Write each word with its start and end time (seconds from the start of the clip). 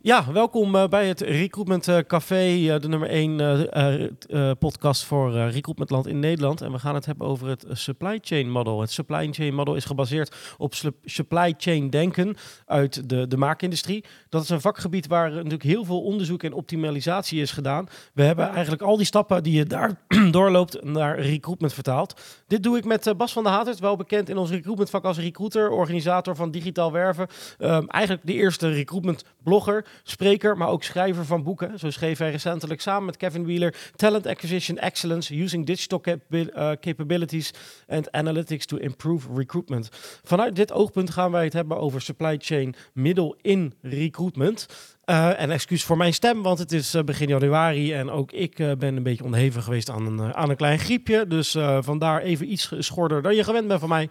Ja, 0.00 0.32
welkom 0.32 0.74
uh, 0.74 0.86
bij 0.86 1.08
het 1.08 1.20
Recruitment 1.20 1.88
uh, 1.88 1.98
Café, 1.98 2.54
uh, 2.54 2.80
de 2.80 2.88
nummer 2.88 3.08
1 3.08 4.58
podcast 4.58 5.04
voor 5.04 5.32
recruitmentland 5.32 6.06
in 6.06 6.18
Nederland. 6.18 6.60
En 6.60 6.72
we 6.72 6.78
gaan 6.78 6.94
het 6.94 7.06
hebben 7.06 7.26
over 7.26 7.48
het 7.48 7.64
supply 7.70 8.18
chain 8.22 8.50
model. 8.50 8.80
Het 8.80 8.90
supply 8.90 9.28
chain 9.30 9.54
model 9.54 9.74
is 9.74 9.84
gebaseerd 9.84 10.36
op 10.58 10.74
supply 11.04 11.54
chain 11.56 11.90
denken 11.90 12.36
uit 12.66 13.08
de, 13.08 13.28
de 13.28 13.36
maakindustrie. 13.36 14.04
Dat 14.28 14.42
is 14.42 14.48
een 14.48 14.60
vakgebied 14.60 15.06
waar 15.06 15.30
natuurlijk 15.30 15.62
heel 15.62 15.84
veel 15.84 16.02
onderzoek 16.02 16.42
en 16.42 16.52
optimalisatie 16.52 17.40
is 17.40 17.50
gedaan. 17.50 17.86
We 18.14 18.22
hebben 18.22 18.48
eigenlijk 18.48 18.82
al 18.82 18.96
die 18.96 19.06
stappen 19.06 19.42
die 19.42 19.56
je 19.56 19.64
daar 19.64 20.00
doorloopt 20.30 20.84
naar 20.84 21.20
recruitment 21.20 21.74
vertaald. 21.74 22.20
Dit 22.46 22.62
doe 22.62 22.76
ik 22.76 22.84
met 22.84 23.14
Bas 23.16 23.32
van 23.32 23.42
der 23.42 23.52
Hatert, 23.52 23.78
wel 23.78 23.96
bekend 23.96 24.28
in 24.28 24.36
ons 24.36 24.50
recruitmentvak 24.50 25.04
als 25.04 25.18
recruiter, 25.18 25.70
organisator 25.70 26.36
van 26.36 26.50
digitaal 26.50 26.92
werven. 26.92 27.26
Um, 27.58 27.88
eigenlijk 27.88 28.26
de 28.26 28.32
eerste 28.32 28.72
recruitment 28.72 29.24
blogger 29.42 29.86
spreker, 30.02 30.56
maar 30.56 30.68
ook 30.68 30.82
schrijver 30.82 31.24
van 31.24 31.42
boeken. 31.42 31.78
Zo 31.78 31.90
schreef 31.90 32.18
hij 32.18 32.30
recentelijk 32.30 32.80
samen 32.80 33.04
met 33.04 33.16
Kevin 33.16 33.44
Wheeler 33.44 33.74
Talent 33.96 34.26
Acquisition 34.26 34.78
Excellence 34.78 35.40
Using 35.40 35.66
Digital 35.66 36.02
uh, 36.30 36.70
Capabilities 36.80 37.50
and 37.86 38.12
Analytics 38.12 38.66
to 38.66 38.76
Improve 38.76 39.28
Recruitment. 39.34 39.88
Vanuit 40.22 40.56
dit 40.56 40.72
oogpunt 40.72 41.10
gaan 41.10 41.30
wij 41.30 41.44
het 41.44 41.52
hebben 41.52 41.78
over 41.78 42.00
supply 42.00 42.36
chain 42.38 42.74
middel 42.92 43.36
in 43.40 43.74
recruitment. 43.82 44.66
Uh, 45.10 45.40
en 45.40 45.50
excuus 45.50 45.84
voor 45.84 45.96
mijn 45.96 46.14
stem, 46.14 46.42
want 46.42 46.58
het 46.58 46.72
is 46.72 46.94
uh, 46.94 47.02
begin 47.02 47.28
januari 47.28 47.92
en 47.92 48.10
ook 48.10 48.32
ik 48.32 48.58
uh, 48.58 48.72
ben 48.78 48.96
een 48.96 49.02
beetje 49.02 49.24
onderhevig 49.24 49.64
geweest 49.64 49.90
aan 49.90 50.06
een, 50.06 50.34
aan 50.34 50.50
een 50.50 50.56
klein 50.56 50.78
griepje. 50.78 51.26
Dus 51.26 51.56
vandaar 51.80 52.22
even 52.22 52.52
iets 52.52 52.72
schorder 52.78 53.22
dan 53.22 53.34
je 53.34 53.44
gewend 53.44 53.68
bent 53.68 53.80
van 53.80 53.88
mij. 53.88 54.08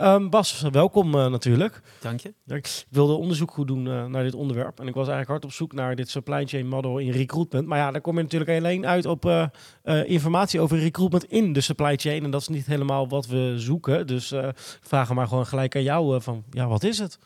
Um, 0.00 0.30
Bas, 0.30 0.64
welkom 0.70 1.10
natuurlijk. 1.10 1.80
Dank 2.00 2.20
je. 2.20 2.34
Ik 2.46 2.84
wilde 2.90 3.12
onderzoek 3.12 3.50
goed 3.50 3.66
doen 3.66 3.82
naar 4.10 4.22
dit 4.22 4.34
onderwerp. 4.34 4.80
En 4.80 4.86
ik 4.86 4.94
was 4.94 5.08
eigenlijk 5.08 5.28
hard 5.28 5.44
op 5.44 5.52
zoek 5.52 5.72
naar 5.72 5.96
dit 5.96 6.10
supply 6.10 6.46
chain 6.46 6.68
model 6.68 6.98
in 6.98 7.10
recruitment. 7.10 7.66
Maar 7.66 7.78
ja, 7.78 7.90
daar 7.90 8.00
kom 8.00 8.16
je 8.16 8.22
natuurlijk 8.22 8.50
alleen 8.50 8.86
uit 8.86 9.06
op 9.06 9.50
informatie 10.06 10.60
over 10.60 10.78
recruitment 10.78 11.24
in 11.24 11.52
de 11.52 11.60
supply 11.60 11.96
chain. 11.96 12.24
En 12.24 12.30
dat 12.30 12.40
is 12.40 12.48
niet 12.48 12.66
helemaal 12.66 13.08
wat 13.08 13.26
we 13.26 13.54
zoeken. 13.56 14.06
Dus 14.06 14.34
vraag 14.80 15.14
maar 15.14 15.28
gewoon 15.28 15.46
gelijk 15.46 15.76
aan 15.76 15.82
jou 15.82 16.22
van, 16.22 16.44
ja, 16.50 16.66
wat 16.66 16.82
is 16.82 16.98
het? 16.98 17.18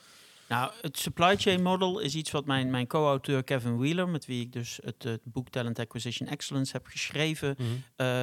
Nou, 0.53 0.73
het 0.81 0.99
supply 0.99 1.37
chain 1.37 1.63
model 1.63 1.99
is 1.99 2.15
iets 2.15 2.31
wat 2.31 2.45
mijn, 2.47 2.71
mijn 2.71 2.87
co-auteur 2.87 3.45
Kevin 3.45 3.79
Wheeler, 3.79 4.09
met 4.09 4.27
wie 4.27 4.41
ik 4.41 4.53
dus 4.53 4.79
het, 4.85 5.03
het 5.03 5.21
boek 5.25 5.49
Talent 5.49 5.79
Acquisition 5.79 6.29
Excellence 6.29 6.73
heb 6.73 6.87
geschreven, 6.87 7.57
mm 7.59 7.83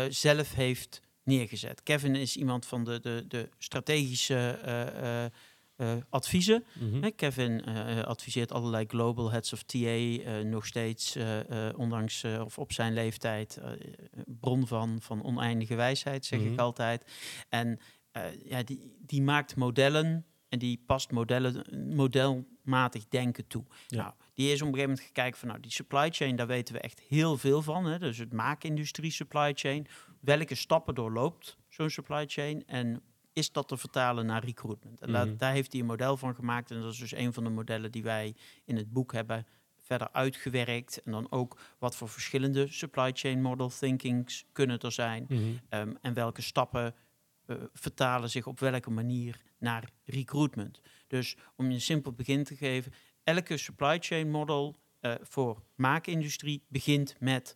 zelf 0.10 0.54
heeft 0.54 1.02
neergezet. 1.24 1.84
Kevin 1.84 2.16
is 2.16 2.38
iemand 2.38 2.66
van 2.66 2.84
de, 2.84 3.00
de, 3.00 3.26
de 3.28 3.50
strategische 3.58 4.60
uh, 5.78 5.94
adviezen. 6.10 6.64
Mm 6.74 7.16
Kevin 7.16 7.66
adviseert 8.06 8.52
allerlei 8.52 8.86
global 8.88 9.32
heads 9.32 9.54
of 9.54 9.64
TA 9.64 10.42
nog 10.44 10.66
steeds, 10.66 11.18
ondanks 11.76 12.24
of 12.24 12.58
op 12.58 12.72
zijn 12.72 12.94
leeftijd, 12.94 13.60
bron 14.26 14.68
van, 14.68 14.98
van 15.02 15.24
oneindige 15.24 15.76
wijsheid, 15.76 16.26
zeg 16.26 16.40
ik 16.40 16.52
mhm. 16.52 16.60
altijd. 16.60 17.04
En 17.50 17.80
ja, 18.44 18.64
die, 18.64 18.96
die 19.00 19.22
maakt 19.22 19.56
modellen 19.56 20.26
en 20.50 20.60
die 20.60 20.84
past 20.86 21.12
modellen, 21.12 21.66
modelmatig 21.96 23.08
denken 23.08 23.48
toe. 23.48 23.64
Ja. 23.88 24.02
Nou, 24.02 24.14
die 24.34 24.52
is 24.52 24.62
op 24.62 24.68
een 24.68 24.74
gegeven 24.74 24.90
moment 24.90 25.08
gekeken 25.08 25.40
van 25.40 25.48
nou, 25.48 25.60
die 25.60 25.72
supply 25.72 26.10
chain, 26.12 26.36
daar 26.36 26.48
weten 26.48 26.74
we 26.74 26.80
echt 26.80 27.00
heel 27.00 27.38
veel 27.38 27.62
van. 27.62 27.86
Hè? 27.86 28.00
Dus 28.00 28.18
het 28.18 28.34
maakindustrie 28.34 29.12
supply 29.12 29.52
chain. 29.54 29.88
Welke 30.20 30.56
stappen 30.56 30.96
doorloopt 30.96 31.58
zo'n 31.68 31.90
supply 31.90 32.26
chain? 32.28 32.68
En 32.68 33.02
is 33.34 33.52
dat 33.52 33.68
te 33.68 33.78
vertalen 33.78 34.26
naar 34.26 34.44
recruitment? 34.44 35.02
En 35.02 35.12
mhm. 35.12 35.38
daar 35.38 35.54
heeft 35.54 35.72
hij 35.72 35.82
een 35.82 35.88
model 35.88 36.18
van 36.18 36.36
gemaakt. 36.36 36.72
En 36.72 36.82
dat 36.82 36.94
is 36.94 37.00
dus 37.00 37.16
een 37.16 37.34
van 37.34 37.44
de 37.44 37.50
modellen 37.50 37.92
die 37.92 38.04
wij 38.04 38.36
in 38.66 38.78
het 38.78 38.92
boek 38.94 39.14
hebben 39.14 39.46
verder 39.78 40.10
uitgewerkt. 40.12 41.02
En 41.04 41.12
dan 41.12 41.32
ook 41.32 41.60
wat 41.80 41.96
voor 41.96 42.10
verschillende 42.10 42.68
supply 42.68 43.12
chain 43.14 43.42
model 43.42 43.70
thinkings 43.80 44.46
kunnen 44.52 44.80
er 44.80 44.92
zijn. 44.92 45.26
Mhm. 45.28 45.42
Ehm, 45.70 45.94
en 46.02 46.14
welke 46.14 46.42
stappen 46.42 46.96
vertalen 47.74 48.30
zich 48.30 48.48
op 48.48 48.60
welke 48.60 48.90
manier 48.90 49.42
naar 49.58 49.90
recruitment. 50.06 50.82
Dus 51.08 51.36
om 51.56 51.68
je 51.68 51.74
een 51.74 51.82
simpel 51.82 52.12
begin 52.12 52.44
te 52.44 52.56
geven, 52.56 52.94
elke 53.24 53.58
supply 53.58 53.98
chain 54.00 54.32
model 54.32 54.76
uh, 55.02 55.14
voor 55.22 55.64
maakindustrie 55.76 56.64
begint 56.68 57.16
met 57.20 57.56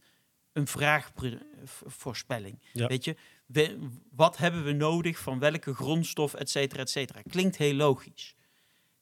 een 0.51 0.67
vraagvoorspelling. 0.67 2.61
Weet 2.73 3.03
je, 3.03 3.15
wat 4.11 4.37
hebben 4.37 4.63
we 4.63 4.71
nodig 4.71 5.19
van 5.19 5.39
welke 5.39 5.73
grondstof, 5.73 6.33
et 6.33 6.49
cetera, 6.49 6.81
et 6.81 6.89
cetera. 6.89 7.21
Klinkt 7.21 7.57
heel 7.57 7.73
logisch. 7.73 8.35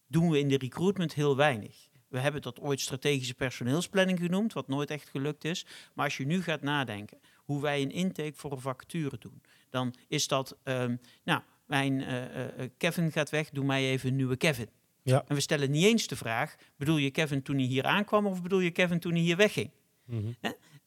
Doen 0.08 0.30
we 0.30 0.40
in 0.40 0.48
de 0.48 0.58
recruitment 0.58 1.14
heel 1.14 1.36
weinig. 1.36 1.90
We 2.08 2.20
hebben 2.20 2.42
dat 2.42 2.60
ooit 2.60 2.80
strategische 2.80 3.34
personeelsplanning 3.34 4.20
genoemd, 4.20 4.54
wat 4.54 4.68
nooit 4.68 4.90
echt 4.90 5.10
gelukt 5.10 5.44
is. 5.44 5.66
Maar 5.94 6.06
als 6.06 6.18
je 6.18 6.26
nu 6.26 6.42
gaat 6.42 6.62
nadenken 6.62 7.20
hoe 7.36 7.62
wij 7.62 7.82
een 7.82 7.92
intake 7.92 8.34
voor 8.36 8.52
een 8.52 8.62
vacature 8.62 9.18
doen, 9.18 9.42
dan 9.72 9.94
is 10.08 10.28
dat, 10.28 10.58
um, 10.64 11.00
nou, 11.24 11.42
mijn 11.66 12.00
uh, 12.00 12.66
Kevin 12.78 13.12
gaat 13.12 13.30
weg, 13.30 13.50
doe 13.50 13.66
mij 13.66 13.90
even 13.90 14.10
een 14.10 14.16
nieuwe 14.16 14.36
Kevin. 14.38 14.70
Ja. 15.04 15.24
En 15.28 15.36
we 15.36 15.42
stellen 15.42 15.72
niet 15.72 15.86
eens 15.86 16.08
de 16.08 16.16
vraag, 16.16 16.56
bedoel 16.78 16.98
je 16.98 17.12
Kevin 17.12 17.42
toen 17.42 17.56
hij 17.56 17.66
hier 17.66 17.84
aankwam 17.84 18.26
of 18.26 18.42
bedoel 18.42 18.60
je 18.60 18.72
Kevin 18.72 19.00
toen 19.00 19.12
hij 19.12 19.22
hier 19.22 19.38
wegging? 19.38 19.72
Mm 20.06 20.36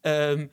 -hmm. 0.01 0.51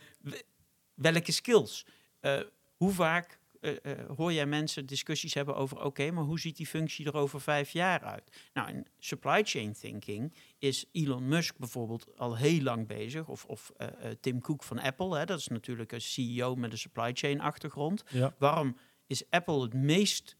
welke 0.95 1.31
skills? 1.31 1.85
Uh, 2.21 2.39
hoe 2.75 2.91
vaak 2.91 3.39
uh, 3.61 3.71
uh, 3.83 3.91
hoor 4.15 4.33
jij 4.33 4.45
mensen 4.45 4.85
discussies 4.85 5.33
hebben 5.33 5.55
over, 5.55 5.83
oké, 5.83 6.11
maar 6.11 6.23
hoe 6.23 6.39
ziet 6.39 6.57
die 6.57 6.67
functie 6.67 7.05
er 7.05 7.15
over 7.15 7.41
vijf 7.41 7.71
jaar 7.71 8.01
uit? 8.03 8.49
Nou, 8.53 8.69
in 8.69 8.87
supply 8.99 9.43
chain 9.43 9.73
thinking 9.73 10.33
is 10.59 10.85
Elon 10.91 11.27
Musk 11.27 11.57
bijvoorbeeld 11.57 12.17
al 12.17 12.37
heel 12.37 12.61
lang 12.61 12.87
bezig, 12.87 13.27
of, 13.27 13.45
of 13.45 13.71
uh, 13.77 13.87
Tim 14.19 14.41
Cook 14.41 14.63
van 14.63 14.79
Apple, 14.79 15.17
hè, 15.17 15.25
dat 15.25 15.39
is 15.39 15.47
natuurlijk 15.47 15.91
een 15.91 16.01
CEO 16.01 16.55
met 16.55 16.71
een 16.71 16.77
supply 16.77 17.11
chain 17.13 17.41
achtergrond. 17.41 18.03
Ja. 18.09 18.35
Waarom 18.37 18.77
is 19.07 19.29
Apple 19.29 19.61
het 19.61 19.73
meest 19.73 20.39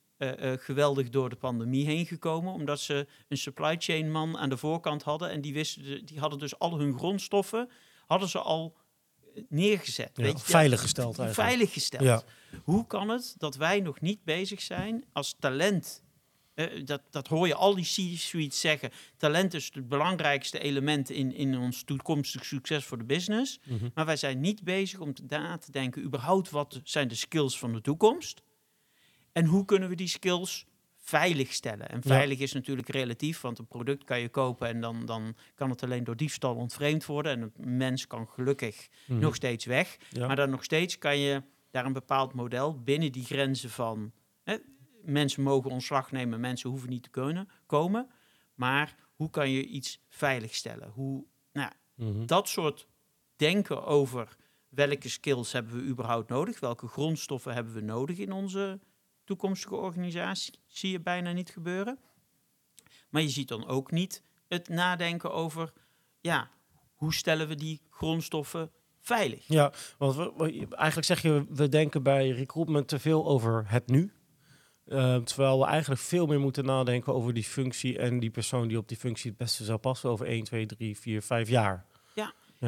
geweldig 0.58 1.10
door 1.10 1.30
de 1.30 1.36
pandemie 1.36 1.86
heen 1.86 2.06
gekomen, 2.06 2.54
omdat 2.54 2.80
ze 2.80 3.08
een 3.28 3.38
supply 3.38 3.76
chain 3.80 4.12
man 4.12 4.38
aan 4.38 4.50
de 4.50 4.58
voorkant 4.58 5.04
hadden 5.04 5.30
en 5.30 5.42
die, 5.42 5.54
wisten, 5.54 6.06
die 6.06 6.20
hadden 6.20 6.40
dus 6.40 6.60
al 6.60 6.80
hun 6.80 6.98
grondstoffen, 6.98 7.70
hadden 8.06 8.30
ze 8.30 8.40
al 8.40 8.78
neergezet. 9.50 10.12
weet 10.14 10.40
je? 10.40 10.52
Veilig 10.52 10.81
gesteld 10.81 11.19
eigenlijk. 11.19 11.50
Veilig 11.50 11.74
gesteld. 11.74 12.03
Ja. 12.03 12.24
Hoe 12.64 12.88
kan 12.88 13.09
het 13.09 13.36
dat 13.38 13.56
wij 13.56 13.80
nog 13.80 14.02
niet 14.02 14.24
bezig 14.24 14.62
zijn 14.62 15.06
als 15.14 15.36
talent? 15.40 16.03
Uh, 16.56 16.86
dat, 16.86 17.02
dat 17.09 17.28
hoor 17.28 17.47
je 17.47 17.56
al 17.56 17.75
die 17.75 17.84
C-suites 17.84 18.59
zeggen. 18.59 18.92
Talent 19.18 19.53
is 19.53 19.69
het 19.74 19.88
belangrijkste 19.88 20.59
element 20.59 21.09
in, 21.09 21.34
in 21.34 21.58
ons 21.58 21.84
toekomstig 21.84 22.46
succes 22.46 22.86
voor 22.86 22.97
de 22.97 23.03
business. 23.03 23.59
Mhm. 23.64 23.90
Maar 23.94 24.06
wij 24.06 24.16
zijn 24.16 24.40
niet 24.40 24.64
bezig 24.64 25.00
om 25.00 25.14
te, 25.14 25.24
na 25.28 25.58
te 25.58 25.72
denken, 25.72 26.03
überhaupt 26.03 26.50
wat 26.50 26.81
zijn 26.84 27.08
de 27.08 27.16
skills 27.16 27.59
van 27.59 27.74
de 27.74 27.81
toekomst? 27.81 28.42
En 29.31 29.46
hoe 29.46 29.66
kunnen 29.66 29.90
we 29.90 29.96
die 29.96 30.08
skills 30.08 30.66
veilig 31.12 31.54
stellen. 31.54 31.90
En 31.90 32.02
veilig 32.02 32.40
is 32.40 32.54
natuurlijk 32.54 32.90
relatief, 32.90 33.42
want 33.42 33.60
een 33.60 33.68
product 33.68 34.04
kan 34.04 34.20
je 34.20 34.30
kopen 34.30 34.68
en 34.68 34.82
dan, 34.82 35.06
dan 35.06 35.36
kan 35.56 35.70
het 35.70 35.84
alleen 35.84 36.04
door 36.04 36.16
diefstal 36.16 36.56
ontvreemd 36.56 37.06
worden. 37.06 37.32
En 37.32 37.42
een 37.42 37.78
mens 37.78 38.08
kan 38.08 38.28
gelukkig 38.28 38.88
mhm. 39.08 39.20
nog 39.20 39.36
steeds 39.36 39.66
weg. 39.66 39.98
Maar 40.18 40.36
dan 40.36 40.50
nog 40.50 40.64
steeds 40.64 40.98
kan 40.98 41.18
je 41.18 41.44
daar 41.72 41.86
een 41.86 41.94
bepaald 41.94 42.34
model 42.34 42.81
binnen 42.81 43.12
die 43.12 43.25
grenzen 43.25 43.69
van. 43.69 44.12
Hè, 44.44 44.56
mensen 45.04 45.44
mogen 45.44 45.72
ontslag 45.72 46.12
nemen, 46.12 46.40
mensen 46.40 46.69
hoeven 46.69 46.90
niet 46.90 47.04
te 47.04 47.10
kunnen 47.10 47.50
komen. 47.66 48.10
Maar 48.54 48.96
hoe 49.16 49.30
kan 49.30 49.50
je 49.50 49.66
iets 49.66 50.02
veilig 50.07 50.56
stellen? 50.56 50.90
Hoe, 50.90 51.25
nou, 51.54 51.72
mhm. 51.96 52.25
Dat 52.25 52.50
soort 52.50 52.88
denken 53.36 53.86
over 53.86 54.36
welke 54.69 55.10
skills 55.10 55.52
hebben 55.52 55.75
we 55.75 55.84
überhaupt 55.84 56.30
nodig, 56.30 56.60
welke 56.60 56.88
grondstoffen 56.88 57.54
hebben 57.54 57.74
we 57.74 57.81
nodig 57.81 58.18
in 58.18 58.31
onze 58.31 58.80
toekomstige 59.23 59.75
organisatie 59.75 60.59
zie 60.68 60.91
je 60.91 61.00
bijna 61.00 61.31
niet 61.31 61.50
gebeuren. 61.50 62.00
Maar 63.09 63.21
je 63.21 63.29
ziet 63.29 63.47
dan 63.47 63.68
ook 63.68 63.91
niet 63.91 64.23
het 64.47 64.69
nadenken 64.69 65.33
over, 65.33 65.73
ja, 66.21 66.50
hoe 66.95 67.13
stellen 67.13 67.47
we 67.47 67.56
die 67.56 67.81
grondstoffen 67.89 68.71
veilig? 69.00 69.47
Ja, 69.47 69.73
want 69.97 70.18
eigenlijk 70.69 71.07
zeg 71.07 71.21
je, 71.21 71.45
we 71.50 71.69
denken 71.69 72.03
bij 72.03 72.29
recruitment 72.29 72.88
te 72.88 73.00
veel 73.00 73.25
over 73.27 73.63
het 73.68 73.88
nu. 73.88 74.12
Uh, 74.85 75.15
terwijl 75.15 75.59
we 75.59 75.65
eigenlijk 75.65 76.01
veel 76.01 76.25
meer 76.25 76.39
moeten 76.39 76.65
nadenken 76.65 77.13
over 77.13 77.33
die 77.33 77.44
functie 77.44 77.97
en 77.97 78.19
die 78.19 78.29
persoon 78.29 78.68
die 78.68 78.77
op 78.77 78.88
die 78.88 78.97
functie 78.97 79.29
het 79.29 79.39
beste 79.39 79.63
zou 79.63 79.77
passen 79.77 80.09
over 80.09 80.25
1, 80.25 80.44
2, 80.44 80.65
3, 80.65 80.97
4, 81.00 81.21
5 81.21 81.50
jaar. 81.50 81.85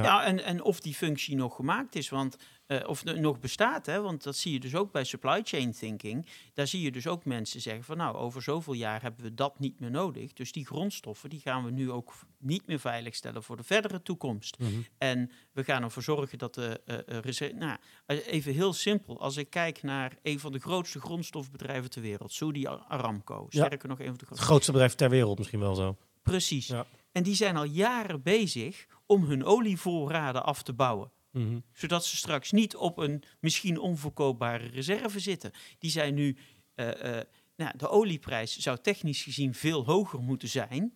Ja, 0.02 0.24
en, 0.26 0.44
en 0.44 0.62
of 0.64 0.80
die 0.80 0.94
functie 0.94 1.36
nog 1.36 1.56
gemaakt 1.56 1.96
is, 1.96 2.10
want, 2.10 2.38
eh, 2.66 2.88
of 2.88 3.04
nog 3.04 3.40
bestaat, 3.40 3.86
hè, 3.86 4.02
want 4.02 4.24
dat 4.24 4.36
zie 4.36 4.54
je 4.54 4.60
dus 4.60 4.76
ook 4.76 4.92
bij 4.92 5.04
supply 5.04 5.42
chain 5.44 5.72
thinking. 5.72 6.28
Daar 6.54 6.68
zie 6.68 6.82
je 6.82 6.92
dus 6.92 7.08
ook 7.08 7.26
mensen 7.26 7.62
zeggen 7.62 7.84
van 7.84 7.98
nou, 7.98 8.16
over 8.16 8.42
zoveel 8.42 8.74
jaar 8.74 9.02
hebben 9.02 9.24
we 9.24 9.34
dat 9.34 9.60
niet 9.60 9.80
meer 9.80 9.92
nodig. 9.92 10.34
Dus 10.34 10.52
die 10.52 10.66
grondstoffen 10.66 11.30
die 11.30 11.40
gaan 11.40 11.64
we 11.66 11.72
nu 11.72 11.92
ook 11.92 12.14
niet 12.40 12.68
meer 12.68 12.80
veiligstellen 12.80 13.44
voor 13.44 13.58
de 13.58 13.64
verdere 13.64 14.02
toekomst. 14.02 14.60
Mhm. 14.60 14.72
En 14.98 15.32
we 15.52 15.64
gaan 15.64 15.84
ervoor 15.84 16.04
zorgen 16.04 16.38
dat 16.38 16.54
de 16.54 16.82
reserve. 17.06 17.56
Nou, 17.56 17.78
even 18.06 18.54
heel 18.54 18.74
simpel. 18.74 19.20
Als 19.22 19.38
ik 19.38 19.50
kijk 19.50 19.84
naar 19.84 20.18
een 20.24 20.40
van 20.40 20.52
de 20.52 20.60
grootste 20.60 21.00
grondstofbedrijven 21.00 21.90
ter 21.90 22.02
wereld, 22.02 22.32
Saudi 22.34 22.66
Ar- 22.68 22.86
Aramco. 22.88 23.46
Ja. 23.50 23.66
Sterker 23.66 23.90
nog, 23.90 24.00
een 24.00 24.06
van 24.06 24.14
de 24.14 24.20
Het 24.20 24.28
grootste. 24.28 24.48
grootste 24.48 24.72
bedrijf 24.72 24.94
ter 24.96 25.10
wereld 25.10 25.38
misschien 25.38 25.60
wel 25.60 25.76
zo. 25.76 25.98
Precies. 26.22 26.68
Ja. 26.68 26.86
En 27.14 27.24
die 27.24 27.36
zijn 27.36 27.56
al 27.58 27.64
jaren 27.64 28.22
bezig 28.22 28.86
om 29.06 29.24
hun 29.24 29.44
olievoorraden 29.44 30.44
af 30.44 30.64
te 30.64 30.74
bouwen 30.74 31.12
Mhm. 31.32 31.60
zodat 31.74 32.06
ze 32.06 32.16
straks 32.18 32.52
niet 32.52 32.76
op 32.76 32.98
een 32.98 33.24
misschien 33.40 33.80
onverkoopbare 33.80 34.68
reserve 34.68 35.20
zitten. 35.20 35.52
Die 35.80 35.92
zijn 35.92 36.14
nu, 36.14 36.38
eh, 36.76 37.18
eh, 37.18 37.26
nou, 37.56 37.78
de 37.78 37.90
olieprijs 37.90 38.58
zou 38.58 38.78
technisch 38.82 39.24
gezien 39.24 39.54
veel 39.54 39.86
hoger 39.86 40.20
moeten 40.20 40.48
zijn. 40.50 40.94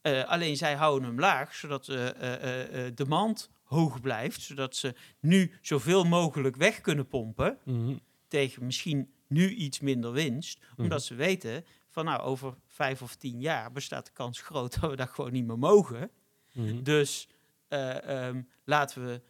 Eh, 0.00 0.24
alleen 0.24 0.56
zij 0.56 0.74
houden 0.74 1.08
hem 1.08 1.18
laag, 1.20 1.54
zodat 1.54 1.84
de 1.84 2.92
demand 2.94 3.50
hoog 3.64 4.00
blijft, 4.00 4.40
zodat 4.40 4.76
ze 4.76 4.94
nu 5.20 5.52
zoveel 5.60 6.04
mogelijk 6.04 6.56
weg 6.56 6.80
kunnen 6.80 7.08
pompen 7.08 7.58
Mhm. 7.64 7.96
tegen 8.28 8.64
misschien 8.66 9.12
nu 9.28 9.48
iets 9.54 9.80
minder 9.80 10.12
winst, 10.12 10.58
Mhm. 10.72 10.82
omdat 10.82 11.04
ze 11.04 11.14
weten 11.14 11.64
van 11.88 12.04
nou 12.04 12.20
over 12.20 12.54
vijf 12.80 13.02
of 13.02 13.14
tien 13.14 13.40
jaar 13.40 13.72
bestaat 13.72 14.06
de 14.06 14.12
kans 14.12 14.40
groot 14.40 14.80
dat 14.80 14.90
we 14.90 14.96
dat 14.96 15.08
gewoon 15.08 15.32
niet 15.32 15.46
meer 15.46 15.58
mogen. 15.58 16.10
Mhm. 16.52 16.82
Dus 16.82 17.28
eh, 17.68 18.26
ehm, 18.26 18.42
laten 18.64 19.04
we 19.04 19.20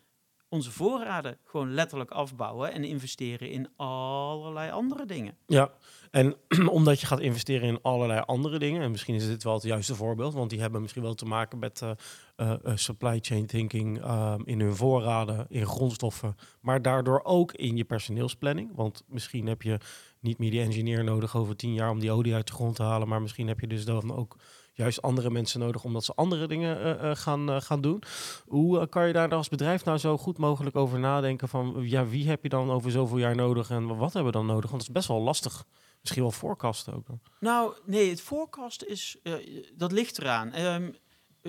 onze 0.49 0.71
voorraden 0.71 1.39
gewoon 1.45 1.75
letterlijk 1.75 2.11
afbouwen 2.11 2.73
en 2.73 2.85
investeren 2.85 3.51
in 3.51 3.69
allerlei 3.77 4.71
andere 4.71 5.07
dingen. 5.07 5.37
Ja, 5.47 5.71
en 6.11 6.37
omdat 6.79 7.01
je 7.01 7.07
gaat 7.07 7.21
investeren 7.21 7.69
in 7.69 7.79
allerlei 7.83 8.21
andere 8.21 8.59
dingen, 8.59 8.83
en 8.83 8.91
misschien 8.91 9.15
is 9.15 9.27
dit 9.27 9.43
wel 9.43 9.55
het 9.55 9.63
juiste 9.63 9.95
voorbeeld, 9.95 10.35
want 10.35 10.51
die 10.51 10.61
hebben 10.61 10.81
misschien 10.81 11.03
wel 11.03 11.15
te 11.15 11.25
maken 11.25 11.59
met 11.59 11.83
eh, 11.83 11.91
eh, 12.37 12.57
supply 12.75 13.19
chain 13.23 13.47
thinking 13.47 14.03
ehm, 14.03 14.41
in 14.45 14.61
hun 14.61 14.77
voorraden, 14.77 15.47
in 15.49 15.67
grondstoffen, 15.67 16.37
maar 16.61 16.83
daardoor 16.83 17.21
ook 17.25 17.53
in 17.53 17.77
je 17.77 17.85
personeelsplanning. 17.85 18.71
Want 18.75 19.03
misschien 19.07 19.47
heb 19.47 19.63
je 19.63 19.79
niet 20.21 20.39
meer 20.39 20.51
die 20.51 20.61
engineer 20.61 21.05
nodig 21.05 21.37
over 21.37 21.57
tien 21.57 21.75
jaar 21.75 21.91
om 21.91 22.01
die 22.01 22.13
olie 22.13 22.35
uit 22.35 22.47
de 22.47 22.53
grond 22.53 22.77
te 22.77 22.83
halen, 22.83 23.09
maar 23.09 23.23
misschien 23.23 23.49
heb 23.49 23.61
je 23.61 23.67
dus 23.67 23.85
dan 23.85 24.17
ook 24.17 24.37
juist 24.73 25.03
andere 25.03 25.31
mensen 25.31 25.61
nodig 25.61 25.85
omdat 25.85 26.05
ze 26.05 26.15
andere 26.15 26.47
dingen 26.47 26.81
eh, 26.83 27.11
eh, 27.11 27.17
gaan, 27.17 27.51
eh, 27.51 27.61
gaan 27.61 27.81
doen. 27.81 28.03
Hoe 28.47 28.87
kan 28.87 29.07
je 29.07 29.13
daar 29.13 29.35
als 29.35 29.49
bedrijf 29.49 29.85
nou 29.85 29.99
zo 29.99 30.19
goed 30.19 30.39
mogelijk 30.39 30.77
over 30.77 30.99
nadenken 30.99 31.49
van 31.49 31.75
ja, 31.81 32.07
wie 32.07 32.29
heb 32.29 32.43
je 32.43 32.49
dan 32.49 32.71
over 32.71 32.91
zoveel 32.91 33.19
jaar 33.19 33.37
nodig 33.37 33.71
en 33.71 33.97
wat 33.97 34.13
hebben 34.13 34.33
we 34.33 34.39
dan 34.39 34.47
nodig? 34.47 34.71
Want 34.71 34.83
het 34.83 34.91
is 34.91 34.97
best 34.97 35.09
wel 35.09 35.21
lastig. 35.21 35.65
Misschien 36.01 36.23
wel 36.23 36.33
forecasten 36.33 36.95
ook. 36.95 37.07
Nou, 37.41 37.75
nee, 37.85 38.11
het 38.11 38.21
forecast 38.21 38.83
is, 38.83 39.17
dat 39.75 39.93
ligt 39.93 40.19
eraan. 40.19 40.53
Ehm, 40.53 40.83
eh, 40.85 40.91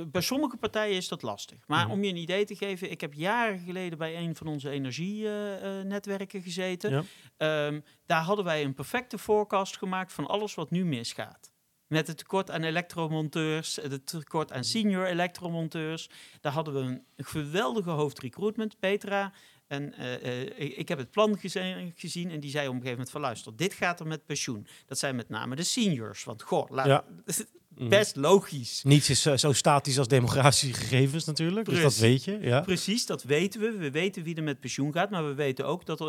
bij 0.08 0.22
sommige 0.22 0.58
partijen 0.58 0.96
is 0.96 1.08
dat 1.08 1.22
lastig. 1.22 1.58
Maar 1.68 1.84
Mhm. 1.86 1.92
om 1.94 2.04
je 2.04 2.10
een 2.10 2.16
idee 2.16 2.46
te 2.46 2.56
geven, 2.56 2.92
ik 2.92 3.02
heb 3.02 3.14
jaren 3.14 3.60
geleden 3.60 3.98
bij 3.98 4.18
een 4.18 4.36
van 4.36 4.48
onze 4.48 4.70
energienetwerken 4.70 6.42
gezeten. 6.42 6.92
Ja. 6.92 7.04
Ehm, 7.38 7.80
daar 8.06 8.22
hadden 8.22 8.46
wij 8.46 8.64
een 8.64 8.74
perfecte 8.74 9.18
forecast 9.18 9.78
gemaakt 9.78 10.14
van 10.14 10.28
alles 10.28 10.56
wat 10.56 10.72
nu 10.72 10.86
misgaat. 10.86 11.52
Met 11.88 12.08
het 12.08 12.18
tekort 12.18 12.52
aan 12.52 12.64
elektromonteurs, 12.64 13.76
het 13.76 14.06
tekort 14.06 14.52
aan 14.52 14.64
senior 14.64 15.06
elektromonteurs. 15.06 16.10
Daar 16.42 16.52
hadden 16.54 16.74
we 16.74 16.80
een 16.80 17.04
geweldige 17.18 17.90
hoofdrecruitment, 17.90 18.80
Petra. 18.80 19.34
En 19.68 19.94
eh, 19.94 20.42
eh, 20.42 20.78
ik 20.80 20.88
heb 20.88 20.98
het 20.98 21.12
plan 21.12 21.38
geze- 21.38 21.92
gezien 21.96 22.32
en 22.32 22.40
die 22.40 22.50
zei 22.50 22.68
op 22.68 22.74
een 22.74 22.80
gegeven 22.82 22.92
moment 22.98 23.12
van 23.12 23.22
luister, 23.22 23.56
dit 23.56 23.74
gaat 23.74 24.00
er 24.00 24.08
met 24.08 24.26
pensioen. 24.26 24.68
Dat 24.86 25.00
zijn 25.00 25.16
met 25.16 25.30
name 25.30 25.56
de 25.56 25.64
seniors. 25.64 26.24
Want 26.24 26.42
goh, 26.42 26.70
laat, 26.70 26.86
Ja. 26.86 27.04
Mhm. 27.82 27.90
best 27.90 28.16
logisch. 28.16 28.84
Niets 28.84 29.10
is 29.10 29.26
eh, 29.26 29.38
zo 29.38 29.54
statisch 29.54 29.98
als 29.98 30.08
demografische 30.08 30.74
gegevens 30.74 31.26
natuurlijk. 31.26 31.66
Dus 31.66 31.74
dat 31.82 31.84
Precies. 31.84 32.02
weet 32.02 32.24
je. 32.24 32.48
Ja. 32.48 32.62
Precies, 32.62 33.06
dat 33.06 33.24
weten 33.24 33.62
we. 33.62 33.72
We 33.72 33.92
weten 33.92 34.24
wie 34.24 34.36
er 34.36 34.44
met 34.44 34.60
pensioen 34.60 34.92
gaat, 34.92 35.10
maar 35.10 35.26
we 35.26 35.34
weten 35.34 35.66
ook 35.66 35.86
dat 35.86 36.02
uh, 36.02 36.08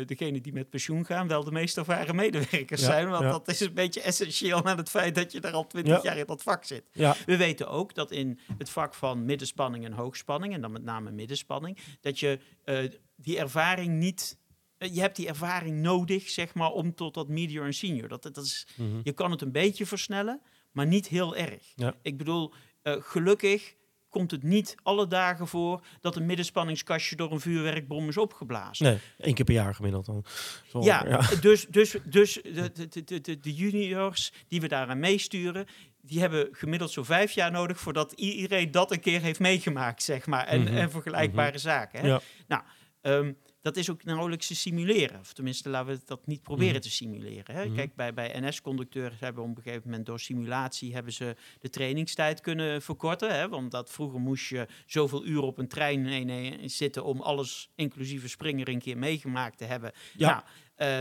uh, 0.00 0.06
degenen 0.06 0.42
die 0.42 0.52
met 0.52 0.70
pensioen 0.70 1.06
gaan 1.06 1.28
wel 1.28 1.44
de 1.44 1.50
meest 1.52 1.76
ervaren 1.76 2.16
medewerkers 2.16 2.80
Ja, 2.80 2.86
zijn. 2.86 3.08
Want 3.08 3.22
ja. 3.22 3.30
dat 3.30 3.48
is 3.48 3.60
een 3.60 3.74
beetje 3.74 4.00
essentieel 4.00 4.64
aan 4.64 4.76
het 4.76 4.90
feit 4.90 5.14
dat 5.14 5.32
je 5.32 5.40
er 5.40 5.52
al 5.52 5.66
twintig 5.66 5.94
Ja. 5.96 6.00
jaar 6.02 6.18
in 6.18 6.26
dat 6.26 6.42
vak 6.42 6.64
zit. 6.64 6.84
We 7.26 7.36
weten 7.36 7.68
ook 7.68 7.94
dat 7.94 8.10
in 8.10 8.38
het 8.58 8.70
vak 8.70 8.94
van 8.94 9.24
middenspanning 9.24 9.84
en 9.84 9.92
hoogspanning, 9.92 10.54
en 10.54 10.60
dan 10.60 10.72
met 10.72 10.82
name 10.84 11.10
middenspanning, 11.10 11.78
dat 12.00 12.18
je 12.20 12.38
eh, 12.64 12.78
die 13.16 13.38
ervaring 13.38 13.98
niet. 13.98 14.38
eh, 14.78 14.94
Je 14.94 15.00
hebt 15.00 15.16
die 15.16 15.28
ervaring 15.28 15.80
nodig, 15.80 16.28
zeg 16.30 16.54
maar, 16.54 16.70
om 16.70 16.94
tot 16.94 17.14
dat 17.14 17.28
medior 17.28 17.64
en 17.64 17.74
senior. 17.74 18.08
Dat, 18.08 18.22
dat 18.22 18.36
is, 18.36 18.66
Mhm. 18.76 19.00
je 19.02 19.12
kan 19.12 19.30
het 19.30 19.40
een 19.40 19.52
beetje 19.52 19.86
versnellen, 19.86 20.40
maar 20.76 20.86
niet 20.86 21.08
heel 21.08 21.36
erg. 21.36 21.72
Ja. 21.74 21.94
Ik 22.02 22.16
bedoel, 22.16 22.52
eh, 22.82 22.94
gelukkig 22.98 23.74
komt 24.08 24.30
het 24.30 24.42
niet 24.42 24.74
alle 24.82 25.06
dagen 25.06 25.46
voor 25.46 25.84
dat 26.00 26.16
een 26.16 26.26
middenspanningskastje 26.26 27.16
door 27.16 27.32
een 27.32 27.40
vuurwerkbom 27.40 28.08
is 28.08 28.16
opgeblazen. 28.16 28.86
Nee, 28.86 28.98
één 29.18 29.34
keer 29.34 29.44
per 29.44 29.54
jaar 29.54 29.74
gemiddeld 29.74 30.06
dan. 30.06 30.24
Zo, 30.68 30.82
Ja, 30.82 31.20
dus, 31.40 31.66
dus, 31.66 31.96
dus 32.04 32.34
de, 32.42 32.70
de, 32.88 33.20
de, 33.20 33.40
de, 33.40 33.54
juniors 33.54 34.32
die 34.48 34.60
we 34.60 34.68
daaraan 34.68 34.98
meesturen, 34.98 35.66
die 36.00 36.20
hebben 36.20 36.48
gemiddeld 36.52 36.90
zo'n 36.90 37.04
vijf 37.04 37.32
jaar 37.32 37.50
nodig 37.50 37.80
voordat 37.80 38.12
iedereen 38.12 38.70
dat 38.70 38.92
een 38.92 39.00
keer 39.00 39.20
heeft 39.20 39.40
meegemaakt, 39.40 40.02
zeg 40.02 40.26
maar. 40.26 40.46
En, 40.46 40.60
Mhm. 40.62 40.76
en 40.76 40.90
vergelijkbare 40.90 41.58
zaken. 41.58 42.00
Hè? 42.00 42.06
Ja. 42.06 42.20
Nou, 42.48 42.62
ehm, 43.00 43.32
dat 43.66 43.76
is 43.76 43.90
ook 43.90 44.04
nauwelijks 44.04 44.46
te 44.46 44.54
simuleren. 44.54 45.20
Of 45.20 45.32
tenminste, 45.32 45.68
laten 45.68 45.94
we 45.94 46.00
dat 46.04 46.26
niet 46.26 46.42
proberen 46.42 46.72
Mhm. 46.72 46.82
te 46.82 46.90
simuleren. 46.90 47.54
Hè? 47.54 47.64
Mhm. 47.64 47.74
Kijk, 47.74 47.94
bij, 47.94 48.14
bij 48.14 48.40
NS-conducteurs 48.40 49.14
hebben 49.20 49.42
op 49.42 49.56
een 49.56 49.62
gegeven 49.62 49.82
moment 49.84 50.06
door 50.06 50.20
simulatie 50.20 50.94
hebben 50.94 51.12
ze 51.12 51.36
de 51.60 51.70
trainingstijd 51.70 52.40
kunnen 52.40 52.82
verkorten. 52.82 53.34
Hè? 53.34 53.48
Want 53.48 53.70
dat 53.70 53.90
vroeger 53.90 54.20
moest 54.20 54.48
je 54.48 54.66
zoveel 54.86 55.24
uur 55.26 55.40
op 55.40 55.58
een 55.58 55.68
trein 55.68 56.02
nee, 56.02 56.24
nee, 56.24 56.68
zitten 56.68 57.04
om 57.04 57.20
alles, 57.20 57.70
inclusief 57.74 58.22
een 58.22 58.28
springer, 58.28 58.68
een 58.68 58.78
keer 58.80 58.98
meegemaakt 58.98 59.58
te 59.58 59.64
hebben. 59.64 59.92
Ja. 60.16 60.30
Nou, 60.30 60.42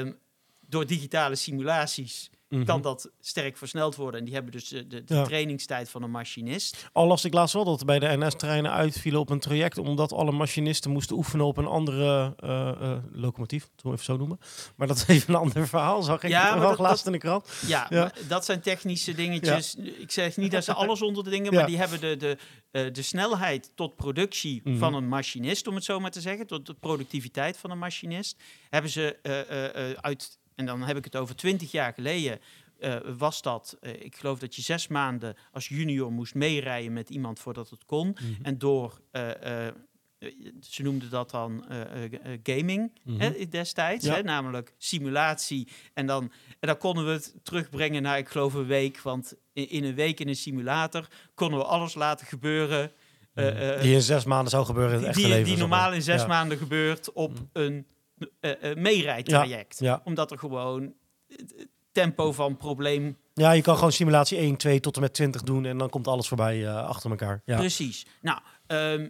ehm, 0.06 0.14
door 0.68 0.86
digitale 0.86 1.36
simulaties 1.36 2.30
Mhm. 2.56 2.66
kan 2.66 2.82
dat 2.82 3.10
sterk 3.20 3.58
versneld 3.58 3.96
worden. 3.96 4.20
En 4.20 4.26
die 4.26 4.34
hebben 4.34 4.52
dus 4.52 4.68
de, 4.68 4.88
de, 4.88 5.04
de 5.04 5.14
Ja. 5.16 5.24
trainingstijd 5.24 5.90
van 5.90 6.04
een 6.04 6.12
machinist. 6.12 6.90
Al 6.92 7.08
las 7.08 7.26
ik 7.26 7.34
laatst 7.34 7.54
wel 7.54 7.64
dat 7.64 7.86
bij 7.86 8.00
de 8.00 8.18
NS-treinen 8.18 8.72
uitvielen 8.72 9.20
op 9.20 9.30
een 9.30 9.40
traject, 9.40 9.78
omdat 9.78 10.14
alle 10.14 10.32
machinisten 10.32 10.92
moesten 10.92 11.16
oefenen 11.16 11.46
op 11.46 11.58
een 11.58 11.66
andere 11.68 12.34
eh, 12.40 12.70
eh, 12.70 12.98
locomotief, 13.12 13.70
we 13.82 13.92
even 13.92 14.04
zo 14.04 14.18
noemen. 14.18 14.40
Maar 14.76 14.88
dat 14.88 14.98
is 14.98 15.08
even 15.08 15.34
een 15.34 15.40
ander 15.40 15.68
verhaal, 15.68 16.02
zag 16.04 16.24
ik 16.24 16.30
Ja, 16.30 16.60
wel 16.60 16.70
dat- 16.70 16.80
laatst 16.80 17.06
in 17.06 17.12
de 17.12 17.18
krant. 17.18 17.50
Ja, 17.68 17.86
Ja. 17.90 18.12
dat 18.28 18.46
zijn 18.46 18.62
technische 18.62 19.14
dingetjes. 19.14 19.76
Ik 19.76 20.12
zeg 20.12 20.38
niet 20.38 20.52
dat 20.52 20.64
ze 20.64 20.74
alles 20.74 21.02
onder 21.02 21.24
de 21.24 21.30
dingen, 21.30 21.54
maar 21.54 21.66
die 21.68 21.78
hebben 21.78 22.00
de, 22.00 22.18
de, 22.18 22.38
eh, 22.72 22.94
de 22.94 23.02
snelheid 23.02 23.72
tot 23.76 23.96
productie 23.96 24.62
Mhm. 24.64 24.78
van 24.78 24.94
een 24.94 25.08
machinist, 25.08 25.68
om 25.68 25.76
het 25.76 25.84
zo 25.84 26.00
maar 26.00 26.12
te 26.12 26.22
zeggen, 26.22 26.48
tot 26.48 26.66
de 26.66 26.74
productiviteit 26.74 27.58
van 27.58 27.72
een 27.72 27.78
machinist, 27.80 28.38
hebben 28.70 28.92
ze 28.92 29.18
uit, 30.02 30.38
en 30.56 30.66
dan 30.66 30.82
heb 30.82 30.98
ik 30.98 31.04
het 31.04 31.16
over 31.16 31.36
twintig 31.36 31.72
jaar 31.72 31.94
geleden, 31.94 32.40
eh, 32.80 32.96
was 33.18 33.42
dat, 33.42 33.78
eh, 33.82 33.94
ik 34.04 34.16
geloof 34.16 34.40
dat 34.40 34.56
je 34.56 34.62
zes 34.62 34.88
maanden 34.88 35.36
als 35.52 35.68
junior 35.68 36.12
moest 36.12 36.34
meerijden 36.36 36.94
met 36.94 37.10
iemand 37.10 37.40
voordat 37.40 37.70
het 37.70 37.86
kon. 37.86 38.08
Mhm. 38.08 38.24
En 38.44 38.58
door, 38.58 39.00
eh, 39.12 39.68
ze 40.62 40.84
noemden 40.84 41.10
dat 41.10 41.32
dan 41.32 41.66
gaming 42.44 42.92
Mhm. 43.04 43.20
hè, 43.20 43.48
destijds, 43.50 44.06
Ja. 44.06 44.14
hè, 44.16 44.22
namelijk 44.22 44.74
simulatie. 44.78 45.68
En 45.94 46.06
dan, 46.06 46.24
en 46.60 46.68
dan 46.68 46.78
konden 46.78 47.06
we 47.06 47.12
het 47.12 47.34
terugbrengen 47.44 48.02
naar, 48.02 48.18
ik 48.18 48.30
geloof, 48.30 48.54
een 48.54 48.66
week. 48.66 49.00
Want 49.02 49.34
in, 49.54 49.70
in 49.70 49.84
een 49.84 49.96
week 49.96 50.20
in 50.20 50.28
een 50.28 50.36
simulator 50.36 51.08
konden 51.34 51.60
we 51.60 51.66
alles 51.66 51.94
laten 51.96 52.28
gebeuren. 52.28 52.92
eh, 53.34 53.82
die 53.82 53.94
in 53.94 54.02
zes 54.02 54.24
maanden 54.26 54.50
zou 54.50 54.66
gebeuren 54.66 54.94
in 54.94 54.98
die, 55.00 55.08
het 55.08 55.16
echte 55.16 55.28
die, 55.30 55.38
leven. 55.38 55.50
die 55.52 55.60
normaal 55.60 55.94
in 55.94 56.02
zes 56.02 56.22
Ja. 56.22 56.28
maanden 56.28 56.58
gebeurt 56.58 57.14
op 57.14 57.32
Mhm. 57.34 57.44
een 57.54 57.88
meerijtraject. 58.76 59.80
Ja. 59.80 60.02
Omdat 60.04 60.32
er 60.32 60.38
gewoon 60.40 60.94
het 61.28 61.68
tempo 61.92 62.32
van 62.32 62.58
probleem 62.58 63.18
ja, 63.34 63.52
je 63.52 63.62
kan 63.62 63.76
gewoon 63.76 63.92
simulatie 63.92 64.38
1, 64.38 64.56
2 64.58 64.80
tot 64.80 64.96
en 64.96 65.02
met 65.02 65.14
20 65.14 65.44
doen 65.44 65.66
en 65.66 65.78
dan 65.78 65.90
komt 65.90 66.08
alles 66.08 66.28
voorbij 66.28 66.66
eh, 66.68 66.88
achter 66.88 67.10
elkaar. 67.10 67.42
Ja. 67.46 67.58
Precies. 67.58 68.06
Nou, 68.22 68.40
ehm, 68.68 69.08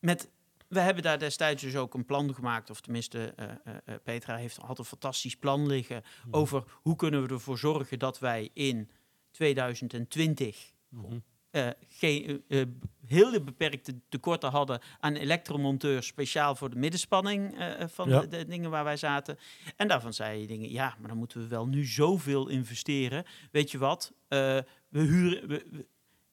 met, 0.00 0.30
we 0.68 0.80
hebben 0.80 1.02
daar 1.02 1.18
destijds 1.18 1.62
dus 1.62 1.76
ook 1.76 1.94
een 1.94 2.04
plan 2.04 2.34
gemaakt, 2.34 2.70
of 2.70 2.80
tenminste, 2.80 3.32
eh, 3.36 3.44
eh, 3.48 3.74
eh, 3.84 3.94
Petra 4.04 4.36
heeft, 4.36 4.56
had 4.56 4.78
een 4.78 4.84
fantastisch 4.84 5.36
plan 5.36 5.66
liggen 5.66 6.02
Mhm. 6.26 6.36
over 6.36 6.62
hoe 6.72 6.96
kunnen 6.96 7.22
we 7.22 7.28
ervoor 7.34 7.58
zorgen 7.58 7.98
dat 7.98 8.18
wij 8.18 8.50
in 8.52 8.90
2020 9.30 10.72
Mhm. 10.88 11.12
eh, 11.12 11.18
geen, 11.88 12.42
eh, 12.48 12.60
eh, 12.60 12.66
hele 13.06 13.40
beperkte 13.42 14.00
tekorten 14.08 14.50
hadden 14.50 14.80
aan 15.00 15.14
elektromonteurs, 15.14 16.06
speciaal 16.06 16.54
voor 16.54 16.70
de 16.70 16.76
middenspanning 16.76 17.58
eh, 17.58 17.80
eh, 17.82 17.88
van 17.88 18.08
Ja. 18.08 18.20
de, 18.20 18.28
de 18.28 18.46
dingen 18.46 18.70
waar 18.70 18.84
wij 18.84 18.96
zaten. 18.96 19.38
En 19.76 19.88
daarvan 19.88 20.12
zei 20.12 20.40
je 20.40 20.46
dingen, 20.46 20.70
ja, 20.70 20.96
maar 20.98 21.08
dan 21.08 21.16
moeten 21.18 21.40
we 21.40 21.46
wel 21.48 21.66
nu 21.66 21.84
zoveel 21.84 22.48
investeren. 22.48 23.24
Weet 23.50 23.70
je 23.70 23.78
wat? 23.78 24.12
Eh, 24.28 24.38
we 24.88 25.00
huren. 25.00 25.48
We, 25.48 25.66
we- 25.70 25.86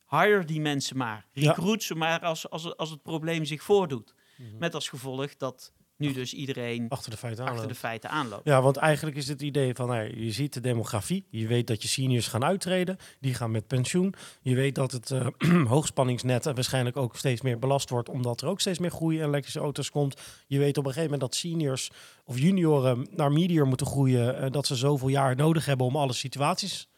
hire 0.08 0.44
die 0.44 0.60
mensen 0.60 0.96
maar. 0.96 1.26
Ja. 1.32 1.52
Recruit 1.52 1.82
ze 1.82 1.94
maar 1.94 2.20
als, 2.20 2.50
als, 2.50 2.76
als 2.76 2.90
het 2.90 3.02
probleem 3.02 3.44
zich 3.44 3.62
voordoet. 3.62 4.14
Mhm. 4.36 4.58
Met 4.58 4.74
als 4.74 4.88
gevolg 4.88 5.36
dat 5.36 5.72
nu 5.96 6.12
dus 6.12 6.34
iedereen 6.34 6.88
Achter 6.88 7.10
de 7.10 7.16
feiten 7.16 7.44
achter 7.44 7.68
de 7.68 7.74
feiten 7.74 8.10
aanloopt. 8.10 8.44
Ja, 8.44 8.62
want 8.62 8.76
eigenlijk 8.76 9.16
is 9.16 9.28
het 9.28 9.42
idee 9.42 9.74
van, 9.74 9.88
nou, 9.88 10.20
je 10.24 10.32
ziet 10.32 10.52
de 10.52 10.60
demografie. 10.60 11.26
Je 11.30 11.46
weet 11.46 11.66
dat 11.66 11.82
je 11.82 11.88
seniors 11.88 12.26
gaan 12.26 12.44
uittreden. 12.44 12.96
Die 13.20 13.34
gaan 13.34 13.50
met 13.50 13.66
pensioen. 13.66 14.14
Je 14.42 14.54
weet 14.54 14.74
dat 14.74 14.92
het 14.92 15.10
eh, 15.10 15.26
hoogspanningsnet 15.74 16.44
waarschijnlijk 16.44 16.96
ook 16.96 17.16
steeds 17.16 17.40
meer 17.40 17.58
belast 17.58 17.90
wordt. 17.90 18.08
Omdat 18.08 18.40
er 18.40 18.48
ook 18.48 18.60
steeds 18.60 18.78
meer 18.78 18.90
groei 18.90 19.18
in 19.18 19.24
elektrische 19.24 19.60
auto's 19.60 19.90
komt. 19.90 20.20
Je 20.46 20.58
weet 20.58 20.78
op 20.78 20.84
een 20.86 20.92
gegeven 20.92 21.10
moment 21.10 21.20
dat 21.20 21.34
seniors 21.40 21.90
of 22.24 22.38
junioren 22.38 23.08
naar 23.10 23.32
medior 23.32 23.66
moeten 23.66 23.86
groeien. 23.86 24.36
eh, 24.36 24.50
dat 24.50 24.66
ze 24.66 24.76
zoveel 24.76 25.08
jaar 25.08 25.36
nodig 25.36 25.64
hebben 25.66 25.86
om 25.86 25.96
alle 25.96 26.12
situaties 26.12 26.88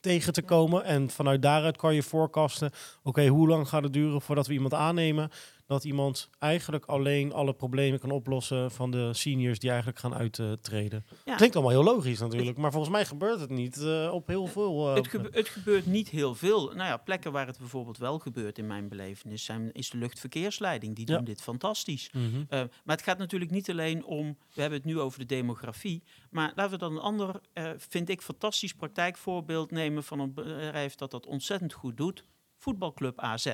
tegen 0.00 0.32
te 0.32 0.42
komen. 0.42 0.84
En 0.84 1.10
vanuit 1.10 1.42
daaruit 1.42 1.76
kan 1.76 1.94
je 1.94 2.02
forecasten, 2.02 2.70
oké, 3.02 3.26
hoe 3.26 3.48
lang 3.48 3.68
gaat 3.68 3.82
het 3.82 3.92
duren 3.92 4.20
voordat 4.22 4.46
we 4.46 4.52
iemand 4.52 4.74
aannemen? 4.74 5.30
Dat 5.72 5.84
iemand 5.84 6.28
eigenlijk 6.38 6.84
alleen 6.84 7.32
alle 7.32 7.52
problemen 7.52 7.98
kan 8.00 8.10
oplossen 8.10 8.70
van 8.70 8.90
de 8.90 9.14
seniors 9.14 9.58
die 9.58 9.68
eigenlijk 9.70 9.98
gaan 9.98 10.14
uittreden. 10.14 11.04
Ja. 11.24 11.34
Klinkt 11.36 11.54
allemaal 11.56 11.72
heel 11.74 11.84
logisch 11.94 12.18
natuurlijk, 12.20 12.56
maar 12.58 12.70
volgens 12.70 12.92
mij 12.92 13.06
gebeurt 13.06 13.40
het 13.40 13.50
niet 13.50 13.76
eh, 13.82 14.10
op 14.12 14.26
heel 14.26 14.46
veel... 14.46 14.88
eh, 14.88 14.94
Het, 14.94 15.08
gebe- 15.08 15.28
het 15.32 15.48
gebeurt 15.48 15.86
niet 15.86 16.08
heel 16.08 16.34
veel. 16.34 16.64
Nou 16.66 16.76
ja, 16.88 16.96
plekken 16.96 17.32
waar 17.32 17.46
het 17.46 17.58
bijvoorbeeld 17.58 17.98
wel 17.98 18.18
gebeurt 18.18 18.58
in 18.58 18.66
mijn 18.66 18.88
belevenis 18.88 19.44
zijn, 19.44 19.72
is 19.72 19.90
de 19.90 19.98
luchtverkeersleiding. 19.98 20.96
Die 20.96 21.08
Ja. 21.10 21.16
doen 21.16 21.24
dit 21.24 21.42
fantastisch. 21.42 22.10
mhm. 22.12 22.36
Uh, 22.36 22.44
maar 22.48 22.96
het 22.96 23.02
gaat 23.02 23.18
natuurlijk 23.18 23.50
niet 23.50 23.70
alleen 23.70 24.04
om, 24.04 24.36
we 24.54 24.60
hebben 24.60 24.78
het 24.78 24.88
nu 24.88 25.00
over 25.00 25.18
de 25.18 25.26
demografie, 25.26 26.02
maar 26.30 26.52
laten 26.54 26.72
we 26.72 26.78
dan 26.78 26.92
een 26.92 26.98
ander, 27.02 27.40
eh, 27.52 27.70
vind 27.76 28.08
ik, 28.08 28.22
fantastisch 28.22 28.74
praktijkvoorbeeld 28.74 29.70
nemen 29.70 30.04
van 30.04 30.20
een 30.20 30.34
bedrijf 30.34 30.94
dat 30.94 31.10
dat 31.10 31.26
ontzettend 31.26 31.72
goed 31.72 31.96
doet. 31.96 32.24
Voetbalclub 32.58 33.20
AZ. 33.20 33.52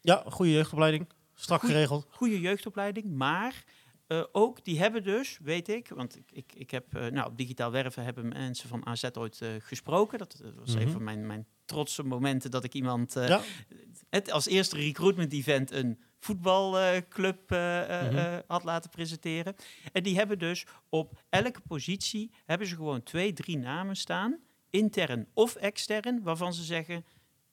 Ja, 0.00 0.24
goede 0.26 0.52
jeugdopleiding. 0.52 1.08
Strak 1.34 1.60
Goeie- 1.60 1.74
geregeld. 1.74 2.06
Goede 2.10 2.40
jeugdopleiding, 2.40 3.12
maar 3.16 3.64
eh, 4.06 4.22
ook 4.32 4.64
die 4.64 4.78
hebben 4.78 5.02
dus, 5.04 5.38
weet 5.42 5.68
ik, 5.68 5.88
want 5.88 6.16
ik, 6.16 6.30
ik, 6.32 6.52
ik 6.54 6.70
heb, 6.70 6.94
eh, 6.94 7.06
nou, 7.06 7.26
op 7.30 7.36
digitaal 7.36 7.70
werven 7.70 8.04
hebben 8.04 8.28
mensen 8.28 8.68
van 8.68 8.86
AZ 8.86 9.04
ooit 9.12 9.40
eh, 9.40 9.48
gesproken. 9.58 10.18
Dat, 10.18 10.42
was 10.56 10.74
Mhm. 10.74 10.82
een 10.82 10.90
van 10.90 11.04
mijn, 11.04 11.26
mijn 11.26 11.46
trotse 11.64 12.02
momenten 12.02 12.50
dat 12.50 12.64
ik 12.64 12.74
iemand 12.74 13.12
ja, 13.14 13.40
het 14.10 14.30
als 14.30 14.46
eerste 14.46 14.76
recruitment 14.76 15.32
event 15.32 15.70
een 15.70 15.98
voetbalclub 16.20 17.50
Mhm. 17.50 18.40
had 18.46 18.64
laten 18.64 18.90
presenteren. 18.90 19.54
En 19.92 20.02
die 20.02 20.16
hebben 20.16 20.38
dus 20.38 20.66
op 20.88 21.22
elke 21.28 21.60
positie 21.60 22.30
hebben 22.44 22.66
ze 22.66 22.74
gewoon 22.74 23.02
twee, 23.02 23.32
drie 23.32 23.58
namen 23.58 23.96
staan, 23.96 24.38
intern 24.70 25.26
of 25.34 25.54
extern, 25.54 26.22
waarvan 26.22 26.54
ze 26.54 26.62
zeggen 26.62 27.04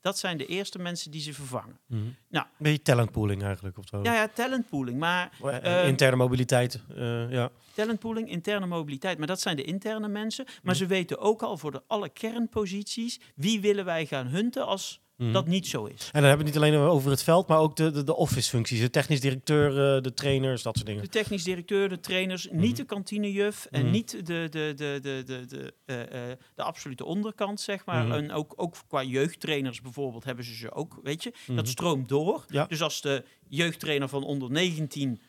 dat 0.02 0.18
zijn 0.18 0.38
de 0.38 0.46
eerste 0.46 0.80
mensen 0.80 1.12
die 1.12 1.22
ze 1.22 1.34
vervangen. 1.34 1.80
mhm. 1.88 2.02
Nou. 2.30 2.46
beetje 2.58 2.82
talentpooling 2.82 3.44
eigenlijk. 3.44 3.78
Of 3.78 3.88
zo. 3.88 4.00
Ja, 4.04 4.14
ja, 4.14 4.28
talentpooling, 4.28 5.00
maar 5.00 5.32
Eh, 5.44 5.80
ehm, 5.80 5.88
Interne 5.88 6.16
mobiliteit. 6.16 6.80
eh, 6.96 7.32
ja. 7.32 7.50
talentpooling, 7.74 8.30
interne 8.30 8.66
mobiliteit, 8.66 9.18
maar 9.18 9.28
dat 9.28 9.42
zijn 9.42 9.56
de 9.56 9.64
interne 9.64 10.08
mensen. 10.08 10.46
Maar 10.46 10.56
Mhm. 10.64 10.74
ze 10.74 10.86
weten 10.86 11.20
ook 11.20 11.42
al 11.44 11.58
voor 11.58 11.72
de 11.72 11.82
alle 11.88 12.10
kernposities 12.10 13.20
wie 13.36 13.62
willen 13.62 13.86
wij 13.86 14.06
gaan 14.06 14.28
hunten 14.28 14.66
als 14.66 15.01
Mhm. 15.22 15.32
dat 15.32 15.48
niet 15.48 15.68
zo 15.68 15.86
is. 15.86 16.10
En 16.12 16.22
dan 16.22 16.24
hebben 16.30 16.46
we 16.46 16.52
het 16.52 16.62
niet 16.64 16.74
alleen 16.74 16.88
over 16.90 17.10
het 17.12 17.24
veld, 17.24 17.48
maar 17.48 17.60
ook 17.60 17.76
de, 17.76 17.92
de, 17.92 18.04
de 18.04 18.16
office 18.16 18.50
functies. 18.50 18.80
De 18.80 18.90
technisch 18.90 19.20
directeur, 19.20 19.96
eh, 19.96 20.02
de 20.02 20.14
trainers, 20.14 20.62
dat 20.64 20.76
soort 20.76 20.88
dingen. 20.88 21.04
De 21.04 21.10
technisch 21.10 21.44
directeur, 21.44 21.90
de 21.90 22.00
trainers, 22.00 22.50
Mhm. 22.50 22.60
niet 22.60 22.78
de 22.78 22.84
kantinejuf 22.84 23.68
en 23.72 23.82
Mhm. 23.82 23.92
niet 23.92 24.12
de, 24.12 24.22
de, 24.50 24.74
de, 24.76 25.00
de, 25.02 25.24
de, 25.26 25.46
de, 25.46 25.74
eh, 25.86 26.32
eh, 26.32 26.38
de 26.56 26.64
absolute 26.64 27.06
onderkant, 27.06 27.60
zeg 27.62 27.86
maar. 27.86 28.12
En 28.12 28.32
ook, 28.32 28.54
ook 28.56 28.76
qua 28.88 29.04
jeugdtrainers 29.04 29.82
bijvoorbeeld 29.82 30.24
hebben 30.24 30.46
ze 30.46 30.56
ze 30.56 30.72
ook, 30.72 31.00
weet 31.04 31.24
je. 31.24 31.34
Dat 31.48 31.68
stroomt 31.68 32.10
door. 32.10 32.46
Ja. 32.48 32.66
Dus 32.66 32.82
als 32.82 33.02
de 33.02 33.24
jeugdtrainer 33.48 34.08
van 34.10 34.24
onder 34.24 34.52
19, 34.52 35.22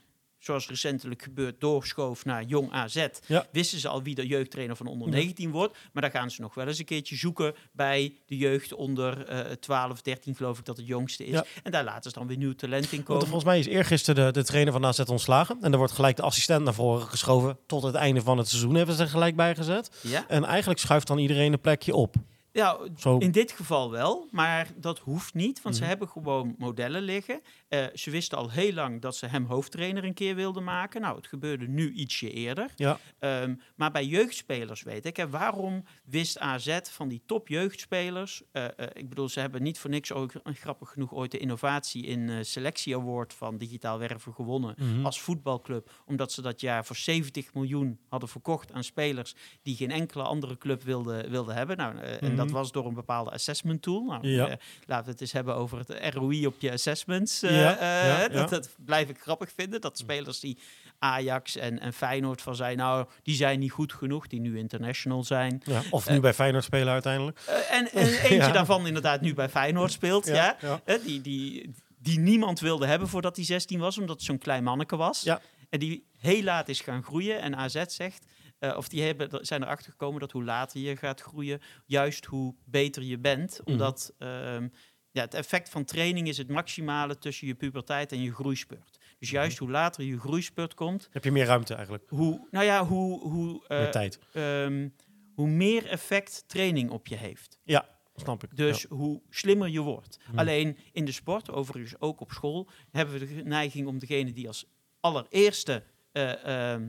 zoals 0.45 0.69
recentelijk 0.69 1.23
gebeurt, 1.23 1.61
doorschoof 1.61 2.25
naar 2.25 2.45
Jong 2.45 2.73
AZ, 2.73 3.07
Ja. 3.27 3.47
wisten 3.53 3.79
ze 3.79 3.89
al 3.89 4.03
wie 4.03 4.15
de 4.15 4.27
jeugdtrainer 4.27 4.77
van 4.77 4.87
onder 4.87 5.09
Ja. 5.09 5.15
19 5.15 5.51
wordt. 5.51 5.77
Maar 5.93 6.03
dan 6.03 6.11
gaan 6.11 6.31
ze 6.31 6.41
nog 6.41 6.55
wel 6.55 6.67
eens 6.67 6.79
een 6.79 6.85
keertje 6.85 7.17
zoeken 7.17 7.55
bij 7.73 8.15
de 8.27 8.37
jeugd 8.37 8.73
onder 8.75 9.27
eh 9.27 9.53
12, 9.53 10.03
13 10.03 10.35
geloof 10.35 10.59
ik 10.59 10.65
dat 10.65 10.77
het 10.77 10.87
jongste 10.87 11.25
is. 11.25 11.33
Ja. 11.33 11.45
En 11.63 11.73
daar 11.73 11.85
laten 11.85 12.11
ze 12.11 12.19
dan 12.19 12.27
weer 12.27 12.37
nieuw 12.37 12.55
talent 12.55 12.85
in 12.85 12.91
Want 12.93 13.05
komen. 13.05 13.23
volgens 13.23 13.45
mij 13.45 13.59
is 13.59 13.67
eergisteren 13.67 14.25
de, 14.25 14.41
de 14.41 14.45
trainer 14.47 14.73
van 14.73 14.85
AZ 14.85 14.99
ontslagen. 15.01 15.57
En 15.61 15.73
er 15.73 15.79
wordt 15.79 15.93
gelijk 15.93 16.17
de 16.17 16.23
assistent 16.23 16.65
naar 16.65 16.75
voren 16.75 17.07
geschoven. 17.07 17.59
Tot 17.67 17.83
het 17.83 17.95
einde 17.95 18.21
van 18.23 18.39
het 18.39 18.49
seizoen 18.49 18.75
hebben 18.75 18.95
ze 18.95 19.03
er 19.03 19.09
gelijk 19.09 19.37
bij 19.37 19.55
gezet. 19.55 19.91
Ja? 20.01 20.25
En 20.29 20.45
eigenlijk 20.45 20.81
schuift 20.81 21.07
dan 21.07 21.19
iedereen 21.19 21.53
een 21.53 21.61
plekje 21.61 21.95
op. 21.95 22.15
Ja, 22.53 22.79
Zo. 22.97 23.19
in 23.19 23.31
dit 23.31 23.53
geval 23.53 23.91
wel, 23.91 24.29
maar 24.31 24.69
dat 24.77 24.99
hoeft 24.99 25.35
niet, 25.35 25.63
want 25.63 25.75
ze 25.75 25.81
Mhm. 25.81 25.91
hebben 25.91 26.09
gewoon 26.09 26.55
modellen 26.59 27.03
liggen. 27.03 27.41
Eh, 27.69 27.85
ze 27.95 28.11
wisten 28.11 28.39
al 28.39 28.51
heel 28.51 28.73
lang 28.73 29.01
dat 29.01 29.17
ze 29.17 29.27
hem 29.27 29.45
hoofdtrainer 29.45 30.05
een 30.05 30.15
keer 30.15 30.35
wilden 30.35 30.65
maken. 30.65 31.01
Nou, 31.01 31.17
het 31.17 31.27
gebeurde 31.27 31.69
nu 31.69 31.93
ietsje 31.93 32.31
eerder. 32.31 32.71
Ja. 32.77 32.99
Ehm, 33.19 33.55
maar 33.77 33.91
bij 33.91 34.05
jeugdspelers 34.07 34.83
weet 34.83 35.07
ik, 35.07 35.17
hè, 35.17 35.29
waarom 35.29 35.85
wist 36.05 36.39
AZ 36.39 36.79
van 36.83 37.09
die 37.09 37.23
top 37.27 37.49
jeugdspelers? 37.49 38.43
eh, 38.53 38.65
eh, 38.65 38.71
ik 38.93 39.09
bedoel, 39.09 39.29
ze 39.29 39.41
hebben 39.41 39.63
niet 39.63 39.79
voor 39.79 39.91
niks 39.91 40.13
ook 40.13 40.33
grappig 40.45 40.89
genoeg 40.91 41.15
ooit 41.15 41.31
de 41.31 41.39
innovatie 41.39 42.05
in 42.07 42.45
selectie 42.45 42.97
award 42.97 43.35
van 43.35 43.59
digitaal 43.59 43.99
werven 43.99 44.33
gewonnen 44.35 44.75
Mhm. 44.79 45.05
als 45.05 45.21
voetbalclub, 45.21 45.91
omdat 46.07 46.33
ze 46.33 46.43
dat 46.43 46.61
jaar 46.61 46.85
voor 46.85 46.97
70 46.97 47.55
miljoen 47.55 47.99
hadden 48.09 48.29
verkocht 48.29 48.73
aan 48.73 48.85
spelers 48.85 49.35
die 49.63 49.77
geen 49.77 49.91
enkele 49.91 50.23
andere 50.23 50.59
club 50.59 50.83
wilde, 50.83 51.29
wilde 51.29 51.53
hebben. 51.53 51.77
Nou, 51.77 51.97
En 51.99 52.37
dat 52.43 52.51
Mhm. 52.51 52.61
was 52.63 52.73
door 52.73 52.87
een 52.87 52.95
bepaalde 52.95 53.31
assessment 53.31 53.83
tool. 53.83 54.05
Nou, 54.05 54.29
Ja. 54.29 54.49
eh, 54.49 54.57
laten 54.87 55.05
we 55.05 55.11
het 55.11 55.21
eens 55.21 55.33
hebben 55.33 55.55
over 55.57 55.79
het 55.79 56.15
ROI 56.15 56.47
op 56.47 56.55
je 56.61 56.73
assessments. 56.73 57.43
eh, 57.43 57.61
Ja, 57.61 57.79
eh, 57.79 58.07
ja, 58.09 58.29
dat, 58.29 58.49
dat 58.51 58.69
blijf 58.85 59.09
ik 59.09 59.19
grappig 59.21 59.51
vinden. 59.57 59.81
Dat 59.81 59.99
spelers 59.99 60.41
die 60.41 60.59
Ajax 60.99 61.57
en, 61.57 61.79
en 61.81 61.93
Feyenoord 61.93 62.43
van 62.43 62.57
zijn, 62.57 62.77
nou, 62.77 63.07
die 63.23 63.35
zijn 63.35 63.59
niet 63.59 63.71
goed 63.71 63.93
genoeg, 63.93 64.27
die 64.27 64.41
nu 64.41 64.59
international 64.59 65.25
zijn. 65.25 65.63
Of 65.91 66.09
nu 66.09 66.21
bij 66.21 66.35
Feyenoord 66.35 66.65
spelen 66.65 66.93
uiteindelijk. 66.93 67.39
En, 67.71 67.91
en 67.93 68.07
eentje 68.31 68.53
daarvan 68.53 68.87
inderdaad 68.87 69.21
nu 69.21 69.35
bij 69.35 69.49
Feyenoord 69.49 69.93
speelt. 69.93 70.27
Ja, 70.27 70.57
die, 71.05 71.21
die, 71.21 71.75
die 71.99 72.19
niemand 72.19 72.61
wilde 72.61 72.87
hebben 72.87 73.09
voordat 73.09 73.37
hij 73.37 73.45
16 73.45 73.79
was, 73.79 73.99
omdat 73.99 74.17
het 74.17 74.25
zo'n 74.25 74.39
klein 74.39 74.65
manneke 74.65 74.97
was. 74.97 75.23
Ja. 75.23 75.41
En 75.71 75.79
die 75.79 76.05
heel 76.19 76.43
laat 76.43 76.69
is 76.69 76.81
gaan 76.81 77.03
groeien. 77.03 77.41
En 77.41 77.57
AZ 77.57 77.83
zegt, 77.87 78.27
eh, 78.63 78.77
of 78.77 78.89
die 78.89 79.03
hebben, 79.03 79.47
zijn 79.47 79.63
erachter 79.63 79.91
gekomen 79.91 80.21
dat 80.21 80.33
hoe 80.33 80.45
later 80.45 80.81
je 80.81 80.97
gaat 80.97 81.21
groeien, 81.21 81.61
juist 81.87 82.25
hoe 82.25 82.55
beter 82.65 83.03
je 83.03 83.19
bent. 83.19 83.61
Mhm. 83.61 83.71
Omdat 83.73 84.15
ehm, 84.19 84.69
ja, 85.11 85.23
het 85.23 85.35
effect 85.35 85.69
van 85.69 85.85
training 85.85 86.29
is 86.29 86.39
het 86.39 86.49
maximale 86.49 87.19
tussen 87.19 87.47
je 87.47 87.55
puberteit 87.55 88.13
en 88.13 88.23
je 88.23 88.33
groeispurt. 88.33 88.99
Dus 89.19 89.29
Mhm. 89.31 89.37
juist 89.41 89.59
hoe 89.59 89.71
later 89.71 90.05
je 90.05 90.19
groeispurt 90.19 90.75
komt, 90.75 91.09
Heb 91.11 91.25
je 91.25 91.33
meer 91.33 91.45
ruimte 91.47 91.75
eigenlijk. 91.75 92.05
hoe, 92.09 92.49
nou 92.51 92.65
ja, 92.65 92.87
hoe, 92.87 93.21
hoe, 93.21 93.65
eh, 93.69 93.79
meer 93.79 93.91
tijd. 93.91 94.19
ehm, 94.33 94.89
hoe 95.35 95.49
meer 95.49 95.87
effect 95.87 96.45
training 96.47 96.91
op 96.91 97.07
je 97.07 97.17
heeft. 97.17 97.59
Ja, 97.65 97.89
snap 98.15 98.43
ik. 98.45 98.57
Dus 98.57 98.83
Ja. 98.83 98.97
hoe 98.97 99.23
slimmer 99.31 99.69
je 99.69 99.81
wordt. 99.81 100.19
Hmm. 100.25 100.39
Alleen 100.39 100.79
in 100.93 101.05
de 101.05 101.13
sport, 101.13 101.51
overigens 101.51 102.01
ook 102.01 102.21
op 102.21 102.31
school, 102.33 102.69
hebben 102.91 103.19
we 103.19 103.35
de 103.35 103.43
neiging 103.45 103.87
om 103.87 103.99
degene 103.99 104.33
die 104.33 104.47
als 104.47 104.67
allereerste 105.01 105.83
eh, 106.13 106.73
ehm, 106.73 106.89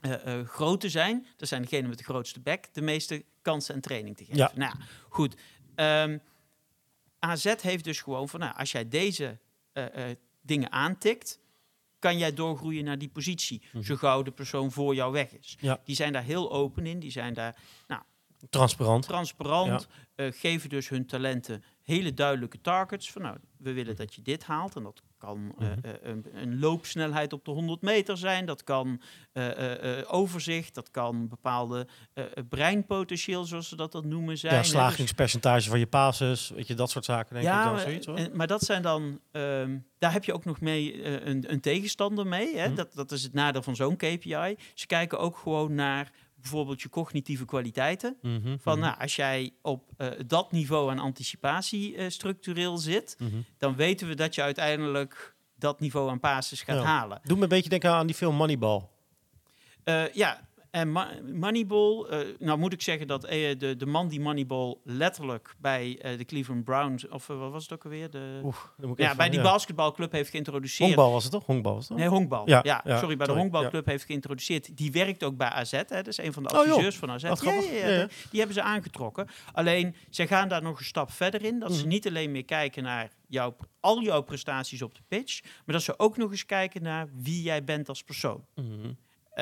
eh, 0.00 0.38
eh, 0.40 0.46
grote 0.46 0.88
zijn, 0.88 1.26
dat 1.36 1.48
zijn 1.48 1.62
degenen 1.62 1.88
met 1.88 1.98
de 1.98 2.04
grootste 2.04 2.40
bek, 2.40 2.68
de 2.74 2.80
meeste 2.80 3.24
kansen 3.42 3.74
en 3.74 3.80
training 3.80 4.16
te 4.16 4.24
geven. 4.24 4.38
Ja. 4.38 4.52
Nou 4.54 4.74
goed. 5.08 5.36
Ehm, 5.74 6.18
AZ 7.18 7.54
heeft 7.60 7.84
dus 7.84 8.00
gewoon 8.00 8.28
van, 8.28 8.40
nou, 8.40 8.56
als 8.56 8.72
jij 8.72 8.88
deze 8.88 9.38
eh, 9.72 10.04
dingen 10.40 10.72
aantikt, 10.72 11.38
kan 11.98 12.18
jij 12.18 12.34
doorgroeien 12.34 12.84
naar 12.84 12.98
die 12.98 13.08
positie, 13.08 13.62
Mhm. 13.72 13.82
zo 13.82 13.96
gauw 13.96 14.22
de 14.22 14.30
persoon 14.30 14.72
voor 14.72 14.94
jou 14.94 15.12
weg 15.12 15.32
is. 15.32 15.56
Ja. 15.60 15.80
Die 15.84 15.96
zijn 15.96 16.12
daar 16.12 16.22
heel 16.22 16.52
open 16.52 16.86
in, 16.86 16.98
die 16.98 17.10
zijn 17.10 17.34
daar 17.34 17.56
Transparant. 18.50 19.06
transparant, 19.06 19.86
eh, 20.14 20.32
geven 20.32 20.68
dus 20.68 20.88
hun 20.88 21.06
talenten 21.06 21.64
hele 21.82 22.14
duidelijke 22.14 22.60
targets. 22.60 23.10
Van 23.12 23.22
nou, 23.22 23.36
we 23.56 23.72
willen 23.72 23.96
dat 23.96 24.14
je 24.14 24.22
dit 24.22 24.44
haalt. 24.44 24.76
En 24.76 24.82
dat 24.82 25.02
kan 25.18 25.54
eh, 25.58 25.66
Mhm. 25.68 25.78
eh, 25.82 25.92
een, 26.02 26.24
een 26.32 26.58
loopsnelheid 26.58 27.32
op 27.32 27.44
de 27.44 27.50
100 27.50 27.82
meter 27.82 28.16
zijn. 28.16 28.46
Dat 28.46 28.64
kan 28.64 29.00
eh, 29.32 29.44
overzicht. 30.06 30.74
Dat 30.74 30.90
kan 30.90 31.28
bepaalde 31.28 31.86
breinpotentieel, 32.48 33.44
zoals 33.44 33.68
ze 33.68 33.76
dat 33.76 33.92
dan 33.92 34.08
noemen, 34.08 34.38
zijn. 34.38 34.54
Ja. 34.54 34.60
Dus- 34.60 34.68
slagingspercentage 34.70 35.68
van 35.68 35.78
je 35.78 35.86
passes. 35.86 36.48
Weet 36.54 36.66
je, 36.66 36.74
dat 36.74 36.90
soort 36.90 37.04
zaken 37.04 37.34
denk 37.34 37.46
ik 37.46 37.52
ja, 37.52 37.64
dan 37.64 37.72
maar, 37.72 37.80
zoiets 37.82 38.06
hoor. 38.06 38.16
en- 38.16 38.30
maar 38.36 38.46
dat 38.46 38.62
zijn 38.62 38.82
dan, 38.82 39.20
ehm, 39.32 39.78
daar 39.98 40.12
heb 40.12 40.24
je 40.24 40.32
ook 40.32 40.44
nog 40.44 40.60
mee 40.60 41.04
een, 41.26 41.52
een 41.52 41.60
tegenstander 41.60 42.26
mee. 42.26 42.56
Hè? 42.56 42.66
Mhm. 42.66 42.74
Dat, 42.76 42.94
dat 42.94 43.12
is 43.12 43.22
het 43.22 43.32
nadeel 43.32 43.62
van 43.62 43.76
zo'n 43.76 43.96
KPI. 43.96 44.56
Ze 44.74 44.86
kijken 44.86 45.18
ook 45.18 45.36
gewoon 45.36 45.74
naar 45.74 46.10
bijvoorbeeld 46.48 46.82
je 46.82 46.88
cognitieve 46.88 47.44
kwaliteiten. 47.44 48.16
Mhm, 48.22 48.56
Van 48.60 48.78
mhm, 48.78 48.86
nou, 48.86 49.00
als 49.00 49.16
jij 49.16 49.50
op 49.62 49.90
eh, 49.96 50.08
dat 50.26 50.52
niveau 50.52 50.90
aan 50.90 50.98
anticipatie 50.98 51.96
eh, 51.96 52.08
structureel 52.08 52.76
zit, 52.78 53.16
mhm. 53.18 53.36
dan 53.58 53.76
weten 53.76 54.08
we 54.08 54.14
dat 54.14 54.34
je 54.34 54.42
uiteindelijk 54.42 55.34
dat 55.56 55.80
niveau 55.80 56.10
aan 56.10 56.20
basis 56.20 56.62
gaat 56.62 56.76
Ja. 56.76 56.82
halen. 56.84 57.20
Doe 57.22 57.36
me 57.36 57.42
een 57.42 57.48
beetje 57.48 57.68
denken 57.70 57.90
aan 57.90 58.06
die 58.06 58.16
film 58.16 58.34
Moneyball. 58.34 58.88
Eh, 59.84 60.12
ja, 60.12 60.47
en 60.70 60.92
Ma- 60.92 61.10
Moneyball, 61.34 62.04
eh, 62.04 62.18
nou 62.38 62.58
moet 62.58 62.72
ik 62.72 62.82
zeggen 62.82 63.06
dat 63.06 63.24
eh, 63.24 63.58
de, 63.58 63.76
de 63.76 63.86
man 63.86 64.08
die 64.08 64.20
Moneyball 64.20 64.76
letterlijk 64.84 65.54
bij 65.58 65.98
eh, 66.00 66.18
de 66.18 66.24
Cleveland 66.24 66.64
Browns, 66.64 67.08
of 67.08 67.26
wat 67.26 67.50
was 67.52 67.62
het 67.62 67.72
ook 67.72 67.84
alweer? 67.84 68.10
De, 68.10 68.40
ja, 68.96 69.14
bij 69.14 69.28
die 69.28 69.38
ja. 69.38 69.44
basketbalclub 69.44 70.12
heeft 70.12 70.30
geïntroduceerd. 70.30 70.88
Honkbal 70.94 71.12
was 71.12 71.22
het 71.22 71.32
toch? 71.32 71.46
Honkbal 71.46 71.74
was 71.74 71.80
het 71.88 71.90
toch? 71.90 71.98
Nee, 71.98 72.08
honkbal. 72.08 72.48
Ja, 72.48 72.82
sorry, 72.86 73.16
bij 73.16 73.26
de 73.26 73.32
honkbalclub 73.32 73.86
heeft 73.86 74.04
geïntroduceerd. 74.04 74.76
Die 74.76 74.92
werkt 74.92 75.24
ook 75.24 75.36
bij 75.36 75.48
AZ, 75.48 75.70
hè, 75.72 75.84
dat 75.86 76.06
is 76.06 76.18
een 76.18 76.32
van 76.32 76.42
de 76.42 76.48
Oh, 76.52 76.58
adviseurs 76.58 76.96
van 76.96 77.10
AZ. 77.10 77.22
Ja. 77.22 78.06
Die 78.30 78.38
hebben 78.38 78.54
ze 78.54 78.62
aangetrokken. 78.62 79.26
Alleen, 79.52 79.94
zij 80.10 80.26
gaan 80.26 80.48
daar 80.48 80.62
nog 80.62 80.78
een 80.78 80.84
stap 80.84 81.10
verder 81.10 81.44
in. 81.44 81.58
Dat 81.58 81.72
ze 81.72 81.80
Mhm. 81.80 81.88
niet 81.88 82.06
alleen 82.06 82.30
meer 82.32 82.44
kijken 82.44 82.82
naar 82.82 83.10
jouw, 83.28 83.56
al 83.80 84.02
jouw 84.02 84.22
prestaties 84.22 84.82
op 84.82 84.94
de 84.94 85.00
pitch, 85.08 85.42
maar 85.42 85.74
dat 85.74 85.82
ze 85.82 85.98
ook 85.98 86.16
nog 86.16 86.30
eens 86.30 86.46
kijken 86.46 86.82
naar 86.82 87.08
wie 87.14 87.42
jij 87.42 87.64
bent 87.64 87.88
als 87.88 88.02
persoon. 88.02 88.44
Mhm. 88.54 88.66
Eh, 88.84 88.88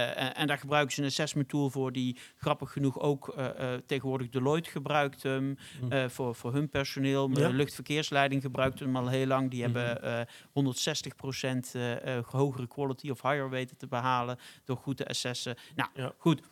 en, 0.00 0.34
en 0.34 0.46
daar 0.46 0.58
gebruiken 0.58 0.94
ze 0.94 1.00
een 1.00 1.06
assessment 1.06 1.48
tool 1.48 1.70
voor 1.70 1.92
die 1.92 2.16
grappig 2.36 2.72
genoeg 2.72 2.98
ook 3.00 3.28
eh, 3.28 3.74
eh, 3.74 3.80
tegenwoordig 3.86 4.28
Deloitte 4.28 4.70
gebruikt 4.70 5.22
hem 5.22 5.56
eh, 5.88 6.08
voor, 6.08 6.34
voor 6.34 6.52
hun 6.52 6.68
personeel. 6.68 7.28
Ja. 7.28 7.34
De 7.34 7.52
luchtverkeersleiding 7.54 8.42
gebruikt 8.42 8.78
hem 8.80 8.96
al 8.96 9.08
heel 9.08 9.26
lang. 9.26 9.50
Die 9.50 9.66
Mhm. 9.68 9.76
hebben 9.76 10.02
eh 10.02 10.26
160% 10.52 11.74
eh, 11.74 12.16
eh, 12.16 12.24
hogere 12.26 12.66
quality 12.66 13.10
of 13.10 13.22
higher 13.22 13.50
weten 13.50 13.76
te 13.76 13.86
behalen 13.86 14.38
door 14.64 14.76
goed 14.76 14.96
te 14.96 15.06
assessen. 15.08 15.56
Nou, 15.74 15.90
Ja. 15.94 16.12
goed. 16.18 16.42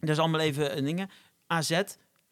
Dat 0.00 0.08
is 0.08 0.18
allemaal 0.18 0.40
even 0.40 0.76
een 0.78 0.84
dingen. 0.84 1.10
AZ 1.46 1.80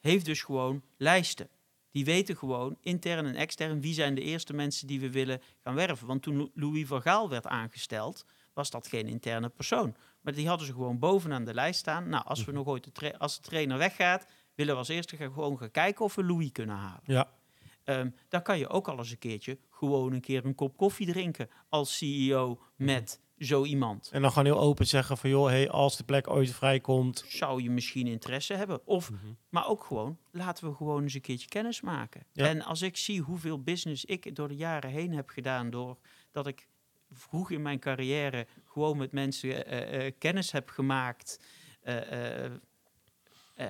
heeft 0.01 0.25
dus 0.25 0.43
gewoon 0.43 0.83
lijsten. 0.97 1.49
Die 1.91 2.05
weten 2.05 2.37
gewoon, 2.37 2.77
intern 2.81 3.27
en 3.27 3.35
extern, 3.35 3.81
wie 3.81 3.95
zijn 3.95 4.15
de 4.15 4.21
eerste 4.21 4.53
mensen 4.53 4.87
die 4.87 5.01
we 5.01 5.11
willen 5.11 5.41
gaan 5.65 5.75
werven. 5.75 6.07
Want 6.07 6.23
toen 6.23 6.37
Lou- 6.37 6.51
Louis 6.55 6.87
van 6.87 7.03
Gaal 7.03 7.29
werd 7.29 7.47
aangesteld, 7.47 8.25
was 8.53 8.71
dat 8.71 8.87
geen 8.89 9.07
interne 9.07 9.49
persoon. 9.49 9.95
Maar 10.21 10.33
die 10.35 10.49
hadden 10.49 10.67
ze 10.67 10.73
gewoon 10.73 10.99
bovenaan 10.99 11.45
de 11.45 11.55
lijst 11.55 11.79
staan. 11.81 12.09
Nou, 12.09 12.25
als 12.25 12.45
we 12.45 12.53
nog 12.53 12.67
ooit 12.67 12.91
de, 13.01 13.19
als 13.19 13.37
de 13.37 13.43
trainer 13.43 13.79
weggaat, 13.79 14.27
willen 14.55 14.73
we 14.73 14.79
als 14.79 14.89
eerste 14.89 15.17
gaan 15.17 15.33
gewoon 15.33 15.59
gaan 15.59 15.71
kijken 15.71 16.05
of 16.05 16.15
we 16.15 16.25
Louis 16.25 16.53
kunnen 16.53 16.77
halen. 16.77 17.01
Ja. 17.05 17.29
Ehm, 17.85 18.11
dan 18.29 18.43
kan 18.43 18.59
je 18.59 18.69
ook 18.69 18.89
al 18.89 18.99
eens 18.99 19.11
een 19.11 19.19
keertje 19.19 19.59
gewoon 19.71 20.13
een 20.13 20.21
keer 20.21 20.45
een 20.45 20.55
kop 20.55 20.77
koffie 20.77 21.07
drinken 21.07 21.49
als 21.69 21.97
CEO 21.97 22.61
met 22.77 23.21
zo 23.39 23.65
iemand. 23.65 24.11
En 24.13 24.23
dan 24.23 24.31
gewoon 24.31 24.45
heel 24.53 24.61
open 24.61 24.87
zeggen 24.87 25.17
van 25.17 25.31
joh, 25.31 25.47
hey, 25.47 25.71
als 25.71 25.97
de 25.97 26.05
plek 26.05 26.31
ooit 26.31 26.51
vrijkomt. 26.51 27.25
Zou 27.29 27.63
je 27.63 27.71
misschien 27.71 28.07
interesse 28.07 28.55
hebben? 28.55 28.87
Of, 28.87 29.11
Mhm. 29.11 29.27
maar 29.49 29.69
ook 29.69 29.85
gewoon, 29.85 30.19
laten 30.31 30.69
we 30.69 30.75
gewoon 30.75 31.03
eens 31.03 31.15
een 31.15 31.21
keertje 31.21 31.49
kennis 31.49 31.81
maken. 31.81 32.27
Ja. 32.33 32.47
En 32.47 32.63
als 32.63 32.83
ik 32.83 32.97
zie 32.97 33.21
hoeveel 33.21 33.63
business 33.63 34.05
ik 34.05 34.35
door 34.37 34.49
de 34.49 34.57
jaren 34.57 34.91
heen 34.91 35.13
heb 35.13 35.29
gedaan, 35.29 35.71
doordat 35.71 36.47
ik 36.47 36.69
vroeg 37.11 37.51
in 37.51 37.63
mijn 37.63 37.79
carrière 37.79 38.47
gewoon 38.79 38.97
met 38.97 39.13
mensen 39.13 39.67
eh, 39.67 40.07
eh, 40.07 40.13
kennis 40.19 40.53
heb 40.53 40.69
gemaakt, 40.69 41.41
eh, 41.81 42.45
eh, 42.45 42.53
eh, 43.55 43.67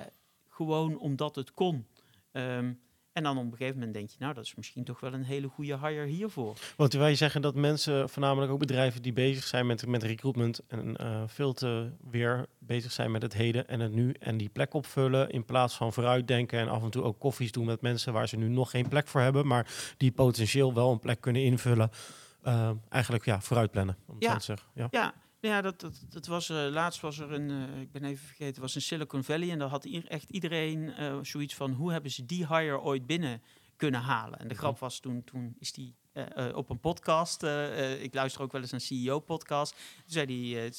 gewoon 0.49 0.99
omdat 0.99 1.35
het 1.35 1.53
kon. 1.53 1.87
Ehm, 2.31 2.73
en 3.13 3.23
dan 3.23 3.37
op 3.37 3.43
een 3.43 3.51
gegeven 3.51 3.73
moment 3.73 3.93
denk 3.93 4.09
je, 4.09 4.15
nou, 4.19 4.33
dat 4.33 4.43
is 4.43 4.55
misschien 4.55 4.83
toch 4.83 4.99
wel 4.99 5.13
een 5.13 5.23
hele 5.23 5.47
goede 5.47 5.77
hire 5.79 6.05
hiervoor. 6.05 6.57
Want 6.75 6.93
wij 6.93 7.15
zeggen 7.15 7.41
dat 7.41 7.55
mensen, 7.55 8.09
voornamelijk 8.09 8.51
ook 8.51 8.59
bedrijven 8.59 9.01
die 9.01 9.13
bezig 9.13 9.43
zijn 9.43 9.65
met, 9.65 9.87
met 9.87 10.03
recruitment 10.03 10.61
en 10.67 10.97
eh, 10.97 11.23
veel 11.25 11.53
te 11.53 11.91
weer 12.09 12.45
bezig 12.59 12.91
zijn 12.91 13.11
met 13.11 13.21
het 13.21 13.33
heden 13.33 13.67
en 13.67 13.79
het 13.79 13.91
nu 13.91 14.13
en 14.19 14.37
die 14.37 14.49
plek 14.49 14.73
opvullen 14.73 15.29
in 15.29 15.45
plaats 15.45 15.75
van 15.75 15.93
vooruitdenken 15.93 16.59
en 16.59 16.69
af 16.69 16.83
en 16.83 16.89
toe 16.89 17.03
ook 17.03 17.19
koffies 17.19 17.51
doen 17.51 17.65
met 17.65 17.81
mensen 17.81 18.13
waar 18.13 18.27
ze 18.27 18.37
nu 18.37 18.47
nog 18.47 18.69
geen 18.69 18.87
plek 18.87 19.07
voor 19.07 19.21
hebben, 19.21 19.47
maar 19.47 19.93
die 19.97 20.11
potentieel 20.11 20.73
wel 20.73 20.91
een 20.91 20.99
plek 20.99 21.21
kunnen 21.21 21.43
invullen. 21.43 21.91
Eh, 22.41 22.71
eigenlijk 22.89 23.25
ja, 23.25 23.41
vooruitplannen, 23.41 23.97
om 24.07 24.15
het 24.15 24.23
Ja. 24.23 24.31
zo 24.31 24.37
te 24.37 24.43
zeggen. 24.43 24.67
Ja. 24.73 24.87
Ja, 24.91 25.13
ja 25.39 25.61
dat, 25.61 25.79
dat, 25.79 26.05
dat 26.09 26.25
was, 26.27 26.49
eh, 26.49 26.67
laatst 26.69 27.01
was 27.01 27.19
er 27.19 27.31
een, 27.31 27.49
eh, 27.49 27.81
ik 27.81 27.91
ben 27.91 28.03
even 28.03 28.25
vergeten, 28.25 28.61
was 28.61 28.75
in 28.75 28.81
Silicon 28.81 29.23
Valley. 29.23 29.51
En 29.51 29.59
daar 29.59 29.69
had 29.69 29.85
echt 29.85 30.29
iedereen 30.29 30.93
eh, 30.93 31.17
zoiets 31.21 31.55
van, 31.55 31.71
hoe 31.71 31.91
hebben 31.91 32.11
ze 32.11 32.25
die 32.25 32.47
hire 32.47 32.79
ooit 32.79 33.05
binnen 33.05 33.41
kunnen 33.75 34.01
halen? 34.01 34.39
En 34.39 34.47
de 34.47 34.55
grap 34.55 34.79
was, 34.79 34.99
toen, 34.99 35.23
toen 35.23 35.55
is 35.59 35.71
die 35.73 35.95
op 36.53 36.69
een 36.69 36.79
podcast, 36.79 37.43
ik 37.99 38.13
luister 38.13 38.41
ook 38.41 38.51
wel 38.51 38.61
eens 38.61 38.71
een 38.71 38.81
CEO-podcast. 38.81 39.71
Toen, 39.71 40.03
zei 40.05 40.25
die, 40.25 40.69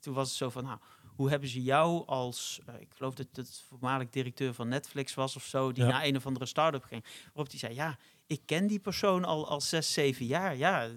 toen 0.00 0.14
was 0.14 0.28
het 0.28 0.36
zo 0.36 0.50
van, 0.50 0.64
nou, 0.64 0.78
hoe 1.16 1.30
hebben 1.30 1.48
ze 1.48 1.62
jou 1.62 2.06
als, 2.06 2.60
ik 2.78 2.88
geloof 2.94 3.14
dat 3.14 3.26
het 3.32 3.62
voormalig 3.68 4.08
directeur 4.10 4.54
van 4.54 4.68
Netflix 4.68 5.14
was 5.14 5.36
of 5.36 5.44
zo, 5.44 5.72
die 5.72 5.84
Ja. 5.84 5.90
naar 5.90 6.04
een 6.04 6.16
of 6.16 6.26
andere 6.26 6.46
start-up 6.46 6.84
ging. 6.84 7.04
Waarop 7.26 7.50
die 7.50 7.58
zei, 7.58 7.74
ja, 7.74 7.96
ik 8.26 8.40
ken 8.44 8.66
die 8.66 8.78
persoon 8.78 9.24
al, 9.24 9.48
al 9.48 9.60
zes, 9.60 9.92
zeven 9.92 10.26
jaar. 10.26 10.56
Ja, 10.56 10.90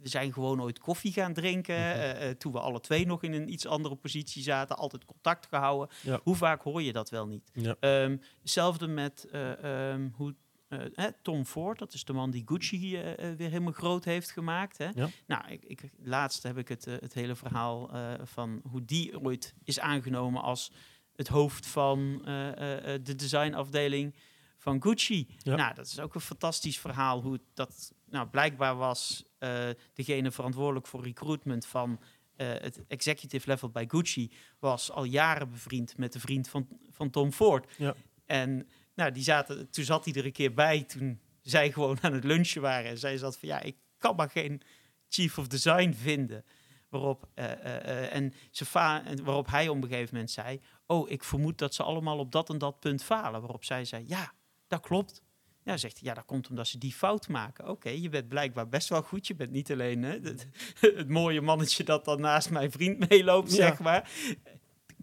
we 0.00 0.08
zijn 0.08 0.32
gewoon 0.32 0.62
ooit 0.62 0.78
koffie 0.78 1.12
gaan 1.12 1.32
drinken. 1.32 1.74
Mhm. 1.74 1.84
eh, 1.84 2.28
eh, 2.28 2.36
toen 2.36 2.52
we 2.52 2.60
alle 2.60 2.80
twee 2.80 3.06
nog 3.06 3.22
in 3.22 3.32
een 3.32 3.52
iets 3.52 3.66
andere 3.66 3.96
positie 3.96 4.42
zaten. 4.42 4.76
Altijd 4.76 5.04
contact 5.04 5.46
gehouden. 5.46 5.96
Ja. 6.02 6.20
Hoe 6.22 6.36
vaak 6.36 6.62
hoor 6.62 6.82
je 6.82 6.92
dat 6.92 7.10
wel 7.10 7.26
niet? 7.26 7.50
Ja. 7.52 7.76
Ehm, 7.80 8.16
hetzelfde 8.40 8.86
met 8.86 9.26
eh, 9.30 9.90
ehm, 9.90 10.08
hoe, 10.12 10.34
Tom 11.22 11.44
Ford. 11.44 11.78
Dat 11.78 11.92
is 11.92 12.04
de 12.04 12.12
man 12.12 12.30
die 12.30 12.42
Gucci 12.46 12.90
weer 13.36 13.50
helemaal 13.50 13.72
groot 13.72 14.04
heeft 14.04 14.30
gemaakt. 14.30 14.78
Hè? 14.78 14.88
Ja. 14.94 15.08
Nou, 15.26 15.48
ik, 15.48 15.64
ik, 15.64 15.90
laatst 16.02 16.42
heb 16.42 16.58
ik 16.58 16.68
het, 16.68 16.84
het 16.84 17.14
hele 17.14 17.34
verhaal 17.34 17.90
van 18.22 18.60
hoe 18.70 18.84
die 18.84 19.20
ooit 19.20 19.54
is 19.64 19.80
aangenomen 19.80 20.42
als 20.42 20.72
het 21.16 21.28
hoofd 21.28 21.66
van 21.66 22.22
de 23.02 23.14
designafdeling 23.16 24.14
van 24.60 24.82
Gucci. 24.82 25.26
Ja. 25.38 25.56
Nou, 25.56 25.74
dat 25.74 25.86
is 25.86 26.00
ook 26.00 26.14
een 26.14 26.20
fantastisch 26.20 26.78
verhaal 26.78 27.22
hoe 27.22 27.40
dat 27.54 27.92
nou, 28.04 28.28
blijkbaar 28.28 28.76
was 28.76 29.24
eh, 29.38 29.68
degene 29.94 30.30
verantwoordelijk 30.30 30.86
voor 30.86 31.02
recruitment 31.02 31.66
van 31.66 32.00
eh, 32.36 32.48
het 32.48 32.80
executive 32.88 33.48
level 33.48 33.68
bij 33.68 33.84
Gucci 33.88 34.32
was 34.58 34.90
al 34.90 35.04
jaren 35.04 35.50
bevriend 35.50 35.96
met 35.96 36.12
de 36.12 36.20
vriend 36.20 36.48
van, 36.48 36.68
van 36.90 37.10
Tom 37.10 37.32
Ford. 37.32 37.72
Ja. 37.76 37.94
En 38.26 38.68
nou, 38.94 39.12
die 39.12 39.22
zaten, 39.22 39.70
toen 39.70 39.84
zat 39.84 40.04
hij 40.04 40.14
er 40.14 40.24
een 40.24 40.32
keer 40.32 40.54
bij 40.54 40.82
toen 40.82 41.20
zij 41.42 41.72
gewoon 41.72 41.98
aan 42.00 42.12
het 42.12 42.24
lunchen 42.24 42.62
waren. 42.62 42.90
En 42.90 42.98
zij 42.98 43.16
zat 43.16 43.38
van 43.38 43.48
ja, 43.48 43.60
ik 43.60 43.76
kan 43.98 44.16
maar 44.16 44.30
geen 44.30 44.62
chief 45.08 45.38
of 45.38 45.46
design 45.46 45.92
vinden. 45.92 46.44
Waarop, 46.88 47.28
eh, 47.34 48.14
en 48.14 48.32
ze 48.50 48.64
en 49.04 49.24
waarop 49.24 49.46
hij 49.46 49.68
op 49.68 49.82
een 49.82 49.88
gegeven 49.88 50.08
moment 50.14 50.30
zei: 50.30 50.60
Oh, 50.86 51.10
ik 51.10 51.24
vermoed 51.24 51.58
dat 51.58 51.74
ze 51.74 51.82
allemaal 51.82 52.18
op 52.18 52.32
dat 52.32 52.50
en 52.50 52.58
dat 52.58 52.80
punt 52.80 53.02
falen. 53.02 53.40
Waarop 53.40 53.64
zij 53.64 53.84
zei: 53.84 54.04
Ja, 54.06 54.32
dat 54.70 54.80
klopt. 54.80 55.22
Ja, 55.62 55.76
zegt 55.76 55.98
hij, 55.98 56.08
ja, 56.08 56.14
dat 56.14 56.24
komt 56.24 56.48
omdat 56.48 56.66
ze 56.68 56.78
die 56.78 56.92
fout 56.92 57.28
maken. 57.28 57.68
Oké, 57.68 57.88
je 57.88 58.08
bent 58.08 58.28
blijkbaar 58.28 58.68
best 58.68 58.88
wel 58.88 59.02
goed. 59.02 59.26
Je 59.26 59.34
bent 59.34 59.50
niet 59.50 59.72
alleen 59.72 60.02
hè, 60.02 60.18
het, 60.18 60.48
het 60.80 61.08
mooie 61.08 61.40
mannetje 61.40 61.84
dat 61.84 62.04
dan 62.04 62.20
naast 62.20 62.50
mijn 62.50 62.70
vriend 62.70 63.08
meeloopt, 63.08 63.50
Ja. 63.50 63.56
zeg 63.56 63.78
maar. 63.78 64.10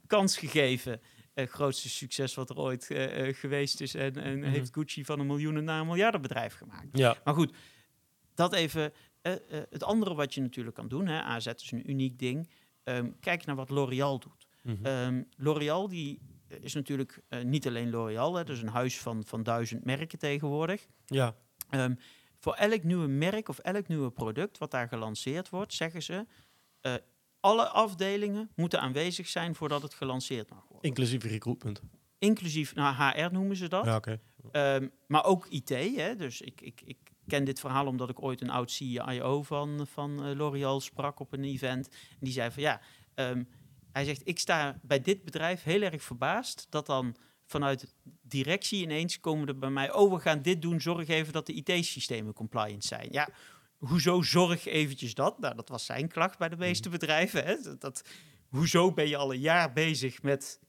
Kans 0.08 0.38
gegeven. 0.38 1.02
Het 1.34 1.50
grootste 1.50 1.90
succes 1.90 2.34
wat 2.34 2.50
er 2.50 2.58
ooit 2.58 2.92
eh, 2.92 3.28
eh, 3.28 3.36
geweest 3.36 3.82
is. 3.82 3.94
En, 3.96 4.16
en 4.18 4.40
Mhm. 4.40 4.50
heeft 4.50 4.74
Gucci 4.74 5.06
van 5.06 5.20
een 5.20 5.26
miljoenen 5.28 5.64
naar 5.64 5.80
een 5.82 5.88
miljardenbedrijf 5.88 6.54
gemaakt. 6.54 6.88
Ja. 6.98 7.18
Maar 7.24 7.34
goed, 7.34 7.54
dat 8.34 8.54
even. 8.54 8.94
eh, 9.22 9.34
eh, 9.34 9.40
het 9.70 9.84
andere 9.84 10.14
wat 10.16 10.34
je 10.34 10.42
natuurlijk 10.42 10.76
kan 10.76 10.88
doen, 10.88 11.08
hè, 11.08 11.22
AZ 11.22 11.46
is 11.48 11.72
een 11.72 11.90
uniek 11.90 12.20
ding. 12.20 12.50
Ehm, 12.84 13.12
kijk 13.20 13.46
naar 13.46 13.56
wat 13.56 13.70
L'Oréal 13.70 14.20
doet. 14.20 14.48
L'Oréal 15.38 15.88
die 15.88 16.20
is 16.62 16.74
natuurlijk 16.74 17.22
eh, 17.28 17.44
niet 17.44 17.68
alleen 17.68 17.90
L'Oréal, 17.90 18.36
hè, 18.36 18.44
dus 18.44 18.62
een 18.62 18.68
huis 18.68 19.00
van, 19.00 19.24
van 19.26 19.44
duizend 19.44 19.86
merken 19.86 20.20
tegenwoordig. 20.20 20.88
ja. 21.06 21.36
Ehm, 21.70 21.94
voor 22.40 22.54
elk 22.54 22.84
nieuwe 22.84 23.08
merk 23.08 23.50
of 23.50 23.58
elk 23.58 23.88
nieuwe 23.88 24.12
product 24.12 24.58
wat 24.58 24.72
daar 24.72 24.88
gelanceerd 24.88 25.50
wordt, 25.50 25.74
zeggen 25.74 26.04
ze, 26.04 26.26
eh, 26.82 26.94
alle 27.40 27.68
afdelingen 27.68 28.50
moeten 28.56 28.82
aanwezig 28.82 29.28
zijn 29.28 29.56
voordat 29.56 29.82
het 29.82 29.94
gelanceerd 29.94 30.50
mag 30.50 30.64
worden. 30.68 30.90
Inclusief 30.90 31.24
recruitment. 31.24 31.82
Inclusief, 32.20 32.76
nou, 32.76 32.96
HR 32.96 33.32
noemen 33.32 33.56
ze 33.56 33.68
dat. 33.68 33.86
Ja, 33.86 33.96
oké. 33.96 34.20
Ehm, 34.52 34.88
maar 35.08 35.26
ook 35.26 35.48
IT. 35.48 35.70
Hè? 35.70 36.16
Dus 36.16 36.42
ik, 36.42 36.62
ik, 36.62 36.82
ik 36.86 36.98
ken 37.28 37.44
dit 37.44 37.60
verhaal 37.60 37.88
omdat 37.88 38.10
ik 38.10 38.22
ooit 38.22 38.42
een 38.42 38.50
oud 38.50 38.72
CIO 38.72 39.44
van, 39.44 39.88
van 39.88 40.26
eh, 40.26 40.36
L'Oréal 40.36 40.80
sprak 40.80 41.20
op 41.20 41.34
een 41.34 41.44
event. 41.44 41.88
En 41.88 42.18
die 42.20 42.34
zei 42.34 42.52
van 42.52 42.64
ja, 42.64 42.82
ehm, 43.14 43.44
hij 43.98 44.06
zegt 44.06 44.22
ik 44.28 44.40
sta 44.40 44.80
bij 44.82 45.02
dit 45.02 45.24
bedrijf 45.24 45.64
heel 45.64 45.82
erg 45.82 46.04
verbaasd 46.04 46.68
dat 46.70 46.86
dan 46.86 47.16
vanuit 47.46 47.94
directie 48.22 48.82
ineens 48.82 49.20
komen 49.20 49.48
er 49.48 49.58
bij 49.58 49.70
mij, 49.70 49.94
oh 49.94 50.14
we 50.14 50.20
gaan 50.20 50.42
dit 50.42 50.62
doen, 50.62 50.82
zorg 50.82 51.08
even 51.08 51.34
dat 51.34 51.46
de 51.46 51.54
IT-systemen 51.54 52.34
compliant 52.34 52.84
zijn. 52.84 53.08
Ja, 53.12 53.30
hoezo 53.78 54.22
zorg 54.22 54.66
eventjes 54.66 55.14
dat? 55.14 55.40
Nou, 55.40 55.56
dat 55.56 55.70
was 55.70 55.86
zijn 55.86 56.08
klacht 56.08 56.38
bij 56.38 56.50
de 56.50 56.58
meeste 56.58 56.90
bedrijven. 56.90 57.46
Hè? 57.46 57.62
Dat, 57.62 57.82
dat, 57.82 58.02
hoezo 58.48 58.94
ben 58.94 59.08
je 59.08 59.18
al 59.18 59.34
een 59.34 59.40
jaar 59.40 59.74
bezig 59.74 60.22
met 60.22 60.60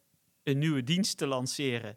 een 0.42 0.58
nieuwe 0.58 0.82
dienst 0.82 1.16
te 1.16 1.26
lanceren? 1.26 1.96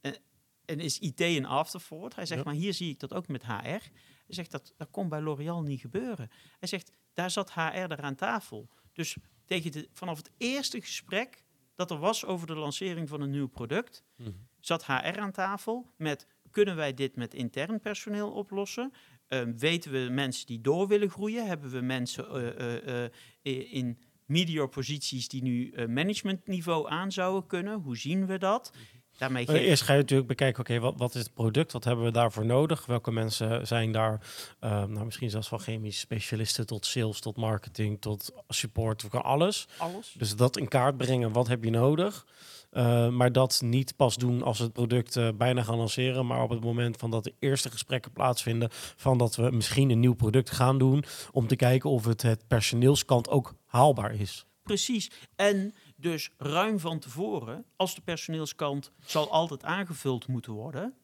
En, 0.00 0.16
en 0.64 0.80
is 0.80 0.98
IT 0.98 1.20
een 1.20 1.46
afterthought? 1.46 2.14
Hij 2.14 2.26
zegt, 2.26 2.40
Ja. 2.44 2.50
maar 2.50 2.60
hier 2.60 2.74
zie 2.74 2.90
ik 2.90 3.00
dat 3.00 3.14
ook 3.14 3.28
met 3.28 3.44
HR. 3.44 3.82
Hij 4.26 4.34
zegt, 4.34 4.50
dat, 4.50 4.72
dat 4.76 4.90
kon 4.90 5.08
bij 5.08 5.20
L'Oréal 5.20 5.62
niet 5.62 5.80
gebeuren. 5.80 6.30
Hij 6.58 6.68
zegt, 6.68 6.90
daar 7.12 7.30
zat 7.30 7.52
HR 7.52 7.60
er 7.60 8.00
aan 8.00 8.14
tafel. 8.14 8.68
Dus 8.92 9.16
tegen 9.44 9.72
de, 9.72 9.88
vanaf 9.92 10.16
het 10.16 10.30
eerste 10.36 10.80
gesprek 10.80 11.42
dat 11.74 11.90
er 11.90 11.98
was 11.98 12.24
over 12.24 12.46
de 12.46 12.54
lancering 12.54 13.08
van 13.08 13.20
een 13.20 13.30
nieuw 13.30 13.48
product, 13.48 14.04
Mhm. 14.16 14.30
zat 14.60 14.86
HR 14.86 15.18
aan 15.18 15.32
tafel 15.32 15.90
met, 15.96 16.26
kunnen 16.50 16.76
wij 16.76 16.94
dit 16.94 17.16
met 17.16 17.34
intern 17.34 17.80
personeel 17.80 18.30
oplossen? 18.32 18.92
Ehm, 19.28 19.56
weten 19.56 19.90
we 19.92 20.08
mensen 20.10 20.46
die 20.46 20.60
door 20.60 20.88
willen 20.88 21.10
groeien? 21.10 21.46
Hebben 21.46 21.70
we 21.70 21.80
mensen 21.80 22.28
eh, 22.30 22.76
eh, 22.86 23.04
eh, 23.42 23.72
in 23.72 23.98
media 24.26 24.66
posities 24.66 25.28
die 25.28 25.42
nu 25.42 25.86
managementniveau 25.88 26.88
aan 26.90 27.12
zouden 27.12 27.46
kunnen. 27.46 27.80
Hoe 27.80 27.96
zien 27.96 28.26
we 28.26 28.38
dat? 28.38 28.72
Daarmee 29.18 29.46
geef... 29.46 29.60
Eerst 29.60 29.82
ga 29.82 29.92
je 29.92 29.98
natuurlijk 29.98 30.28
bekijken, 30.28 30.60
oké, 30.60 30.78
wat, 30.78 30.94
wat 30.96 31.14
is 31.14 31.22
het 31.22 31.34
product? 31.34 31.72
Wat 31.72 31.84
hebben 31.84 32.04
we 32.04 32.10
daarvoor 32.10 32.46
nodig? 32.46 32.86
Welke 32.86 33.10
mensen 33.10 33.66
zijn 33.66 33.92
daar, 33.92 34.20
uh, 34.60 34.70
nou, 34.84 35.04
misschien 35.04 35.30
zelfs 35.30 35.48
van 35.48 35.60
chemische 35.60 36.00
specialisten 36.00 36.66
tot 36.66 36.86
sales, 36.86 37.20
tot 37.20 37.36
marketing, 37.36 38.00
tot 38.00 38.32
support, 38.48 39.04
alles. 39.10 39.68
Alles. 39.78 40.14
Dus 40.18 40.36
dat 40.36 40.56
in 40.56 40.68
kaart 40.68 40.96
brengen, 40.96 41.32
wat 41.32 41.48
heb 41.48 41.64
je 41.64 41.70
nodig? 41.70 42.26
Uh, 42.72 43.08
maar 43.08 43.32
dat 43.32 43.60
niet 43.64 43.96
pas 43.96 44.16
doen 44.16 44.42
als 44.42 44.58
we 44.58 44.64
het 44.64 44.72
product 44.72 45.16
uh, 45.16 45.28
bijna 45.34 45.62
gaan 45.62 45.76
lanceren, 45.76 46.26
maar 46.26 46.42
op 46.42 46.50
het 46.50 46.64
moment 46.64 46.96
van 46.96 47.10
dat 47.10 47.24
de 47.24 47.34
eerste 47.38 47.70
gesprekken 47.70 48.12
plaatsvinden 48.12 48.68
van 48.96 49.18
dat 49.18 49.36
we 49.36 49.50
misschien 49.50 49.90
een 49.90 50.00
nieuw 50.00 50.14
product 50.14 50.50
gaan 50.50 50.78
doen, 50.78 51.04
om 51.32 51.46
te 51.46 51.56
kijken 51.56 51.90
of 51.90 52.04
het 52.04 52.22
het 52.22 52.46
personeelskant 52.48 53.28
ook 53.28 53.54
haalbaar 53.66 54.14
is. 54.14 54.46
Precies. 54.62 55.10
En 55.36 55.74
dus 56.04 56.30
ruim 56.36 56.78
van 56.78 56.98
tevoren, 56.98 57.64
als 57.76 57.94
de 57.94 58.00
personeelskant 58.00 58.92
zal 59.04 59.30
altijd 59.30 59.64
aangevuld 59.64 60.26
moeten 60.26 60.52
worden, 60.52 60.94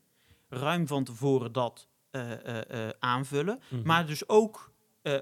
ruim 0.49 0.87
van 0.87 1.05
tevoren 1.05 1.53
dat 1.53 1.89
uh, 2.13 2.31
uh, 2.31 2.89
aanvullen, 2.99 3.55
mm 3.55 3.79
-hmm. 3.79 3.87
maar 3.87 4.07
dus 4.07 4.29
ook 4.29 4.73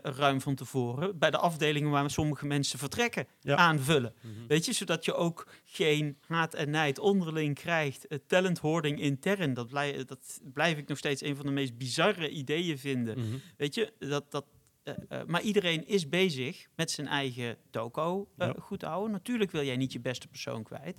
ruim 0.02 0.40
van 0.40 0.54
tevoren 0.54 1.18
bij 1.18 1.30
de 1.30 1.38
afdelingen 1.38 1.90
waar 1.90 2.10
sommige 2.10 2.46
mensen 2.46 2.78
vertrekken 2.78 3.26
ja. 3.40 3.56
aanvullen. 3.56 4.14
Mm 4.20 4.34
-hmm. 4.34 4.46
Weet 4.46 4.64
je, 4.64 4.72
zodat 4.72 5.04
je 5.04 5.14
ook 5.14 5.48
geen 5.64 6.18
haat 6.26 6.54
en 6.54 6.70
nijd 6.70 6.98
onderling 6.98 7.54
krijgt. 7.54 8.06
Uh, 8.08 8.18
talent 8.26 8.58
hoarding 8.58 9.00
intern, 9.00 9.54
dat, 9.54 9.68
blij, 9.68 10.04
dat 10.04 10.40
blijf 10.52 10.78
ik 10.78 10.88
nog 10.88 10.98
steeds 10.98 11.22
een 11.22 11.36
van 11.36 11.46
de 11.46 11.52
meest 11.52 11.78
bizarre 11.78 12.30
ideeën 12.30 12.78
vinden. 12.78 13.18
Mm 13.18 13.24
-hmm. 13.24 13.40
Weet 13.56 13.74
je, 13.74 13.92
dat, 13.98 14.30
dat, 14.30 14.44
uh, 14.88 15.20
maar 15.26 15.42
iedereen 15.42 15.86
is 15.86 16.08
bezig 16.08 16.66
met 16.76 16.90
zijn 16.90 17.06
eigen 17.06 17.56
toko 17.70 18.28
uh, 18.38 18.46
ja. 18.46 18.54
goed 18.60 18.82
houden. 18.82 19.10
Natuurlijk 19.10 19.50
wil 19.50 19.64
jij 19.64 19.76
niet 19.76 19.92
je 19.92 20.00
beste 20.00 20.28
persoon 20.28 20.62
kwijt. 20.62 20.96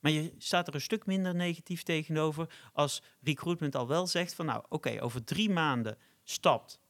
Maar 0.00 0.12
je 0.12 0.32
staat 0.38 0.68
er 0.68 0.74
een 0.74 0.80
stuk 0.80 1.06
minder 1.06 1.34
negatief 1.34 1.82
tegenover 1.82 2.48
als 2.72 3.02
recruitment 3.22 3.76
al 3.76 3.88
wel 3.88 4.06
zegt 4.06 4.34
van 4.34 4.46
nou 4.46 4.58
oké, 4.58 4.74
okay, 4.74 5.00
over 5.00 5.24
drie 5.24 5.50
maanden 5.50 5.98
stapt 6.24 6.80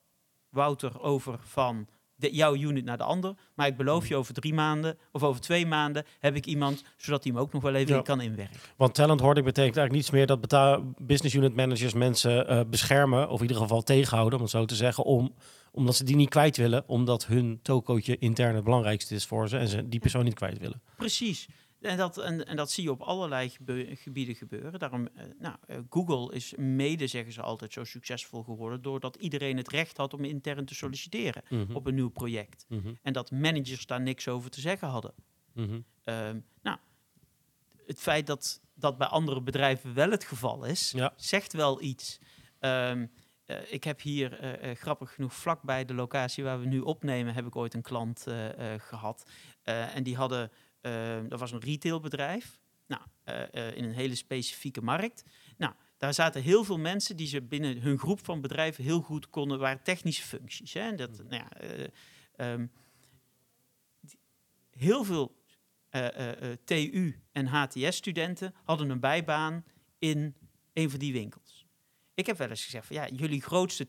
Wouter 0.50 1.00
over 1.00 1.38
van 1.40 1.88
de, 2.16 2.34
jouw 2.34 2.54
unit 2.56 2.84
naar 2.84 2.96
de 2.96 3.04
ander. 3.04 3.34
Maar 3.54 3.66
ik 3.66 3.76
beloof 3.76 4.08
je 4.08 4.16
over 4.16 4.34
drie 4.34 4.54
maanden 4.54 4.98
of 5.12 5.22
over 5.22 5.40
twee 5.40 5.66
maanden 5.66 6.04
heb 6.18 6.34
ik 6.34 6.46
iemand, 6.46 6.82
zodat 6.96 7.24
hij 7.24 7.32
hem 7.32 7.42
ook 7.42 7.52
nog 7.52 7.62
wel 7.62 7.74
even 7.74 7.94
ja. 7.94 8.02
kan 8.02 8.20
inwerken. 8.20 8.60
Want 8.76 8.94
talent 8.94 9.20
hoording 9.20 9.46
betekent 9.46 9.76
eigenlijk 9.76 9.92
niets 9.92 10.10
meer 10.10 10.26
dat 10.26 10.82
business 10.98 11.34
unit 11.34 11.56
managers 11.56 11.94
mensen 11.94 12.52
uh, 12.52 12.60
beschermen, 12.70 13.28
of 13.28 13.36
in 13.36 13.46
ieder 13.46 13.62
geval 13.62 13.82
tegenhouden, 13.82 14.38
om 14.38 14.44
het 14.44 14.52
zo 14.54 14.64
te 14.64 14.74
zeggen, 14.74 15.04
om, 15.04 15.34
omdat 15.76 15.96
ze 15.96 16.04
die 16.04 16.16
niet 16.16 16.28
kwijt 16.28 16.56
willen, 16.56 16.88
omdat 16.88 17.26
hun 17.26 17.58
tokootje 17.62 18.18
intern 18.18 18.54
het 18.54 18.64
belangrijkste 18.64 19.14
is 19.14 19.26
voor 19.26 19.48
ze 19.48 19.58
en 19.58 19.68
ze 19.68 19.88
die 19.88 20.00
persoon 20.00 20.24
niet 20.24 20.34
kwijt 20.34 20.58
willen. 20.58 20.82
Precies. 20.96 21.48
En 21.80 21.96
dat, 21.96 22.18
en, 22.18 22.46
en 22.46 22.56
dat 22.56 22.70
zie 22.70 22.84
je 22.84 22.90
op 22.90 23.00
allerlei 23.00 23.52
gebieden 23.94 24.34
gebeuren. 24.34 24.78
Daarom, 24.78 25.08
uh, 25.16 25.22
nou, 25.38 25.56
uh, 25.68 25.76
Google 25.90 26.34
is 26.34 26.54
mede, 26.56 27.06
zeggen 27.06 27.32
ze 27.32 27.42
altijd, 27.42 27.72
zo 27.72 27.84
succesvol 27.84 28.42
geworden... 28.42 28.82
doordat 28.82 29.16
iedereen 29.16 29.56
het 29.56 29.68
recht 29.68 29.96
had 29.96 30.14
om 30.14 30.24
intern 30.24 30.64
te 30.64 30.74
solliciteren 30.74 31.42
mm 31.48 31.64
-hmm. 31.66 31.76
op 31.76 31.86
een 31.86 31.94
nieuw 31.94 32.08
project. 32.08 32.64
Mm 32.68 32.80
-hmm. 32.80 32.98
En 33.02 33.12
dat 33.12 33.30
managers 33.30 33.86
daar 33.86 34.00
niks 34.00 34.28
over 34.28 34.50
te 34.50 34.60
zeggen 34.60 34.88
hadden. 34.88 35.12
Mm 35.52 35.68
-hmm. 35.68 35.84
uh, 36.04 36.42
nou, 36.62 36.78
het 37.86 38.00
feit 38.00 38.26
dat 38.26 38.60
dat 38.74 38.98
bij 38.98 39.06
andere 39.06 39.42
bedrijven 39.42 39.94
wel 39.94 40.10
het 40.10 40.24
geval 40.24 40.64
is, 40.64 40.90
ja. 40.90 41.12
zegt 41.16 41.52
wel 41.52 41.82
iets. 41.82 42.18
Um, 42.60 43.10
ik 43.68 43.84
heb 43.84 44.00
hier, 44.00 44.58
grappig 44.74 45.14
genoeg, 45.14 45.34
vlakbij 45.34 45.84
de 45.84 45.94
locatie 45.94 46.44
waar 46.44 46.60
we 46.60 46.66
nu 46.66 46.80
opnemen... 46.80 47.34
heb 47.34 47.46
ik 47.46 47.56
ooit 47.56 47.74
een 47.74 47.82
klant 47.82 48.26
gehad. 48.78 49.30
en 49.62 50.02
die 50.02 50.16
hadden... 50.16 50.50
Dat 51.28 51.40
was 51.40 51.52
een 51.52 51.60
retailbedrijf. 51.60 52.58
Nou, 52.86 53.02
in 53.74 53.84
een 53.84 53.94
hele 53.94 54.14
specifieke 54.14 54.80
markt. 54.80 55.24
Nou, 55.56 55.72
daar 55.96 56.14
zaten 56.14 56.42
heel 56.42 56.64
veel 56.64 56.78
mensen 56.78 57.16
die 57.16 57.26
ze 57.26 57.42
binnen 57.42 57.80
hun 57.80 57.98
groep 57.98 58.24
van 58.24 58.40
bedrijven 58.40 58.84
heel 58.84 59.00
goed 59.00 59.30
konden, 59.30 59.58
waren 59.58 59.82
technische 59.82 60.22
functies. 60.22 60.72
Hè? 60.72 60.80
En 60.80 60.96
dat, 60.96 61.22
nou 61.28 61.44
ja, 61.44 62.52
um, 62.52 62.72
heel 64.70 65.04
veel 65.04 65.36
TU 66.64 67.20
en 67.32 67.46
HTS-studenten 67.46 68.54
hadden 68.64 68.90
een 68.90 69.00
bijbaan 69.00 69.64
in 69.98 70.34
een 70.72 70.90
van 70.90 70.98
die 70.98 71.12
winkels. 71.12 71.45
Ik 72.16 72.26
heb 72.26 72.38
wel 72.38 72.48
eens 72.48 72.64
gezegd 72.64 72.86
van 72.86 72.96
ja, 72.96 73.08
jullie 73.08 73.42
grootste 73.42 73.88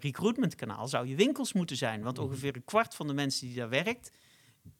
recruitmentkanaal 0.00 0.88
zou 0.88 1.06
je 1.06 1.16
winkels 1.16 1.52
moeten 1.52 1.76
zijn. 1.76 2.02
Want 2.02 2.18
ongeveer 2.18 2.56
een 2.56 2.64
kwart 2.64 2.94
van 2.94 3.06
de 3.06 3.12
mensen 3.12 3.46
die 3.46 3.56
daar 3.56 3.68
werkt, 3.68 4.10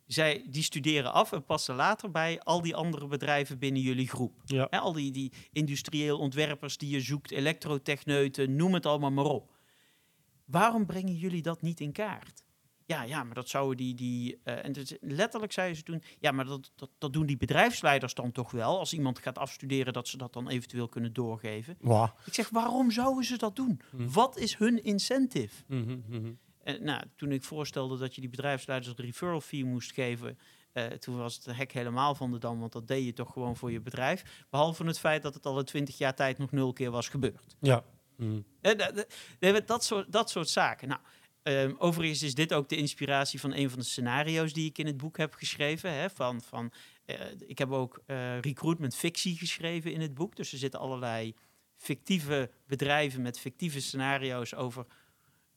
zij, 0.07 0.47
die 0.49 0.63
studeren 0.63 1.13
af 1.13 1.33
en 1.33 1.45
passen 1.45 1.75
later 1.75 2.11
bij 2.11 2.41
al 2.41 2.63
die 2.63 2.77
andere 2.77 3.07
bedrijven 3.07 3.59
binnen 3.59 3.83
jullie 3.83 4.09
groep. 4.09 4.43
Ja. 4.45 4.67
He, 4.71 4.79
al 4.79 4.93
die, 4.93 5.11
die 5.11 5.33
industrieel 5.53 6.19
ontwerpers 6.19 6.79
die 6.79 6.91
je 6.91 7.01
zoekt, 7.01 7.31
elektrotechneuten, 7.31 8.57
noem 8.57 8.75
het 8.75 8.87
allemaal 8.87 9.11
maar 9.11 9.25
op. 9.25 9.57
Waarom 10.45 10.87
brengen 10.87 11.15
jullie 11.15 11.43
dat 11.43 11.63
niet 11.63 11.81
in 11.81 11.93
kaart? 11.93 12.43
Ja, 12.89 13.03
ja, 13.03 13.25
maar 13.25 13.35
dat 13.35 13.49
zouden 13.49 13.77
die. 13.77 13.95
die 13.95 14.41
uh, 14.45 14.65
en 14.65 14.73
dus 14.73 14.97
letterlijk 15.01 15.53
zeiden 15.53 15.77
ze 15.77 15.83
toen. 15.83 16.03
Ja, 16.19 16.33
maar 16.33 16.45
dat, 16.45 16.71
dat, 16.75 16.91
dat 16.99 17.13
doen 17.13 17.27
die 17.27 17.37
bedrijfsleiders 17.37 18.15
dan 18.15 18.33
toch 18.33 18.51
wel. 18.51 18.79
Als 18.79 18.93
iemand 18.93 19.19
gaat 19.19 19.39
afstuderen, 19.39 19.93
dat 19.93 20.09
ze 20.09 20.17
dat 20.17 20.33
dan 20.33 20.49
eventueel 20.49 20.89
kunnen 20.89 21.13
doorgeven. 21.13 21.77
Wow. 21.81 22.09
Ik 22.25 22.35
zeg, 22.35 22.49
waarom 22.49 22.91
zouden 22.91 23.25
ze 23.25 23.37
dat 23.37 23.57
doen? 23.57 23.81
Hm. 23.91 24.09
Wat 24.09 24.37
is 24.37 24.57
hun 24.57 24.85
incentive? 24.85 25.63
Mm 25.67 25.85
-hmm, 25.85 26.05
mm 26.09 26.25
-hmm. 26.25 26.39
En 26.63 26.85
nou, 26.85 27.03
toen 27.17 27.33
ik 27.33 27.43
voorstelde 27.43 27.99
dat 27.99 28.15
je 28.15 28.21
die 28.21 28.31
bedrijfsleiders 28.31 28.95
de 28.95 29.03
referral 29.03 29.41
fee 29.41 29.65
moest 29.65 29.93
geven, 29.93 30.39
uh, 30.73 30.85
toen 30.85 31.17
was 31.17 31.35
het 31.35 31.57
hek 31.57 31.73
helemaal 31.73 32.15
van 32.15 32.31
de 32.31 32.39
dam, 32.39 32.61
want 32.61 32.73
dat 32.73 32.89
deed 32.89 33.05
je 33.05 33.13
toch 33.13 33.33
gewoon 33.33 33.57
voor 33.57 33.73
je 33.73 33.81
bedrijf. 33.81 34.45
Behalve 34.51 34.85
het 34.85 34.99
feit 34.99 35.23
dat 35.23 35.35
het 35.35 35.47
al 35.47 35.59
in 35.59 35.65
twintig 35.65 35.99
jaar 35.99 36.15
tijd 36.15 36.39
nog 36.39 36.51
nul 36.51 36.73
keer 36.73 36.91
was 36.91 37.09
gebeurd. 37.09 37.57
Ja. 37.61 37.85
Mm. 38.17 38.45
Uh, 39.41 39.57
dat, 39.67 39.85
soort, 39.85 40.13
dat 40.13 40.31
soort 40.31 40.49
zaken. 40.49 40.89
Nou, 40.89 41.01
um, 41.49 41.77
overigens 41.79 42.23
is 42.23 42.35
dit 42.35 42.53
ook 42.53 42.69
de 42.69 42.77
inspiratie 42.77 43.41
van 43.41 43.55
een 43.55 43.71
van 43.71 43.79
de 43.79 43.85
scenario's 43.85 44.53
die 44.53 44.69
ik 44.69 44.79
in 44.79 44.87
het 44.87 44.97
boek 44.97 45.17
heb 45.17 45.35
geschreven. 45.35 45.93
Hè, 45.93 46.11
van, 46.11 46.41
van, 46.41 46.73
uh, 47.07 47.17
ik 47.47 47.59
heb 47.59 47.71
ook 47.71 48.03
recruitment 48.41 48.97
fictie 48.97 49.37
geschreven 49.37 49.93
in 49.93 50.01
het 50.01 50.15
boek. 50.15 50.37
Dus 50.37 50.53
er 50.53 50.59
zitten 50.59 50.81
allerlei 50.81 51.35
fictieve 51.77 52.51
bedrijven 52.67 53.23
met 53.23 53.39
fictieve 53.39 53.81
scenario's 53.81 54.55
over 54.55 54.87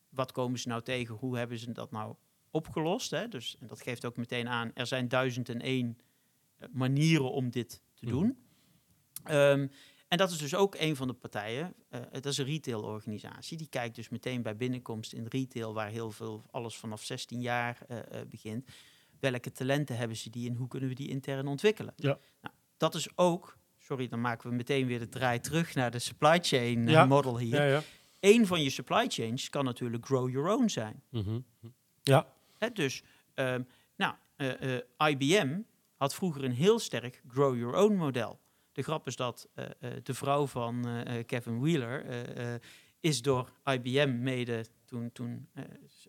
wat 0.09 0.31
komen 0.31 0.59
ze 0.59 0.67
nou 0.67 0.81
tegen? 0.81 1.15
Hoe 1.15 1.37
hebben 1.37 1.57
ze 1.57 1.71
dat 1.71 1.91
nou 1.91 2.15
opgelost? 2.51 3.11
Hè? 3.11 3.27
Dus 3.27 3.57
en 3.59 3.67
dat 3.67 3.81
geeft 3.81 4.05
ook 4.05 4.17
meteen 4.17 4.47
aan, 4.47 4.71
er 4.73 4.87
zijn 4.87 5.07
duizend 5.07 5.49
en 5.49 5.61
één 5.61 5.97
eh, 6.57 6.67
manieren 6.71 7.31
om 7.31 7.49
dit 7.49 7.81
te 7.93 8.05
doen. 8.05 8.37
Mm. 9.23 9.31
Um, 9.31 9.71
en 10.11 10.17
dat 10.17 10.31
is 10.31 10.37
dus 10.37 10.55
ook 10.55 10.75
een 10.79 10.95
van 10.95 11.07
de 11.07 11.13
partijen. 11.13 11.73
Uh, 11.89 11.99
dat 12.11 12.25
is 12.25 12.37
een 12.37 12.45
retailorganisatie. 12.45 13.57
Die 13.57 13.67
kijkt 13.69 13.95
dus 13.95 14.09
meteen 14.09 14.41
bij 14.41 14.55
binnenkomst 14.55 15.13
in 15.13 15.25
retail, 15.29 15.73
waar 15.73 15.89
heel 15.89 16.11
veel 16.11 16.43
alles 16.51 16.75
vanaf 16.75 17.03
16 17.03 17.41
jaar 17.41 17.77
uh, 17.89 17.97
uh, 17.97 18.21
begint. 18.29 18.69
Welke 19.19 19.51
talenten 19.51 19.97
hebben 19.97 20.17
ze 20.17 20.29
die 20.29 20.49
en 20.49 20.55
hoe 20.55 20.67
kunnen 20.67 20.89
we 20.89 20.95
die 20.95 21.09
intern 21.09 21.47
ontwikkelen? 21.47 21.93
Ja. 21.95 22.17
Nou, 22.41 22.55
dat 22.77 22.95
is 22.95 23.17
ook, 23.17 23.57
sorry, 23.77 24.07
dan 24.07 24.21
maken 24.21 24.49
we 24.49 24.55
meteen 24.55 24.87
weer 24.87 24.99
de 24.99 25.09
draai 25.09 25.39
terug 25.39 25.75
naar 25.75 25.91
de 25.91 25.99
supply 25.99 26.39
chain 26.41 26.87
ja. 26.87 27.05
model 27.05 27.37
hier. 27.37 27.55
Ja, 27.55 27.65
ja 27.65 27.81
een 28.21 28.47
van 28.47 28.63
je 28.63 28.69
supply 28.69 29.05
chains 29.07 29.49
kan 29.49 29.65
natuurlijk 29.65 30.05
grow 30.05 30.29
your 30.29 30.49
own 30.49 30.67
zijn. 30.67 31.03
Mm 31.09 31.23
-hmm. 31.23 31.45
Ja. 32.03 32.33
Hè, 32.57 32.71
dus, 32.71 33.03
um, 33.35 33.67
nou, 33.95 34.15
uh, 34.37 34.61
uh, 34.61 35.09
IBM 35.09 35.59
had 35.95 36.15
vroeger 36.15 36.43
een 36.43 36.51
heel 36.51 36.79
sterk 36.79 37.21
grow 37.27 37.57
your 37.57 37.75
own 37.75 37.95
model. 37.95 38.39
De 38.81 38.87
grap 38.87 39.07
is 39.07 39.15
dat 39.15 39.47
uh, 39.55 39.65
de 40.03 40.13
vrouw 40.13 40.47
van 40.47 40.85
Kevin 41.25 41.59
Wheeler 41.59 42.05
is 42.99 43.21
door 43.21 43.51
IBM 43.65 44.21
mede 44.21 44.65
toen, 44.85 45.11
toen 45.11 45.47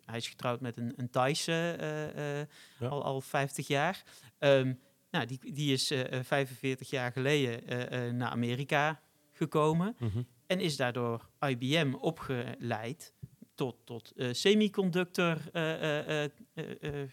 hij 0.05 0.17
is 0.17 0.27
getrouwd 0.27 0.61
met 0.61 0.77
een, 0.77 0.93
een 0.95 1.09
Thaise 1.09 2.47
ja. 2.79 2.87
al, 2.87 3.03
al 3.03 3.21
50 3.21 3.67
jaar. 3.67 4.03
Um, 4.39 4.79
nou, 5.11 5.25
die, 5.25 5.53
die 5.53 5.73
is 5.73 5.91
45 6.21 6.89
jaar 6.89 7.11
geleden 7.11 8.17
naar 8.17 8.29
Amerika 8.29 9.01
gekomen. 9.31 9.95
Mm 9.99 10.09
-hmm. 10.09 10.27
En 10.47 10.59
is 10.59 10.75
daardoor 10.75 11.29
IBM 11.39 11.93
opgeleid 11.93 13.13
tot, 13.55 13.75
tot 13.83 14.11
uh, 14.15 14.29
semiconductor, 14.31 15.37
uh, 15.53 16.23
uh, 16.23 16.29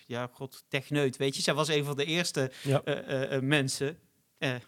ja, 0.06 0.30
god, 0.32 0.64
techneut, 0.68 1.16
weet 1.16 1.36
je. 1.36 1.42
Zij 1.42 1.54
was 1.54 1.68
een 1.68 1.84
van 1.84 1.96
de 1.96 2.04
eerste 2.04 2.50
ja. 2.62 2.82
mensen, 3.40 3.98
en 4.38 4.62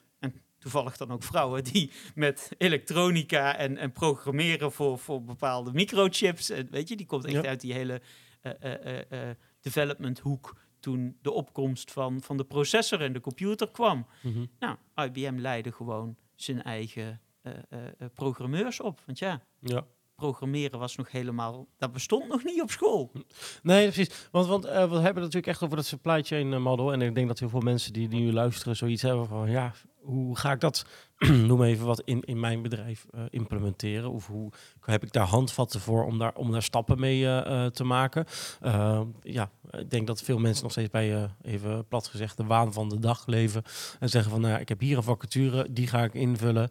toevallig 0.63 0.97
dan 0.97 1.11
ook 1.11 1.23
vrouwen, 1.23 1.65
die 1.65 1.91
met 2.15 2.51
elektronica 2.59 3.57
en, 3.57 3.77
en 3.77 3.93
programmeren 3.93 4.73
voor, 4.73 4.99
voor 4.99 5.23
bepaalde 5.23 5.73
microchips, 5.73 6.51
en, 6.51 6.69
weet 6.71 6.89
je, 6.89 6.97
die 6.97 7.07
komt 7.07 7.25
echt 7.25 7.43
ja. 7.43 7.49
uit 7.49 7.61
die 7.61 7.73
hele 7.73 8.01
development 9.61 10.19
hoek 10.19 10.57
toen 10.81 11.19
de 11.23 11.31
opkomst 11.31 11.93
van, 11.93 12.21
van 12.21 12.37
de 12.37 12.45
processor 12.45 13.01
en 13.01 13.13
de 13.13 13.21
computer 13.21 13.71
kwam. 13.71 14.07
Mm 14.23 14.33
-hmm. 14.33 14.51
Nou, 14.59 14.77
IBM 14.95 15.37
leidde 15.37 15.73
gewoon 15.73 16.17
zijn 16.35 16.63
eigen 16.63 17.21
uh, 17.43 17.53
uh, 17.71 17.79
programmeurs 18.15 18.81
op. 18.81 19.01
Want 19.07 19.19
ja, 19.19 19.43
ja, 19.61 19.87
programmeren 20.15 20.79
was 20.79 20.97
nog 20.97 21.11
helemaal, 21.11 21.69
dat 21.79 21.93
bestond 21.93 22.29
nog 22.29 22.45
niet 22.45 22.63
op 22.63 22.71
school. 22.71 23.13
Nee, 23.63 23.91
precies. 23.91 24.29
Want, 24.31 24.47
want 24.47 24.65
uh, 24.65 24.71
we 24.71 24.99
hebben 24.99 25.23
natuurlijk 25.23 25.47
echt 25.47 25.63
over 25.63 25.77
dat 25.77 25.87
supply 25.87 26.23
chain 26.23 26.53
eh, 26.53 26.61
model. 26.61 26.93
En 26.93 27.03
ik 27.03 27.15
denk 27.15 27.29
dat 27.29 27.39
heel 27.39 27.49
veel 27.49 27.61
mensen 27.61 27.93
die, 27.93 28.09
die 28.09 28.21
nu 28.21 28.33
luisteren 28.33 28.77
zoiets 28.77 29.03
hebben 29.03 29.27
van, 29.27 29.51
ja, 29.51 29.73
hoe 30.03 30.37
ga 30.37 30.53
ik 30.53 30.61
dat, 30.61 30.87
noem 31.49 31.63
even 31.63 31.87
wat, 31.87 32.03
in, 32.05 32.21
in 32.21 32.41
mijn 32.41 32.63
bedrijf 32.63 33.07
uh, 33.15 33.21
implementeren? 33.31 34.11
Of 34.11 34.27
hoe 34.27 34.51
heb 34.81 35.03
ik 35.03 35.13
daar 35.13 35.27
handvatten 35.27 35.81
voor 35.81 36.05
om 36.05 36.19
daar, 36.19 36.35
om 36.35 36.53
daar 36.53 36.63
stappen 36.63 37.01
mee 37.01 37.21
uh, 37.21 37.67
te 37.67 37.85
maken? 37.85 38.27
Ja, 39.23 39.51
ik 39.71 39.91
denk 39.91 40.07
dat 40.07 40.23
veel 40.23 40.39
mensen 40.39 40.63
nog 40.63 40.73
steeds 40.73 40.91
bij, 40.91 41.31
even 41.43 41.87
plat 41.89 42.07
gezegd, 42.07 42.37
de 42.37 42.45
waan 42.45 42.73
van 42.73 42.89
de 42.89 42.99
dag 42.99 43.27
leven. 43.27 43.63
En 44.01 44.09
zeggen 44.09 44.31
van, 44.31 44.41
nou, 44.41 44.61
ik 44.61 44.69
heb 44.69 44.81
hier 44.81 44.97
een 44.97 45.03
vacature, 45.03 45.67
die 45.71 45.87
ga 45.87 46.05
ik 46.05 46.15
invullen. 46.15 46.71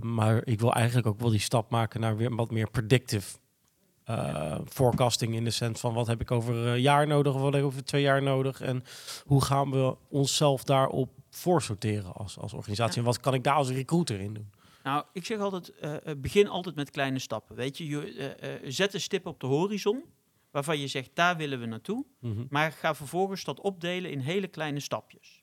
maar 0.00 0.46
ik 0.46 0.60
wil 0.60 0.72
eigenlijk 0.72 1.06
ook 1.06 1.20
wel 1.20 1.30
die 1.30 1.40
stap 1.40 1.70
maken 1.70 2.00
naar 2.00 2.16
weer 2.16 2.34
wat 2.34 2.50
meer 2.50 2.70
predictive 2.70 3.38
uh, 4.10 4.58
forecasting 4.64 5.34
in 5.34 5.44
de 5.44 5.50
sens 5.50 5.80
van 5.80 5.94
wat 5.94 6.06
heb 6.06 6.20
ik 6.20 6.30
over 6.30 6.54
een 6.54 6.80
jaar 6.80 7.06
nodig 7.06 7.34
of 7.34 7.40
wat 7.40 7.52
heb 7.52 7.62
ik 7.62 7.68
over 7.68 7.84
twee 7.84 8.02
jaar 8.02 8.22
nodig 8.22 8.60
en 8.60 8.84
hoe 9.24 9.44
gaan 9.44 9.70
we 9.70 9.96
onszelf 10.08 10.64
daarop 10.64 11.10
voorsorteren 11.30 12.12
als, 12.12 12.38
als 12.38 12.52
organisatie 12.52 12.98
en 12.98 13.04
wat 13.04 13.20
kan 13.20 13.34
ik 13.34 13.44
daar 13.44 13.54
als 13.54 13.70
recruiter 13.70 14.20
in 14.20 14.34
doen? 14.34 14.50
Nou, 14.82 15.04
ik 15.12 15.24
zeg 15.24 15.38
altijd, 15.38 15.72
uh, 15.80 16.14
begin 16.16 16.48
altijd 16.48 16.74
met 16.74 16.90
kleine 16.90 17.18
stappen. 17.18 17.56
Weet 17.56 17.78
je, 17.78 17.86
je 17.86 18.60
uh, 18.62 18.70
zet 18.70 18.94
een 18.94 19.00
stip 19.00 19.26
op 19.26 19.40
de 19.40 19.46
horizon 19.46 20.04
waarvan 20.50 20.78
je 20.78 20.86
zegt, 20.86 21.10
daar 21.14 21.36
willen 21.36 21.60
we 21.60 21.66
naartoe. 21.66 22.04
Mm 22.20 22.32
-hmm. 22.34 22.46
Maar 22.50 22.72
ga 22.72 22.94
vervolgens 22.94 23.44
dat 23.44 23.60
opdelen 23.60 24.10
in 24.10 24.20
hele 24.20 24.46
kleine 24.46 24.80
stapjes. 24.80 25.42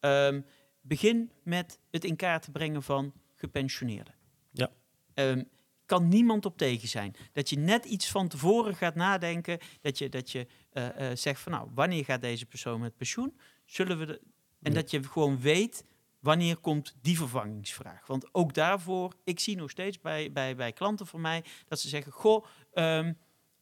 Um, 0.00 0.44
begin 0.80 1.30
met 1.42 1.78
het 1.90 2.04
in 2.04 2.16
kaart 2.16 2.52
brengen 2.52 2.82
van 2.82 3.12
gepensioneerden. 3.34 4.14
Ja. 4.50 4.70
Um, 5.14 5.48
kan 5.86 6.08
niemand 6.08 6.44
op 6.44 6.56
tegen 6.56 6.88
zijn. 6.88 7.16
Dat 7.32 7.50
je 7.50 7.58
net 7.58 7.84
iets 7.84 8.10
van 8.10 8.28
tevoren 8.28 8.74
gaat 8.74 8.94
nadenken. 8.94 9.58
Dat 9.80 9.98
je, 9.98 10.08
dat 10.08 10.30
je 10.30 10.46
uh, 10.72 10.84
uh, 10.84 11.06
zegt 11.14 11.40
van 11.40 11.52
nou, 11.52 11.68
wanneer 11.74 12.04
gaat 12.04 12.20
deze 12.20 12.46
persoon 12.46 12.80
met 12.80 12.96
pensioen? 12.96 13.38
Zullen 13.64 13.98
we 13.98 14.06
de, 14.06 14.20
en 14.62 14.72
ja. 14.72 14.80
dat 14.80 14.90
je 14.90 15.02
gewoon 15.02 15.40
weet 15.40 15.84
wanneer 16.20 16.56
komt 16.56 16.94
die 17.00 17.16
vervangingsvraag. 17.16 18.06
Want 18.06 18.28
ook 18.32 18.54
daarvoor, 18.54 19.14
ik 19.24 19.40
zie 19.40 19.56
nog 19.56 19.70
steeds 19.70 20.00
bij, 20.00 20.32
bij, 20.32 20.56
bij 20.56 20.72
klanten 20.72 21.06
van 21.06 21.20
mij 21.20 21.44
dat 21.68 21.80
ze 21.80 21.88
zeggen: 21.88 22.12
Goh, 22.12 22.44
um, 22.74 23.18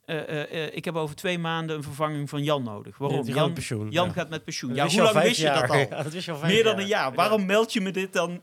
uh, 0.07 0.77
ik 0.77 0.85
heb 0.85 0.95
over 0.95 1.17
twee 1.17 1.39
maanden 1.39 1.77
een 1.77 1.83
vervanging 1.83 2.29
van 2.29 2.43
Jan 2.43 2.63
nodig. 2.63 2.99
Waarom? 2.99 3.27
Ja, 3.27 3.35
Jan, 3.35 3.53
pensioen, 3.53 3.91
Jan 3.91 4.07
ja. 4.07 4.13
gaat 4.13 4.29
met 4.29 4.45
pensioen. 4.45 4.75
Ja, 4.75 4.89
hoe 4.89 5.03
lang 5.03 5.23
wist 5.23 5.41
je 5.41 5.47
dat 5.47 5.71
al? 5.71 5.89
Dat 6.03 6.25
je 6.25 6.33
al 6.33 6.41
Meer 6.41 6.65
dan 6.65 6.79
een 6.79 6.87
jaar. 6.87 7.15
Waarom 7.15 7.47
meld 7.47 7.73
je 7.73 7.81
me 7.81 7.91
dit 7.91 8.13
dan 8.13 8.43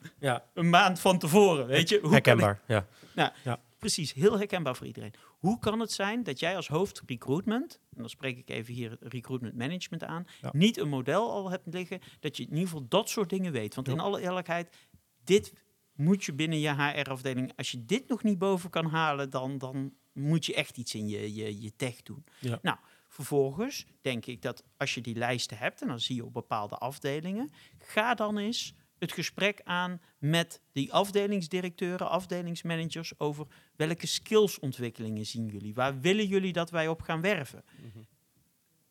een 0.53 0.69
maand 0.69 0.99
van 0.99 1.19
tevoren? 1.19 1.67
Weet 1.67 1.89
je? 1.89 1.99
Hoe 2.01 2.11
Herkenbaar, 2.11 2.53
ik... 2.53 2.67
ja. 2.67 2.85
Nou, 3.15 3.57
precies, 3.81 4.13
heel 4.13 4.37
herkenbaar 4.37 4.75
voor 4.75 4.87
iedereen. 4.87 5.13
Hoe 5.39 5.59
kan 5.59 5.79
het 5.79 5.91
zijn 5.91 6.23
dat 6.23 6.39
jij 6.39 6.55
als 6.55 6.67
hoofd 6.67 7.01
recruitment, 7.05 7.79
en 7.93 7.97
dan 7.97 8.09
spreek 8.09 8.37
ik 8.37 8.49
even 8.49 8.73
hier 8.73 8.97
recruitment 8.99 9.55
management 9.55 10.03
aan, 10.03 10.25
niet 10.51 10.77
een 10.77 10.89
model 10.89 11.31
al 11.31 11.49
hebt 11.49 11.73
liggen, 11.73 11.99
dat 12.19 12.37
je 12.37 12.43
in 12.43 12.49
ieder 12.49 12.63
geval 12.63 12.87
dat 12.87 13.09
soort 13.09 13.29
dingen 13.29 13.51
weet? 13.51 13.75
Want 13.75 13.87
in 13.87 13.99
alle 13.99 14.21
eerlijkheid, 14.21 14.75
dit 15.23 15.53
moet 15.95 16.23
je 16.23 16.33
binnen 16.33 16.59
je 16.59 16.73
HR-afdeling, 16.73 17.53
als 17.55 17.71
je 17.71 17.85
dit 17.85 18.07
nog 18.07 18.23
niet 18.23 18.37
boven 18.37 18.69
kan 18.69 18.85
halen, 18.85 19.29
dan, 19.29 19.57
dan 19.57 19.93
moet 20.13 20.45
je 20.45 20.53
echt 20.53 20.77
iets 20.77 20.95
in 20.95 21.07
je, 21.07 21.33
je, 21.33 21.61
je 21.61 21.75
tech 21.75 22.01
doen. 22.01 22.25
Ja. 22.39 22.59
Nou, 22.61 22.77
vervolgens 23.07 23.85
denk 24.01 24.25
ik 24.25 24.41
dat 24.41 24.63
als 24.77 24.93
je 24.93 25.01
die 25.01 25.15
lijsten 25.15 25.57
hebt, 25.57 25.81
en 25.81 25.87
dan 25.87 25.99
zie 25.99 26.15
je 26.15 26.25
op 26.25 26.33
bepaalde 26.33 26.75
afdelingen, 26.75 27.51
ga 27.77 28.13
dan 28.13 28.37
eens 28.37 28.75
het 29.01 29.11
gesprek 29.11 29.61
aan 29.63 30.01
met 30.17 30.61
die 30.71 30.93
afdelingsdirecteuren, 30.93 32.09
afdelingsmanagers 32.09 33.19
over 33.19 33.45
welke 33.75 34.07
skillsontwikkelingen 34.07 35.25
zien 35.25 35.47
jullie? 35.47 35.73
Waar 35.73 35.99
willen 35.99 36.27
jullie 36.27 36.53
dat 36.53 36.69
wij 36.69 36.87
op 36.87 37.01
gaan 37.01 37.21
werven? 37.21 37.63
Mm 37.79 37.91
-hmm. 37.93 38.07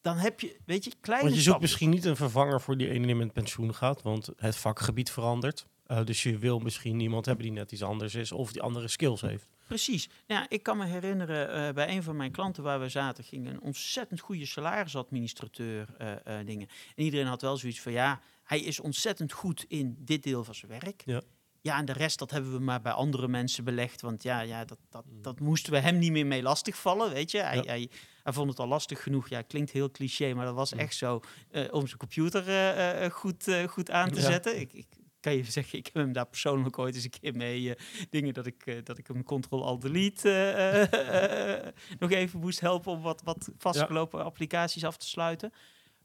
Dan 0.00 0.16
heb 0.16 0.40
je, 0.40 0.56
weet 0.66 0.84
je, 0.84 0.92
kleine 1.00 1.24
Want 1.24 1.36
je 1.36 1.42
zoekt 1.50 1.60
misschien 1.60 1.90
niet 1.90 2.04
een 2.04 2.16
vervanger 2.16 2.60
voor 2.60 2.76
die 2.76 2.90
ene 2.90 3.06
die 3.06 3.14
met 3.14 3.32
pensioen 3.32 3.74
gaat, 3.74 4.02
want 4.02 4.30
het 4.36 4.56
vakgebied 4.56 5.10
verandert. 5.10 5.66
Uh, 5.86 6.04
dus 6.04 6.22
je 6.22 6.38
wil 6.38 6.58
misschien 6.58 7.00
iemand 7.00 7.26
hebben 7.26 7.44
die 7.44 7.54
net 7.54 7.72
iets 7.72 7.82
anders 7.82 8.14
is 8.14 8.32
of 8.32 8.52
die 8.52 8.62
andere 8.62 8.88
skills 8.88 9.20
heeft. 9.20 9.50
Precies. 9.66 10.08
Nou, 10.26 10.46
ik 10.48 10.62
kan 10.62 10.76
me 10.76 10.86
herinneren, 10.86 11.68
uh, 11.68 11.74
bij 11.74 11.88
een 11.88 12.02
van 12.02 12.16
mijn 12.16 12.30
klanten 12.32 12.62
waar 12.62 12.80
we 12.80 12.88
zaten, 12.88 13.24
ging 13.24 13.46
een 13.46 13.60
ontzettend 13.60 14.20
goede 14.20 14.46
salarisadministrateur 14.46 15.86
uh, 16.00 16.34
dingen. 16.44 16.68
En 16.94 17.04
iedereen 17.04 17.26
had 17.26 17.42
wel 17.42 17.56
zoiets 17.56 17.80
van, 17.80 17.92
ja, 17.92 18.20
hij 18.50 18.60
is 18.60 18.80
ontzettend 18.80 19.32
goed 19.32 19.64
in 19.68 19.96
dit 19.98 20.22
deel 20.22 20.44
van 20.44 20.54
zijn 20.54 20.70
werk. 20.80 21.02
Ja. 21.04 21.20
Ja, 21.62 21.78
en 21.78 21.84
de 21.84 21.92
rest, 21.92 22.18
dat 22.18 22.30
hebben 22.30 22.52
we 22.52 22.58
maar 22.58 22.80
bij 22.80 22.92
andere 22.92 23.28
mensen 23.28 23.64
belegd. 23.64 24.00
Want 24.00 24.22
ja, 24.22 24.40
ja 24.40 24.64
dat, 24.64 24.78
dat, 24.88 25.04
dat 25.08 25.40
moesten 25.40 25.72
we 25.72 25.78
hem 25.78 25.98
niet 25.98 26.10
meer 26.12 26.26
mee 26.26 26.42
lastigvallen, 26.42 27.12
weet 27.12 27.30
je. 27.30 27.38
Hij, 27.38 27.56
Ja. 27.56 27.62
hij, 27.62 27.88
hij 28.22 28.32
vond 28.32 28.50
het 28.50 28.58
al 28.58 28.66
lastig 28.66 29.02
genoeg. 29.02 29.28
Ja, 29.28 29.42
klinkt 29.42 29.70
heel 29.70 29.90
cliché, 29.90 30.34
maar 30.34 30.44
dat 30.44 30.54
was 30.54 30.72
echt 30.72 30.94
zo. 30.96 31.20
eh, 31.50 31.64
om 31.70 31.86
zijn 31.86 31.98
computer 31.98 32.48
eh, 32.48 33.04
eh, 33.04 33.12
goed, 33.12 33.50
goed 33.66 33.90
aan 33.90 34.10
te 34.10 34.20
Ja. 34.20 34.26
zetten. 34.26 34.60
Ik, 34.60 34.72
ik 34.72 34.86
kan 35.20 35.34
je 35.36 35.44
zeggen, 35.44 35.78
ik 35.78 35.84
heb 35.84 35.94
hem 35.94 36.12
daar 36.12 36.26
persoonlijk 36.26 36.78
ooit 36.78 36.94
eens 36.94 37.04
een 37.04 37.10
keer 37.20 37.34
mee... 37.36 37.74
dingen 38.10 38.34
dat 38.34 38.46
ik, 38.46 38.86
dat 38.86 38.98
ik 38.98 39.06
hem 39.06 39.24
Ctrl-Alt-Delete 39.24 40.30
eh, 40.30 41.72
nog 41.98 42.10
even 42.10 42.40
moest 42.40 42.60
helpen... 42.60 42.92
om 42.92 43.00
wat, 43.02 43.22
wat 43.24 43.50
vastgelopen 43.56 44.24
applicaties 44.24 44.84
af 44.84 44.96
te 44.96 45.06
sluiten. 45.08 45.52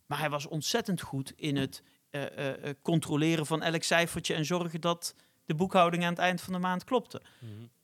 Maar 0.05 0.19
hij 0.19 0.29
was 0.29 0.45
ontzettend 0.47 1.01
goed 1.01 1.33
in 1.35 1.55
het 1.55 1.83
controleren 2.81 3.45
van 3.45 3.61
elk 3.61 3.83
cijfertje... 3.83 4.33
en 4.33 4.45
zorgen 4.45 4.81
dat 4.81 5.15
de 5.45 5.55
boekhouding 5.55 6.03
aan 6.03 6.09
het 6.09 6.19
eind 6.19 6.41
van 6.41 6.53
de 6.53 6.59
maand 6.59 6.83
klopte. 6.83 7.21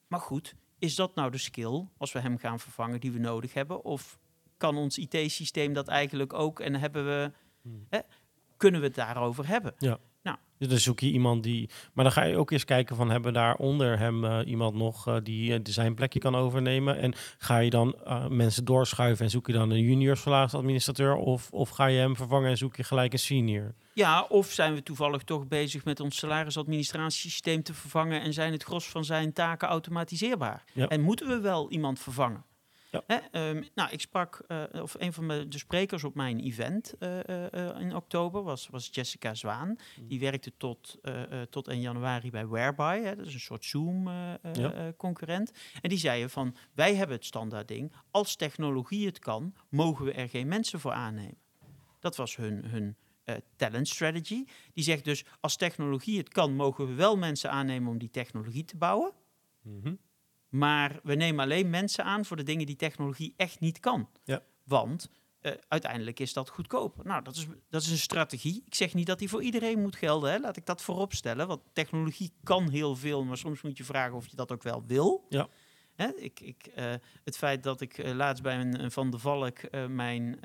Maar 0.07 0.19
goed, 0.19 0.55
is 0.79 0.95
dat 0.95 1.15
nou 1.15 1.31
de 1.31 1.37
skill, 1.37 1.87
als 1.97 2.11
we 2.11 2.19
hem 2.19 2.37
gaan 2.37 2.59
vervangen, 2.59 2.99
die 2.99 3.11
we 3.11 3.19
nodig 3.19 3.53
hebben? 3.53 3.83
Of 3.83 4.19
kan 4.57 4.77
ons 4.77 4.97
IT-systeem 4.97 5.73
dat 5.73 5.87
eigenlijk 5.87 6.33
ook 6.33 6.59
en 6.59 6.75
hebben 6.75 7.05
we, 7.05 7.31
hè, 7.89 7.99
kunnen 8.57 8.79
we 8.79 8.85
het 8.85 8.95
daarover 8.95 9.47
hebben? 9.47 9.73
Dus 10.61 10.69
dan 10.69 10.79
zoek 10.79 10.99
je 10.99 11.11
iemand 11.11 11.43
die. 11.43 11.69
Maar 11.93 12.03
dan 12.03 12.13
ga 12.13 12.23
je 12.23 12.37
ook 12.37 12.51
eens 12.51 12.65
kijken 12.65 12.95
van 12.95 13.09
hebben 13.09 13.33
we 13.33 13.37
daar 13.37 13.55
onder 13.55 13.99
hem 13.99 14.25
eh, 14.25 14.39
iemand 14.45 14.75
nog 14.75 15.07
eh, 15.07 15.15
die 15.23 15.53
eh, 15.53 15.59
zijn 15.63 15.95
plekje 15.95 16.19
kan 16.19 16.35
overnemen. 16.35 16.97
En 16.97 17.13
ga 17.37 17.57
je 17.57 17.69
dan 17.69 17.95
eh, 18.05 18.27
mensen 18.27 18.65
doorschuiven 18.65 19.25
en 19.25 19.31
zoek 19.31 19.47
je 19.47 19.53
dan 19.53 19.69
een 19.69 19.81
junior 19.81 20.19
administrateur 20.51 21.15
of, 21.15 21.51
of 21.51 21.69
ga 21.69 21.85
je 21.85 21.99
hem 21.99 22.15
vervangen 22.15 22.49
en 22.49 22.57
zoek 22.57 22.75
je 22.75 22.83
gelijk 22.83 23.13
een 23.13 23.19
senior? 23.19 23.73
Ja, 23.93 24.21
of 24.21 24.51
zijn 24.51 24.73
we 24.73 24.83
toevallig 24.83 25.23
toch 25.23 25.47
bezig 25.47 25.85
met 25.85 25.99
ons 25.99 26.17
salarisadministratiesysteem 26.17 27.63
te 27.63 27.73
vervangen 27.73 28.21
en 28.21 28.33
zijn 28.33 28.51
het 28.51 28.63
gros 28.63 28.89
van 28.89 29.05
zijn 29.05 29.33
taken 29.33 29.67
automatiseerbaar? 29.67 30.63
Ja. 30.73 30.87
En 30.87 31.01
moeten 31.01 31.27
we 31.27 31.39
wel 31.39 31.69
iemand 31.69 31.99
vervangen? 31.99 32.45
Ja. 32.91 33.03
Hè, 33.07 33.15
ehm, 33.15 33.63
nou, 33.75 33.91
ik 33.91 34.01
sprak, 34.01 34.43
eh, 34.47 34.63
of 34.81 34.95
een 34.99 35.13
van 35.13 35.27
de 35.27 35.45
sprekers 35.49 36.03
op 36.03 36.15
mijn 36.15 36.39
event 36.39 36.93
eh, 36.99 37.47
eh, 37.53 37.79
in 37.79 37.95
oktober 37.95 38.43
was, 38.43 38.67
was 38.67 38.89
Jessica 38.91 39.33
Zwaan. 39.33 39.67
Mm. 39.67 40.07
Die 40.07 40.19
werkte 40.19 40.51
tot, 40.57 40.99
tot 41.49 41.67
1 41.67 41.81
januari 41.81 42.29
bij 42.29 42.47
Whereby, 42.47 42.99
hè, 43.03 43.15
dat 43.15 43.25
is 43.25 43.33
een 43.33 43.39
soort 43.39 43.65
Ja. 43.65 43.69
Zoom-concurrent. 43.69 45.51
en 45.81 45.89
die 45.89 45.97
zeiden 45.97 46.29
van, 46.29 46.55
wij 46.73 46.95
hebben 46.95 47.15
het 47.15 47.25
standaard 47.25 47.67
ding, 47.67 47.93
als 48.11 48.35
technologie 48.35 49.05
het 49.05 49.19
kan, 49.19 49.53
mogen 49.69 50.05
we 50.05 50.11
er 50.11 50.29
geen 50.29 50.47
mensen 50.47 50.79
voor 50.79 50.91
aannemen. 50.91 51.37
Dat 51.99 52.15
was 52.15 52.35
hun, 52.35 52.65
hun 52.65 52.95
eh, 53.35 53.41
talent 53.55 53.87
strategy. 53.87 54.45
Die 54.73 54.83
zegt 54.83 55.03
dus, 55.03 55.25
als 55.39 55.55
technologie 55.55 56.17
het 56.17 56.29
kan, 56.29 56.55
mogen 56.55 56.87
we 56.87 56.93
wel 56.93 57.17
mensen 57.17 57.51
aannemen 57.51 57.91
om 57.91 57.97
die 57.97 58.09
technologie 58.09 58.65
te 58.65 58.77
bouwen. 58.77 59.13
Mhm. 59.61 59.95
Maar 60.49 60.99
we 61.03 61.15
nemen 61.15 61.43
alleen 61.43 61.69
mensen 61.69 62.03
aan 62.03 62.25
voor 62.25 62.37
de 62.37 62.43
dingen 62.43 62.65
die 62.65 62.75
technologie 62.75 63.33
echt 63.37 63.59
niet 63.59 63.79
kan. 63.79 64.09
Ja. 64.23 64.43
Want 64.63 65.09
eh, 65.41 65.51
uiteindelijk 65.67 66.19
is 66.19 66.33
dat 66.33 66.49
goedkoper. 66.49 67.05
Nou, 67.05 67.23
dat 67.23 67.35
is, 67.35 67.47
dat 67.69 67.81
is 67.81 67.91
een 67.91 67.97
strategie. 67.97 68.63
Ik 68.65 68.75
zeg 68.75 68.93
niet 68.93 69.07
dat 69.07 69.19
die 69.19 69.29
voor 69.29 69.43
iedereen 69.43 69.81
moet 69.81 69.95
gelden. 69.95 70.31
Hè. 70.31 70.39
Laat 70.39 70.57
ik 70.57 70.65
dat 70.65 70.81
voorop 70.81 71.13
stellen. 71.13 71.47
Want 71.47 71.61
technologie 71.73 72.33
kan 72.43 72.69
heel 72.69 72.95
veel, 72.95 73.23
maar 73.23 73.37
soms 73.37 73.61
moet 73.61 73.77
je 73.77 73.83
vragen 73.83 74.15
of 74.15 74.27
je 74.27 74.35
dat 74.35 74.51
ook 74.51 74.63
wel 74.63 74.83
wil. 74.87 75.25
Ja. 75.29 75.47
Hè, 75.93 76.07
ik, 76.15 76.39
ik, 76.39 76.67
eh, 76.67 76.93
het 77.23 77.37
feit 77.37 77.63
dat 77.63 77.81
ik 77.81 78.13
laatst 78.13 78.43
bij 78.43 78.59
een, 78.59 78.83
een 78.83 78.91
Van 78.91 79.09
de 79.09 79.19
Valk 79.19 79.57
mijn 79.87 80.39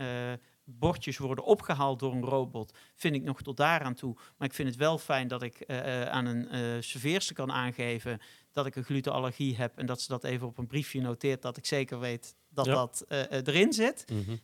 bordjes 0.68 1.18
worden 1.18 1.44
opgehaald 1.44 1.98
door 1.98 2.12
een 2.12 2.24
robot, 2.24 2.76
vind 2.94 3.14
ik 3.14 3.22
nog 3.22 3.42
tot 3.42 3.56
daaraan 3.56 3.94
toe. 3.94 4.14
Maar 4.36 4.48
ik 4.48 4.54
vind 4.54 4.68
het 4.68 4.76
wel 4.76 4.98
fijn 4.98 5.28
dat 5.28 5.42
ik 5.42 5.60
eh, 5.60 6.02
eh, 6.02 6.08
aan 6.08 6.26
een 6.26 6.48
eh 6.48 6.82
serveerster 6.82 7.34
kan 7.34 7.52
aangeven 7.52 8.20
dat 8.52 8.66
ik 8.66 8.76
een 8.76 8.84
glutenallergie 8.84 9.56
heb 9.56 9.78
en 9.78 9.86
dat 9.86 10.00
ze 10.00 10.08
dat 10.08 10.24
even 10.24 10.46
op 10.46 10.58
een 10.58 10.66
briefje 10.66 11.00
noteert, 11.00 11.42
dat 11.42 11.56
ik 11.56 11.66
zeker 11.66 11.98
weet 11.98 12.36
dat 12.48 12.66
Ja. 12.66 12.74
dat 12.74 13.04
erin 13.28 13.72
zit. 13.72 14.04
Mhm. 14.10 14.36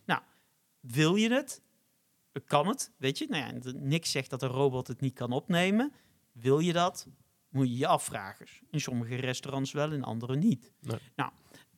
Wil 0.79 1.15
je 1.15 1.29
het? 1.33 1.61
Kan 2.45 2.67
het? 2.67 2.91
Weet 2.97 3.17
je? 3.17 3.27
Nou 3.29 3.43
ja, 3.43 3.71
niks 3.73 4.11
zegt 4.11 4.29
dat 4.29 4.41
een 4.41 4.49
robot 4.49 4.87
het 4.87 5.01
niet 5.01 5.13
kan 5.13 5.31
opnemen. 5.31 5.93
Wil 6.31 6.59
je 6.59 6.73
dat? 6.73 7.07
Moet 7.49 7.67
je 7.67 7.77
je 7.77 7.87
afvragen. 7.87 8.45
In 8.69 8.81
sommige 8.81 9.15
restaurants 9.15 9.71
wel, 9.71 9.91
in 9.91 10.03
andere 10.03 10.35
niet. 10.35 10.71
Nee. 10.79 10.99
Nou, 11.15 11.31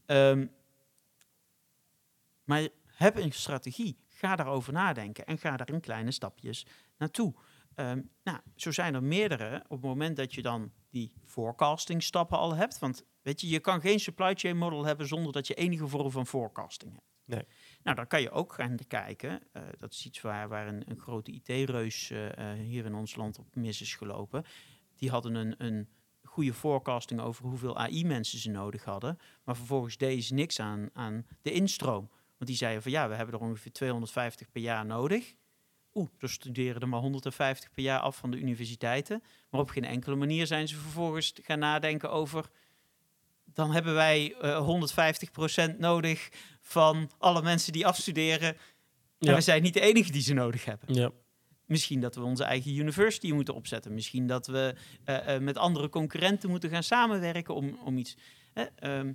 ehm, 0.05 0.47
maar 2.43 2.67
heb 2.85 3.17
een 3.17 3.31
strategie. 3.31 3.97
Ga 4.17 4.35
daarover 4.35 4.73
nadenken 4.73 5.25
en 5.25 5.37
ga 5.37 5.57
daar 5.57 5.69
in 5.69 5.79
kleine 5.79 6.11
stapjes 6.11 6.65
naartoe. 6.97 7.33
Ehm, 7.75 8.01
nou, 8.23 8.39
zo 8.55 8.71
zijn 8.71 8.93
er 8.93 9.03
meerdere. 9.03 9.63
Op 9.63 9.69
het 9.69 9.81
moment 9.81 10.15
dat 10.15 10.33
je 10.33 10.41
dan 10.41 10.71
die 10.89 11.13
forecasting 11.25 12.03
stappen 12.03 12.37
al 12.37 12.55
hebt. 12.55 12.79
Want 12.79 13.05
weet 13.21 13.41
je, 13.41 13.47
je 13.47 13.59
kan 13.59 13.81
geen 13.81 13.99
supply 13.99 14.33
chain 14.33 14.57
model 14.57 14.85
hebben 14.85 15.07
zonder 15.07 15.31
dat 15.31 15.47
je 15.47 15.53
enige 15.53 15.87
vorm 15.87 16.11
van 16.11 16.27
forecasting 16.27 16.91
hebt. 16.91 17.05
Nee. 17.25 17.45
Nou, 17.83 17.95
dan 17.95 18.07
kan 18.07 18.21
je 18.21 18.31
ook 18.31 18.53
gaan 18.53 18.77
kijken. 18.87 19.41
eh, 19.51 19.61
dat 19.77 19.93
is 19.93 20.05
iets 20.05 20.21
waar, 20.21 20.47
waar 20.47 20.67
een, 20.67 20.83
een 20.89 20.99
grote 20.99 21.31
IT-reus 21.31 22.11
eh, 22.11 22.51
eh, 22.51 22.59
hier 22.59 22.85
in 22.85 22.95
ons 22.95 23.15
land 23.15 23.39
op 23.39 23.55
mis 23.55 23.81
is 23.81 23.95
gelopen. 23.95 24.43
Die 24.95 25.09
hadden 25.09 25.35
een, 25.35 25.55
een 25.57 25.87
goede 26.23 26.53
forecasting 26.53 27.21
over 27.21 27.45
hoeveel 27.45 27.77
AI-mensen 27.77 28.39
ze 28.39 28.49
nodig 28.49 28.83
hadden. 28.83 29.17
Maar 29.43 29.55
vervolgens 29.55 29.97
deden 29.97 30.23
ze 30.23 30.33
niks 30.33 30.59
aan, 30.59 30.89
aan 30.93 31.25
de 31.41 31.51
instroom. 31.51 32.09
Want 32.37 32.49
die 32.49 32.55
zeiden 32.55 32.81
van 32.81 32.91
ja, 32.91 33.09
we 33.09 33.15
hebben 33.15 33.35
er 33.35 33.41
ongeveer 33.41 33.71
250 33.71 34.51
per 34.51 34.61
jaar 34.61 34.85
nodig. 34.85 35.33
Oeh, 35.93 36.09
er 36.19 36.29
studeren 36.29 36.81
er 36.81 36.87
maar 36.89 36.99
150 36.99 37.71
per 37.71 37.83
jaar 37.83 37.99
af 37.99 38.17
van 38.17 38.31
de 38.31 38.37
universiteiten. 38.37 39.23
Maar 39.49 39.61
op 39.61 39.69
geen 39.69 39.85
enkele 39.85 40.15
manier 40.15 40.47
zijn 40.47 40.67
ze 40.67 40.75
vervolgens 40.75 41.33
gaan 41.41 41.59
nadenken 41.59 42.11
over... 42.11 42.49
dan 43.45 43.71
hebben 43.71 43.93
wij 43.93 44.35
eh 44.41 44.69
150% 45.73 45.77
nodig 45.77 46.29
van 46.61 47.11
alle 47.17 47.41
mensen 47.41 47.73
die 47.73 47.87
afstuderen. 47.87 48.49
En 49.19 49.27
Ja. 49.27 49.35
we 49.35 49.41
zijn 49.41 49.61
niet 49.61 49.73
de 49.73 49.79
enige 49.81 50.11
die 50.11 50.21
ze 50.21 50.33
nodig 50.33 50.65
hebben. 50.65 50.93
Ja. 50.93 51.11
Misschien 51.65 52.01
dat 52.01 52.15
we 52.15 52.21
onze 52.21 52.43
eigen 52.43 52.75
university 52.75 53.31
moeten 53.31 53.53
opzetten. 53.53 53.93
Misschien 53.93 54.27
dat 54.27 54.47
we 54.47 54.75
eh, 55.03 55.35
eh, 55.35 55.41
met 55.41 55.57
andere 55.57 55.89
concurrenten 55.89 56.49
moeten 56.49 56.69
gaan 56.69 56.83
samenwerken 56.83 57.55
om, 57.55 57.79
om 57.83 57.97
iets. 57.97 58.17
Hè, 58.53 58.63
ehm, 58.63 59.13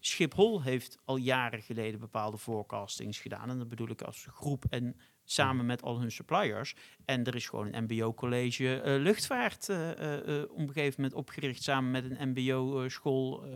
Schiphol 0.00 0.62
heeft 0.62 0.98
al 1.04 1.16
jaren 1.16 1.62
geleden 1.62 2.00
bepaalde 2.00 2.38
forecastings 2.38 3.18
gedaan. 3.18 3.50
En 3.50 3.58
dat 3.58 3.68
bedoel 3.68 3.88
ik 3.88 4.02
als 4.02 4.26
groep 4.30 4.64
en 4.70 4.96
samen 5.24 5.66
met 5.66 5.82
al 5.82 6.00
hun 6.00 6.12
suppliers. 6.12 6.74
En 7.04 7.24
er 7.24 7.34
is 7.34 7.48
gewoon 7.48 7.74
een 7.74 7.84
MBO-college 7.84 8.80
eh, 8.80 9.00
luchtvaart 9.00 9.68
eh, 9.68 10.40
eh, 10.40 10.50
op 10.50 10.58
een 10.58 10.72
gegeven 10.72 10.94
moment 10.96 11.18
opgericht 11.18 11.62
samen 11.62 11.90
met 11.90 12.04
een 12.04 12.28
MBO-school 12.28 13.46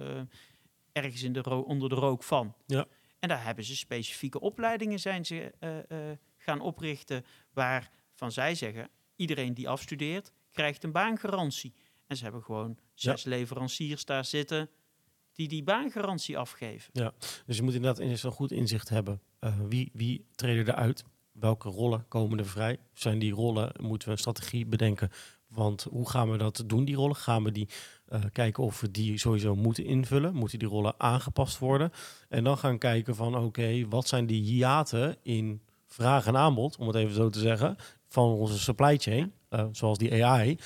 ergens 0.92 1.22
in 1.22 1.32
de 1.32 1.50
onder 1.50 1.88
de 1.88 1.94
rook 1.94 2.22
van. 2.22 2.54
Ja. 2.66 2.86
En 3.18 3.28
daar 3.28 3.44
hebben 3.44 3.64
ze 3.64 3.76
specifieke 3.76 4.40
opleidingen 4.40 5.00
zijn 5.00 5.26
ze 5.26 5.52
gaan 6.36 6.60
oprichten 6.60 7.24
waarvan 7.52 8.32
zij 8.32 8.54
zeggen 8.54 8.90
iedereen 9.16 9.54
die 9.54 9.68
afstudeert 9.68 10.32
krijgt 10.50 10.84
een 10.84 10.92
baangarantie. 10.92 11.74
En 12.06 12.16
ze 12.16 12.22
hebben 12.22 12.42
gewoon 12.42 12.78
zes 12.94 13.24
leveranciers 13.24 14.04
daar 14.04 14.24
zitten 14.24 14.70
die 15.32 15.48
die 15.48 15.62
baangarantie 15.62 16.38
afgeven. 16.38 16.90
Dus 17.46 17.56
je 17.56 17.62
moet 17.62 17.74
inderdaad 17.74 17.98
eerst 18.04 18.24
een 18.24 18.30
goed 18.30 18.52
inzicht 18.52 18.88
hebben. 18.88 19.20
eh, 19.38 19.52
wie, 19.68 19.90
wie 19.92 20.24
treden 20.34 20.68
eruit? 20.68 21.04
Welke 21.32 21.68
rollen 21.68 22.04
komen 22.08 22.38
er 22.38 22.46
vrij? 22.46 22.78
Zijn 22.92 23.18
die 23.18 23.32
rollen, 23.32 23.72
moeten 23.80 24.08
we 24.08 24.14
een 24.14 24.20
strategie 24.20 24.66
bedenken? 24.66 25.10
Want 25.48 25.86
hoe 25.90 26.08
gaan 26.10 26.30
we 26.30 26.36
dat 26.36 26.62
doen, 26.66 26.84
die 26.84 26.94
rollen? 26.94 27.16
Gaan 27.16 27.44
we 27.44 27.52
die 27.52 27.68
eh, 28.06 28.20
kijken 28.32 28.62
of 28.64 28.80
we 28.80 28.90
die 28.90 29.18
sowieso 29.18 29.54
moeten 29.54 29.84
invullen? 29.84 30.34
Moeten 30.34 30.58
die 30.58 30.68
rollen 30.68 30.94
aangepast 30.96 31.58
worden? 31.58 31.92
En 32.28 32.44
dan 32.44 32.58
gaan 32.58 32.78
kijken 32.78 33.14
van, 33.16 33.36
oké, 33.36 33.86
wat 33.88 34.08
zijn 34.08 34.26
die 34.26 34.42
hiaten 34.42 35.16
in 35.22 35.60
vraag 35.86 36.26
en 36.26 36.36
aanbod, 36.36 36.76
om 36.76 36.86
het 36.86 36.96
even 36.96 37.14
zo 37.14 37.28
te 37.30 37.38
zeggen, 37.38 37.76
van 38.06 38.28
onze 38.28 38.58
supply 38.58 38.96
chain, 38.98 39.32
eh, 39.48 39.66
zoals 39.72 39.98
die 39.98 40.24
AI. 40.24 40.58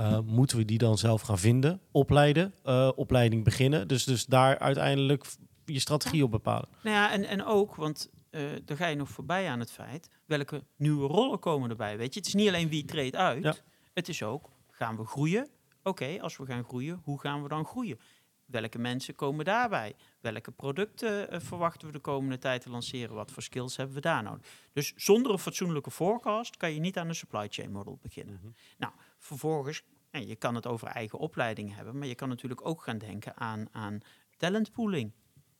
Eh, 0.00 0.18
moeten 0.24 0.56
we 0.56 0.64
die 0.64 0.78
dan 0.78 0.98
zelf 0.98 1.20
gaan 1.22 1.38
vinden, 1.38 1.80
opleiden, 1.90 2.54
eh, 2.62 2.90
opleiding 2.96 3.44
beginnen? 3.44 3.88
Dus, 3.88 4.04
dus 4.04 4.26
daar 4.26 4.58
uiteindelijk 4.58 5.24
je 5.64 5.78
strategie 5.78 6.24
op 6.24 6.30
bepalen. 6.30 6.68
Nou 6.82 6.96
ja, 6.96 7.12
en, 7.12 7.24
en 7.24 7.44
ook, 7.44 7.74
want 7.74 8.10
eh 8.30 8.42
dan 8.64 8.76
ga 8.76 8.86
je 8.86 8.96
nog 8.96 9.08
voorbij 9.08 9.48
aan 9.48 9.60
het 9.60 9.70
feit, 9.72 10.08
welke 10.26 10.64
nieuwe 10.76 11.06
rollen 11.06 11.38
komen 11.38 11.70
erbij, 11.70 11.96
weet 11.96 12.14
je? 12.14 12.18
Het 12.18 12.28
is 12.28 12.34
niet 12.34 12.48
alleen 12.48 12.68
wie 12.68 12.84
treedt 12.84 13.16
uit, 13.16 13.42
Ja. 13.42 13.54
het 13.94 14.08
is 14.08 14.22
ook, 14.22 14.50
gaan 14.70 14.96
we 14.96 15.04
groeien? 15.04 15.48
Oké, 15.82 16.16
als 16.20 16.36
we 16.36 16.46
gaan 16.46 16.64
groeien, 16.64 17.00
hoe 17.04 17.20
gaan 17.20 17.42
we 17.42 17.48
dan 17.48 17.64
groeien? 17.64 17.98
Welke 18.46 18.78
mensen 18.78 19.14
komen 19.14 19.44
daarbij? 19.44 19.94
Welke 20.20 20.50
producten 20.50 21.42
verwachten 21.42 21.86
we 21.86 21.92
de 21.92 21.98
komende 22.00 22.38
tijd 22.38 22.62
te 22.62 22.70
lanceren? 22.70 23.14
Wat 23.14 23.30
voor 23.30 23.42
skills 23.42 23.76
hebben 23.76 23.94
we 23.94 24.00
daar 24.00 24.22
nodig? 24.22 24.46
Dus 24.72 24.92
zonder 24.96 25.32
een 25.32 25.38
fatsoenlijke 25.38 25.90
forecast 25.90 26.56
kan 26.56 26.74
je 26.74 26.80
niet 26.80 26.98
aan 26.98 27.08
een 27.08 27.14
supply 27.14 27.46
chain 27.50 27.70
model 27.72 27.98
beginnen. 28.02 28.56
Nou, 28.78 28.92
vervolgens, 29.20 29.82
en 30.10 30.26
je 30.26 30.36
kan 30.36 30.54
het 30.54 30.66
over 30.66 30.88
eigen 30.88 31.18
opleiding 31.18 31.74
hebben, 31.74 31.98
maar 31.98 32.08
je 32.08 32.14
kan 32.14 32.28
natuurlijk 32.28 32.66
ook 32.66 32.82
gaan 32.82 32.98
denken 32.98 33.36
aan, 33.36 33.68
aan 33.72 34.00
talentpooling. 34.36 35.12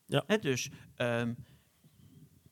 Ja. 0.07 0.25
Dus 0.41 0.71
ehm, 0.95 1.35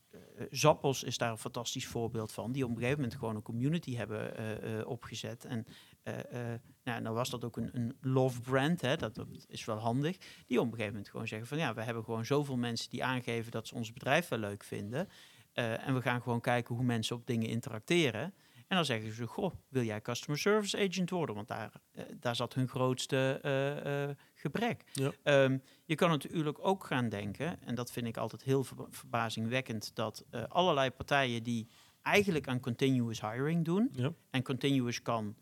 eh, 0.09 0.19
Zappos 0.49 1.03
is 1.03 1.17
daar 1.17 1.31
een 1.31 1.37
fantastisch 1.37 1.87
voorbeeld 1.87 2.31
van, 2.31 2.51
die 2.51 2.63
op 2.63 2.69
een 2.69 2.75
gegeven 2.75 2.99
moment 2.99 3.17
gewoon 3.17 3.35
een 3.35 3.41
community 3.41 3.95
hebben 3.95 4.37
eh, 4.37 4.79
eh, 4.79 4.87
opgezet. 4.87 5.45
En 5.45 5.65
eh, 6.03 6.53
nou, 6.83 7.09
was 7.09 7.29
dat 7.29 7.43
ook 7.43 7.57
een, 7.57 7.69
een 7.73 7.97
love 8.01 8.41
brand, 8.41 8.81
hè, 8.81 8.95
dat, 8.95 9.15
dat 9.15 9.27
is 9.47 9.65
wel 9.65 9.77
handig. 9.77 10.17
Die 10.47 10.59
op 10.59 10.65
een 10.65 10.71
gegeven 10.71 10.93
moment 10.93 11.09
gewoon 11.09 11.27
zeggen 11.27 11.47
van 11.47 11.57
ja, 11.57 11.73
we 11.73 11.81
hebben 11.81 12.03
gewoon 12.03 12.25
zoveel 12.25 12.57
mensen 12.57 12.89
die 12.89 13.03
aangeven 13.03 13.51
dat 13.51 13.67
ze 13.67 13.75
ons 13.75 13.93
bedrijf 13.93 14.27
wel 14.27 14.39
leuk 14.39 14.63
vinden. 14.63 15.09
En 15.53 15.93
we 15.93 16.01
gaan 16.01 16.21
gewoon 16.21 16.41
kijken 16.41 16.75
hoe 16.75 16.83
mensen 16.83 17.15
op 17.15 17.27
dingen 17.27 17.47
interacteren. 17.47 18.33
En 18.69 18.75
dan 18.75 18.85
zeggen 18.85 19.13
ze, 19.13 19.25
goh, 19.27 19.53
wil 19.67 19.83
jij 19.83 20.01
customer 20.01 20.39
service 20.39 20.77
agent 20.77 21.09
worden? 21.09 21.35
Want 21.35 21.47
daar, 21.47 21.71
eh, 21.91 22.03
daar 22.19 22.35
zat 22.35 22.53
hun 22.53 22.67
grootste 22.67 23.39
eh, 23.41 24.03
eh, 24.09 24.15
gebrek. 24.33 24.83
Ja. 24.93 25.11
Ehm, 25.23 25.57
je 25.85 25.95
kan 25.95 26.09
natuurlijk 26.09 26.57
ook 26.65 26.83
gaan 26.85 27.09
denken, 27.09 27.61
en 27.63 27.75
dat 27.75 27.91
vind 27.91 28.07
ik 28.07 28.17
altijd 28.17 28.43
heel 28.43 28.63
verba- 28.63 28.87
verbazingwekkend, 28.89 29.95
dat 29.95 30.25
allerlei 30.47 30.91
partijen 30.91 31.43
die 31.43 31.67
eigenlijk 32.01 32.47
aan 32.47 32.59
continuous 32.59 33.21
hiring 33.21 33.65
doen, 33.65 33.89
Ja. 33.93 34.13
en 34.29 34.43
continuous 34.43 35.01
kan 35.01 35.35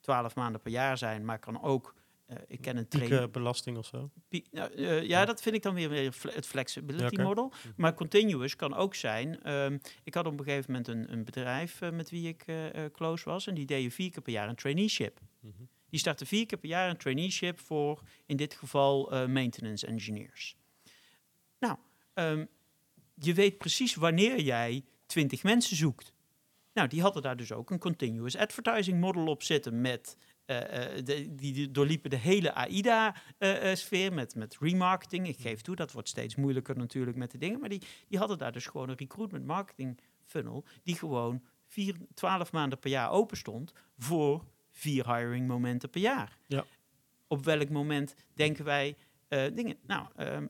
12 0.00 0.34
maanden 0.34 0.60
per 0.60 0.70
jaar 0.72 0.98
zijn, 0.98 1.24
maar 1.24 1.38
kan 1.38 1.62
ook, 1.62 1.94
ik 2.46 2.60
ken 2.60 2.76
een 2.76 2.88
trainer, 2.88 3.16
Piekenbelasting 3.18 3.76
of 3.76 3.86
zo. 3.86 4.10
Nou, 4.50 4.72
eh, 4.72 5.02
ja, 5.02 5.24
dat 5.24 5.42
vind 5.42 5.54
ik 5.54 5.62
dan 5.62 5.74
weer, 5.74 6.14
het 6.28 6.46
flexibility 6.46 7.16
Ja, 7.16 7.22
model. 7.22 7.52
Maar 7.76 7.94
continuous 7.94 8.56
kan 8.56 8.74
ook 8.74 8.94
zijn. 8.94 9.42
ehm, 9.42 9.78
ik 10.04 10.14
had 10.14 10.26
op 10.26 10.38
een 10.38 10.44
gegeven 10.44 10.72
moment 10.72 10.88
een, 10.88 11.12
een 11.12 11.24
bedrijf 11.24 11.80
eh, 11.80 11.90
met 11.90 12.10
wie 12.10 12.28
ik 12.28 12.42
eh, 12.46 12.84
eh, 12.84 12.92
close 12.92 13.24
was. 13.24 13.46
En 13.46 13.54
die 13.54 13.66
deden 13.66 13.90
vier 13.90 14.10
keer 14.10 14.22
per 14.22 14.32
jaar 14.32 14.48
een 14.48 14.54
traineeship. 14.56 15.20
Mhm. 15.40 15.52
Die 15.90 16.00
starten 16.00 16.26
vier 16.26 16.46
keer 16.46 16.58
per 16.58 16.68
jaar 16.68 16.90
een 16.90 16.96
traineeship 16.96 17.60
voor 17.60 18.02
in 18.26 18.36
dit 18.36 18.54
geval 18.54 19.12
eh, 19.12 19.26
maintenance 19.26 19.86
engineers. 19.86 20.56
Nou, 21.58 21.76
ehm, 22.14 22.44
je 23.14 23.34
weet 23.34 23.58
precies 23.58 23.94
wanneer 23.94 24.40
jij 24.40 24.84
20 25.06 25.42
mensen 25.42 25.76
zoekt. 25.76 26.12
Nou, 26.72 26.88
die 26.88 27.00
hadden 27.02 27.22
daar 27.22 27.36
dus 27.36 27.52
ook 27.52 27.70
een 27.70 27.78
continuous 27.78 28.36
advertising 28.36 29.00
model 29.00 29.26
op 29.26 29.42
zitten 29.42 29.80
met. 29.80 30.16
Eh, 30.48 30.96
eh, 30.96 31.04
de, 31.04 31.34
die 31.34 31.70
doorliepen 31.70 32.10
de 32.10 32.16
hele 32.16 32.54
AIDA-sfeer 32.54 34.12
met, 34.12 34.34
met 34.34 34.56
remarketing. 34.60 35.28
Ik 35.28 35.38
geef 35.38 35.60
toe, 35.60 35.76
dat 35.76 35.92
wordt 35.92 36.08
steeds 36.08 36.36
moeilijker 36.36 36.76
natuurlijk 36.76 37.16
met 37.16 37.30
de 37.30 37.38
dingen. 37.38 37.60
Maar 37.60 37.68
die, 37.68 37.82
die 38.08 38.18
hadden 38.18 38.38
daar 38.38 38.52
dus 38.52 38.66
gewoon 38.66 38.88
een 38.88 38.96
recruitment 38.96 39.44
marketing 39.44 40.00
funnel. 40.24 40.64
die 40.82 40.94
gewoon 40.94 41.42
vier, 41.66 41.96
12 42.14 42.52
maanden 42.52 42.78
per 42.78 42.90
jaar 42.90 43.10
open 43.10 43.36
stond. 43.36 43.72
voor 43.98 44.44
vier 44.70 45.14
hiring 45.14 45.46
momenten 45.46 45.90
per 45.90 46.00
jaar. 46.00 46.38
Ja. 46.46 46.64
Op 47.26 47.44
welk 47.44 47.68
moment 47.68 48.14
denken 48.34 48.64
wij 48.64 48.96
eh, 49.28 49.44
dingen? 49.54 49.76
Nou, 49.86 50.06
ehm, 50.16 50.46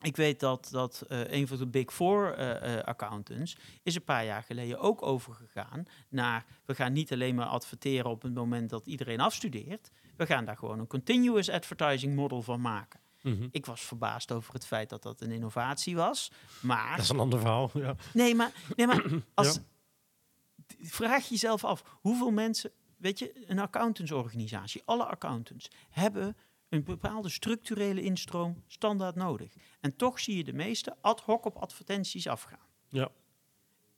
ik 0.00 0.16
weet 0.16 0.40
dat, 0.40 0.68
dat 0.70 1.04
eh, 1.08 1.30
een 1.32 1.46
van 1.48 1.56
de 1.58 1.66
Big 1.66 1.92
Four 1.92 2.32
eh, 2.34 2.78
eh, 2.78 2.84
accountants 2.84 3.56
is 3.82 3.94
een 3.94 4.04
paar 4.04 4.24
jaar 4.24 4.42
geleden 4.42 4.78
ook 4.78 5.02
overgegaan 5.02 5.84
naar 6.08 6.44
we 6.64 6.74
gaan 6.74 6.92
niet 6.92 7.12
alleen 7.12 7.34
maar 7.34 7.46
adverteren 7.46 8.10
op 8.10 8.22
het 8.22 8.34
moment 8.34 8.70
dat 8.70 8.86
iedereen 8.86 9.20
afstudeert. 9.20 9.90
We 10.16 10.26
gaan 10.26 10.44
daar 10.44 10.56
gewoon 10.56 10.78
een 10.78 10.86
continuous 10.86 11.50
advertising 11.50 12.14
model 12.14 12.42
van 12.42 12.60
maken. 12.60 13.00
Mhm. 13.22 13.48
Ik 13.50 13.66
was 13.66 13.80
verbaasd 13.80 14.32
over 14.32 14.52
het 14.54 14.66
feit 14.66 14.88
dat 14.88 15.02
dat 15.02 15.20
een 15.20 15.30
innovatie 15.30 15.96
was. 15.96 16.30
Maar 16.60 16.90
Dat 16.96 17.04
is 17.04 17.08
een 17.10 17.18
ander 17.18 17.38
verhaal. 17.38 17.70
Ja. 17.74 17.96
Nee, 18.12 18.34
maar, 18.34 18.52
nee, 18.76 18.86
maar 18.86 19.04
als, 19.34 19.54
Ja. 19.54 19.62
vraag 20.80 21.28
jezelf 21.28 21.64
af, 21.64 21.82
hoeveel 22.00 22.30
mensen, 22.30 22.70
weet 22.96 23.18
je, 23.18 23.44
een 23.46 23.58
accountantsorganisatie, 23.58 24.82
alle 24.84 25.04
accountants, 25.04 25.70
hebben 25.90 26.36
een 26.68 26.84
bepaalde 26.84 27.28
structurele 27.28 28.02
instroom 28.02 28.62
standaard 28.66 29.14
nodig. 29.14 29.54
En 29.80 29.96
toch 29.96 30.20
zie 30.20 30.36
je 30.36 30.44
de 30.44 30.52
meeste 30.52 30.96
ad 31.00 31.20
hoc 31.20 31.44
op 31.44 31.56
advertenties 31.56 32.26
afgaan. 32.26 32.66
Ja. 32.88 33.10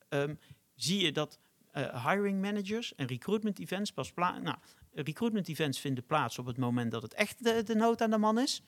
Ehm, 0.09 0.35
zie 0.75 1.05
je 1.05 1.13
dat 1.13 1.39
eh, 1.73 2.07
hiring 2.07 2.41
managers 2.41 2.95
en 2.95 3.07
recruitment 3.07 3.59
events 3.59 3.93
pas 3.93 4.13
plaats... 4.13 4.41
Nou, 4.41 4.57
recruitment 4.93 5.49
events 5.49 5.81
vinden 5.81 6.05
plaats 6.07 6.39
op 6.39 6.47
het 6.47 6.57
moment 6.57 6.91
dat 6.91 7.03
het 7.03 7.15
echt 7.15 7.45
de, 7.45 7.63
de 7.63 7.75
nood 7.75 8.03
aan 8.03 8.11
de 8.11 8.19
man 8.19 8.39
is. 8.39 8.63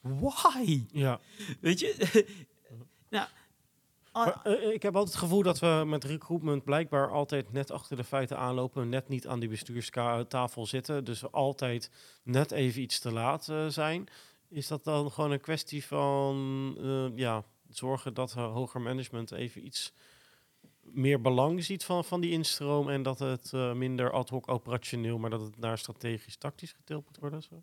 Why? 0.00 0.84
ja. 0.90 1.20
Weet 1.60 1.80
je? 1.80 2.24
nou, 3.10 3.28
ah, 4.14 4.26
Maar, 4.26 4.40
eh, 4.42 4.72
ik 4.72 4.82
heb 4.82 4.96
altijd 4.96 5.14
het 5.14 5.24
gevoel 5.24 5.42
dat 5.42 5.58
we 5.58 5.82
met 5.86 6.04
recruitment 6.04 6.64
blijkbaar 6.64 7.10
altijd 7.10 7.52
net 7.52 7.70
achter 7.70 7.96
de 7.96 8.04
feiten 8.04 8.38
aanlopen. 8.38 8.88
Net 8.88 9.08
niet 9.08 9.26
aan 9.26 9.40
die 9.40 9.48
bestuurstafel 9.48 10.66
zitten. 10.66 11.04
Dus 11.04 11.20
we 11.20 11.30
altijd 11.30 11.90
net 12.22 12.50
even 12.50 12.82
iets 12.82 12.98
te 12.98 13.12
laat 13.12 13.48
eh, 13.48 13.66
zijn. 13.66 14.08
Is 14.48 14.68
dat 14.68 14.84
dan 14.84 15.10
gewoon 15.10 15.30
een 15.30 15.40
kwestie 15.40 15.84
van 15.84 16.76
eh, 16.80 17.06
ja, 17.14 17.44
zorgen 17.68 18.14
dat 18.14 18.34
eh, 18.36 18.52
hoger 18.52 18.80
management 18.80 19.32
even 19.32 19.66
iets 19.66 19.92
meer 20.80 21.20
belang 21.20 21.64
ziet 21.64 21.84
van, 21.84 22.04
van 22.04 22.20
die 22.20 22.30
instroom 22.30 22.88
en 22.88 23.02
dat 23.02 23.18
het 23.18 23.52
eh, 23.52 23.72
minder 23.72 24.10
ad 24.10 24.28
hoc 24.28 24.48
operationeel, 24.48 25.18
maar 25.18 25.30
dat 25.30 25.40
het 25.40 25.58
naar 25.58 25.78
strategisch 25.78 26.36
tactisch 26.36 26.72
gedeeld 26.72 27.04
moet 27.06 27.18
worden? 27.18 27.42
Zo? 27.42 27.60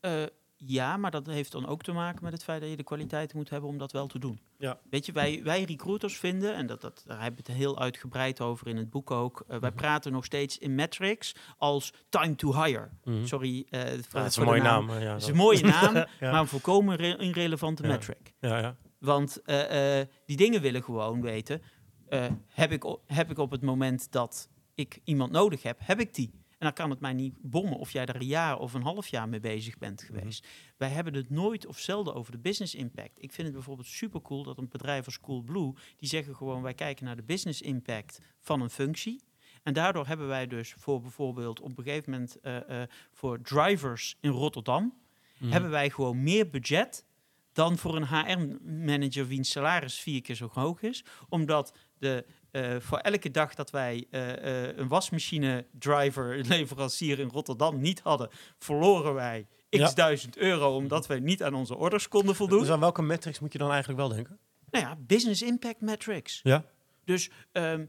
Ja, 0.66 0.98
maar 0.98 1.12
dat 1.12 1.26
heeft 1.26 1.52
dan 1.52 1.68
ook 1.68 1.84
te 1.84 1.92
maken 1.92 2.24
met 2.24 2.34
het 2.34 2.44
feit 2.44 2.62
dat 2.62 2.70
je 2.70 2.76
de 2.78 2.84
kwaliteit 2.84 3.34
moet 3.34 3.50
hebben 3.50 3.70
om 3.70 3.78
dat 3.78 3.92
wel 3.92 4.08
te 4.08 4.20
doen. 4.20 4.40
Ja. 4.58 4.80
Weet 4.90 5.06
je, 5.06 5.12
wij, 5.12 5.42
wij 5.44 5.64
recruiters 5.64 6.18
vinden, 6.18 6.56
en 6.56 6.68
dat, 6.68 6.82
dat, 6.82 7.04
daar 7.06 7.22
hebben 7.22 7.44
we 7.46 7.52
het 7.52 7.62
heel 7.62 7.80
uitgebreid 7.80 8.42
over 8.42 8.68
in 8.68 8.78
het 8.78 8.90
boek 8.90 9.12
ook, 9.12 9.40
uh, 9.44 9.48
wij 9.58 9.70
Mhm. 9.70 9.78
praten 9.80 10.12
nog 10.12 10.26
steeds 10.26 10.58
in 10.58 10.76
metrics 10.76 11.36
als 11.58 11.94
time 12.10 12.36
to 12.36 12.64
hire. 12.64 12.90
Mhm. 13.04 13.26
Sorry, 13.26 13.66
uh, 13.70 13.84
Ja, 13.96 13.96
dat 14.12 14.26
is 14.26 14.36
een 14.36 14.44
mooie 14.44 14.62
naam. 14.62 14.90
Ja, 14.90 14.94
Het 14.96 15.04
is 15.04 15.22
dat- 15.22 15.30
een 15.30 15.36
mooie 15.36 15.62
naam, 15.64 15.96
Ja. 16.20 16.32
maar 16.32 16.40
een 16.40 16.48
volkomen 16.48 16.96
re- 16.96 17.18
irrelevante 17.18 17.82
metric. 17.88 18.34
ja, 18.40 18.58
ja. 18.60 18.76
Want 19.00 19.42
eh, 19.42 20.00
eh, 20.00 20.08
die 20.26 20.38
dingen 20.38 20.62
willen 20.62 20.84
gewoon 20.84 21.22
weten, 21.22 21.62
eh, 22.08 22.26
heb, 22.48 22.72
ik, 22.72 22.84
heb 23.06 23.32
ik 23.32 23.38
op 23.38 23.52
het 23.52 23.62
moment 23.62 24.12
dat 24.12 24.50
ik 24.76 25.00
iemand 25.04 25.32
nodig 25.32 25.64
heb, 25.64 25.78
heb 25.84 26.00
ik 26.00 26.14
die? 26.14 26.40
En 26.62 26.68
dan 26.68 26.74
kan 26.74 26.90
het 26.90 27.00
mij 27.00 27.14
niet 27.14 27.34
bommen 27.42 27.78
of 27.78 27.92
jij 27.92 28.06
daar 28.06 28.16
een 28.16 28.26
jaar 28.26 28.60
of 28.60 28.74
een 28.74 28.82
half 28.82 29.08
jaar 29.08 29.30
mee 29.30 29.40
bezig 29.40 29.78
bent 29.78 30.02
geweest. 30.04 30.48
Wij 30.78 30.90
hebben 30.90 31.14
het 31.14 31.30
nooit 31.30 31.66
of 31.66 31.80
zelden 31.80 32.14
over 32.16 32.32
de 32.32 32.38
business 32.38 32.76
impact. 32.76 33.12
Ik 33.24 33.32
vind 33.32 33.48
het 33.48 33.56
bijvoorbeeld 33.56 33.88
super 33.88 34.22
cool 34.22 34.44
dat 34.44 34.58
een 34.58 34.68
bedrijf 34.70 35.06
als 35.06 35.20
Coolblue, 35.20 35.74
die 35.98 36.10
zeggen 36.10 36.36
gewoon 36.36 36.62
wij 36.62 36.74
kijken 36.74 37.06
naar 37.06 37.16
de 37.16 37.24
business 37.24 37.62
impact 37.62 38.20
van 38.40 38.62
een 38.62 38.70
functie. 38.70 39.22
En 39.64 39.74
daardoor 39.74 40.08
hebben 40.08 40.28
wij 40.28 40.48
dus 40.48 40.74
voor 40.78 41.02
bijvoorbeeld 41.02 41.60
op 41.62 41.78
een 41.78 41.84
gegeven 41.84 42.12
moment 42.12 42.40
eh, 42.40 42.82
eh, 42.82 42.88
voor 43.12 43.42
drivers 43.42 44.18
in 44.20 44.32
Rotterdam, 44.32 44.94
Mhm. 45.38 45.52
hebben 45.52 45.70
wij 45.70 45.90
gewoon 45.90 46.24
meer 46.24 46.50
budget 46.50 47.06
dan 47.54 47.78
voor 47.78 47.96
een 47.96 48.08
HR-manager 48.08 49.28
wiens 49.28 49.50
salaris 49.52 50.00
vier 50.00 50.22
keer 50.22 50.36
zo 50.36 50.50
hoog 50.54 50.82
is. 50.82 51.04
Omdat 51.30 51.78
de, 51.98 52.26
eh, 52.52 52.76
voor 52.80 52.98
elke 52.98 53.32
dag 53.32 53.54
dat 53.56 53.70
wij 53.70 54.06
eh, 54.10 54.68
eh, 54.68 54.78
een 54.78 54.88
wasmachine-driver, 54.88 56.46
leverancier 56.48 57.20
in 57.20 57.28
Rotterdam 57.28 57.80
niet 57.80 58.00
hadden, 58.00 58.30
verloren 58.58 59.14
wij 59.14 59.48
x 59.70 59.78
Ja. 59.78 59.92
duizend 59.94 60.38
euro 60.38 60.76
omdat 60.76 61.08
wij 61.08 61.20
niet 61.20 61.44
aan 61.44 61.54
onze 61.54 61.76
orders 61.76 62.08
konden 62.08 62.36
voldoen. 62.36 62.60
Dus 62.60 62.70
aan 62.70 62.80
welke 62.80 63.02
metrics 63.02 63.40
moet 63.40 63.52
je 63.52 63.58
dan 63.58 63.70
eigenlijk 63.72 64.00
wel 64.00 64.10
denken? 64.10 64.40
Nou 64.70 64.86
ja, 64.86 64.96
business 65.00 65.42
impact 65.42 65.82
metrics. 65.82 66.40
Ja. 66.44 66.66
Dus 67.06 67.30
ehm, 67.52 67.86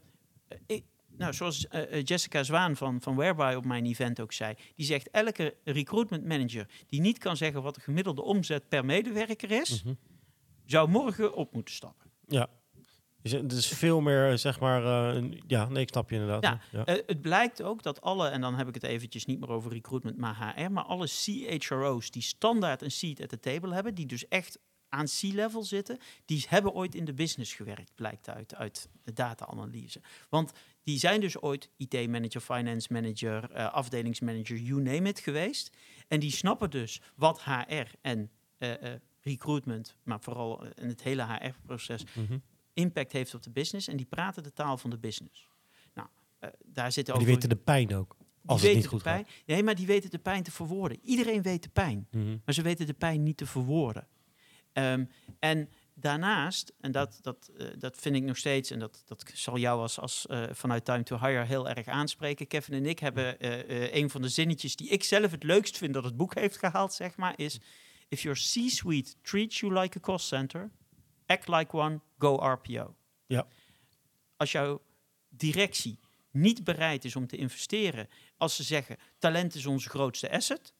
ik, 0.66 0.84
nou, 1.16 1.32
zoals 1.32 1.66
Jessica 2.02 2.42
Zwaan 2.42 2.76
van, 2.76 3.00
van 3.00 3.16
Whereby 3.16 3.54
op 3.56 3.64
mijn 3.64 3.86
event 3.86 4.20
ook 4.20 4.32
zei, 4.32 4.54
die 4.74 4.86
zegt 4.86 5.10
elke 5.10 5.54
recruitment 5.64 6.24
manager 6.24 6.68
die 6.86 7.00
niet 7.00 7.18
kan 7.18 7.36
zeggen 7.36 7.62
wat 7.62 7.74
de 7.74 7.80
gemiddelde 7.80 8.22
omzet 8.22 8.68
per 8.68 8.84
medewerker 8.84 9.50
is, 9.50 9.82
Mhm. 9.82 9.94
zou 10.66 10.88
morgen 10.88 11.34
op 11.34 11.52
moeten 11.52 11.74
stappen. 11.74 12.10
Ja. 12.26 12.48
Dus 13.22 13.32
het 13.32 13.52
is 13.52 13.66
veel 13.68 14.00
meer, 14.00 14.30
eh, 14.30 14.36
zeg 14.36 14.60
maar, 14.60 14.84
eh, 15.10 15.14
een- 15.16 15.42
ja, 15.46 15.68
nee, 15.68 15.82
ik 15.82 15.88
snap 15.88 16.10
je 16.10 16.16
inderdaad. 16.16 16.42
Ja, 16.42 16.60
ja. 16.70 16.84
Eh, 16.84 17.02
het 17.06 17.20
blijkt 17.20 17.62
ook 17.62 17.82
dat 17.82 18.00
alle, 18.00 18.28
en 18.28 18.40
dan 18.40 18.54
heb 18.54 18.68
ik 18.68 18.74
het 18.74 18.82
eventjes 18.82 19.24
niet 19.24 19.40
meer 19.40 19.48
over 19.50 19.72
recruitment, 19.72 20.16
maar 20.16 20.54
HR, 20.56 20.70
maar 20.70 20.84
alle 20.84 21.06
CHRO's 21.06 22.10
die 22.10 22.22
standaard 22.22 22.82
een 22.82 22.90
seat 22.90 23.20
at 23.22 23.28
the 23.28 23.40
table 23.40 23.74
hebben, 23.74 23.94
die 23.94 24.06
dus 24.06 24.28
echt 24.28 24.58
aan 24.88 25.06
C-level 25.06 25.62
zitten, 25.62 25.98
die 26.24 26.44
hebben 26.48 26.72
ooit 26.72 26.94
in 26.94 27.04
de 27.04 27.14
business 27.14 27.54
gewerkt, 27.54 27.92
blijkt 27.94 28.28
uit, 28.28 28.54
uit 28.54 28.88
de 29.02 29.12
data-analyse. 29.12 30.00
Want 30.28 30.52
die 30.82 30.98
zijn 30.98 31.20
dus 31.20 31.40
ooit 31.42 31.70
IT-manager, 31.76 32.40
finance 32.40 32.92
manager, 32.92 33.54
afdelingsmanager, 33.70 34.56
you 34.56 34.82
name 34.82 35.08
it 35.08 35.18
geweest. 35.20 35.76
En 36.08 36.20
die 36.20 36.30
snappen 36.30 36.70
dus 36.70 37.00
wat 37.16 37.42
HR 37.44 37.86
en 38.00 38.30
recruitment, 39.20 39.96
maar 40.02 40.20
vooral 40.20 40.64
in 40.74 40.88
het 40.88 41.02
hele 41.02 41.22
HR-proces, 41.26 42.04
Mhm. 42.14 42.38
Impact 42.74 43.12
heeft 43.12 43.34
op 43.34 43.42
de 43.42 43.50
business. 43.50 43.88
En 43.88 43.96
die 43.96 44.06
praten 44.06 44.42
de 44.42 44.52
taal 44.52 44.78
van 44.78 44.90
de 44.90 44.98
business. 44.98 45.48
Nou, 45.94 46.08
eh, 46.38 46.48
daar 46.64 46.92
zitten 46.92 47.14
Die 47.14 47.22
over... 47.22 47.34
weten 47.34 47.48
de 47.48 47.56
pijn 47.56 47.94
ook, 47.94 48.16
die 48.18 48.26
als 48.46 48.60
het 48.62 48.74
niet 48.74 48.74
weten 48.74 48.90
goed 48.90 49.04
de 49.04 49.10
pijn. 49.10 49.26
Nee, 49.46 49.62
maar 49.62 49.74
die 49.74 49.86
weten 49.86 50.10
de 50.10 50.18
pijn 50.18 50.42
te 50.42 50.50
verwoorden. 50.50 50.98
Iedereen 51.02 51.42
weet 51.42 51.62
de 51.62 51.68
pijn, 51.68 52.06
gaat. 52.10 52.22
Mhm. 52.22 52.36
maar 52.44 52.54
ze 52.54 52.62
weten 52.62 52.86
de 52.86 52.94
pijn 52.94 53.22
niet 53.22 53.36
te 53.36 53.46
verwoorden. 53.46 54.08
Ehm, 54.72 55.04
en 55.38 55.68
daarnaast, 55.94 56.72
en 56.80 56.92
dat, 56.92 57.18
dat, 57.20 57.50
eh, 57.56 57.66
dat 57.78 57.96
vind 57.96 58.16
ik 58.16 58.22
nog 58.22 58.36
steeds, 58.36 58.70
en 58.70 58.78
dat, 58.78 59.02
dat 59.06 59.24
zal 59.34 59.58
jou 59.58 59.80
als, 59.80 59.98
als 59.98 60.26
eh, 60.26 60.42
vanuit 60.52 60.84
Time 60.84 61.02
to 61.02 61.18
Hire 61.18 61.44
heel 61.44 61.68
erg 61.68 61.86
aanspreken. 61.86 62.46
Kevin 62.46 62.74
en 62.74 62.86
ik 62.86 62.98
hebben 62.98 63.36
een 63.96 64.10
van 64.10 64.22
de 64.22 64.28
zinnetjes 64.28 64.76
die 64.76 64.88
ik 64.88 65.04
zelf 65.04 65.30
het 65.30 65.42
leukst 65.42 65.78
vind 65.78 65.94
dat 65.94 66.04
het 66.04 66.16
boek 66.16 66.34
heeft 66.34 66.58
gehaald, 66.58 66.92
zeg 66.92 67.16
maar, 67.16 67.32
is: 67.36 67.60
If 68.08 68.22
your 68.22 68.38
C-suite 68.38 69.14
treats 69.22 69.60
you 69.60 69.72
like 69.72 69.98
a 69.98 70.00
cost 70.00 70.26
center, 70.26 70.70
act 71.32 71.48
like 71.48 71.76
one, 71.76 72.00
go 72.18 72.34
RPO. 72.34 72.94
Ja. 73.26 73.46
Als 74.36 74.52
jouw 74.52 74.82
directie 75.28 75.98
niet 76.30 76.64
bereid 76.64 77.04
is 77.04 77.16
om 77.16 77.26
te 77.26 77.36
investeren, 77.36 78.08
als 78.36 78.56
ze 78.56 78.62
zeggen 78.62 78.96
talent 79.18 79.54
is 79.54 79.66
onze 79.66 79.88
grootste 79.88 80.30
asset, 80.30 80.74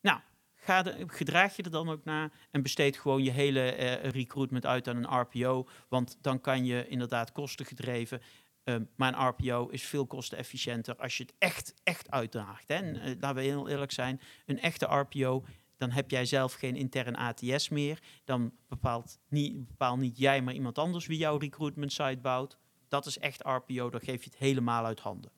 nou, 0.00 0.20
ga 0.54 0.82
de, 0.82 1.04
gedraag 1.06 1.56
je 1.56 1.62
er 1.62 1.70
dan 1.70 1.88
ook 1.88 2.04
naar 2.04 2.32
en 2.50 2.62
besteed 2.62 2.96
gewoon 2.98 3.22
je 3.22 3.30
hele 3.30 3.72
eh, 3.72 4.10
recruitment 4.10 4.66
uit 4.66 4.88
aan 4.88 4.96
een 4.96 5.20
RPO, 5.20 5.68
want 5.88 6.18
dan 6.20 6.40
kan 6.40 6.64
je 6.64 6.88
inderdaad 6.88 7.32
kostengedreven. 7.32 8.20
Um, 8.64 8.88
maar 8.96 9.14
een 9.14 9.28
RPO 9.28 9.68
is 9.68 9.82
veel 9.82 10.06
kostenefficiënter 10.06 10.96
als 10.96 11.16
je 11.16 11.22
het 11.22 11.34
echt, 11.38 11.74
echt 11.82 12.10
uitdraagt. 12.10 12.68
Hè. 12.68 12.74
En, 12.74 13.00
eh, 13.00 13.14
laten 13.20 13.34
we 13.34 13.42
heel 13.42 13.68
eerlijk 13.68 13.92
zijn, 13.92 14.20
een 14.46 14.60
echte 14.60 14.86
RPO, 14.86 15.44
dan 15.76 15.90
heb 15.90 16.10
jij 16.10 16.24
zelf 16.26 16.52
geen 16.52 16.76
intern 16.76 17.14
ATS 17.16 17.68
meer. 17.68 17.98
Dan 18.24 18.52
bepaalt 18.68 19.18
niet, 19.28 19.66
bepaal 19.66 19.96
niet 19.96 20.18
jij, 20.18 20.42
maar 20.42 20.54
iemand 20.54 20.78
anders 20.78 21.06
wie 21.06 21.18
jouw 21.18 21.36
recruitment 21.36 21.92
site 21.92 22.18
bouwt. 22.22 22.58
Dat 22.88 23.06
is 23.06 23.18
echt 23.18 23.40
RPO, 23.42 23.90
dan 23.90 24.00
geef 24.00 24.24
je 24.24 24.30
het 24.30 24.38
helemaal 24.38 24.84
uit 24.84 25.00
handen. 25.00 25.30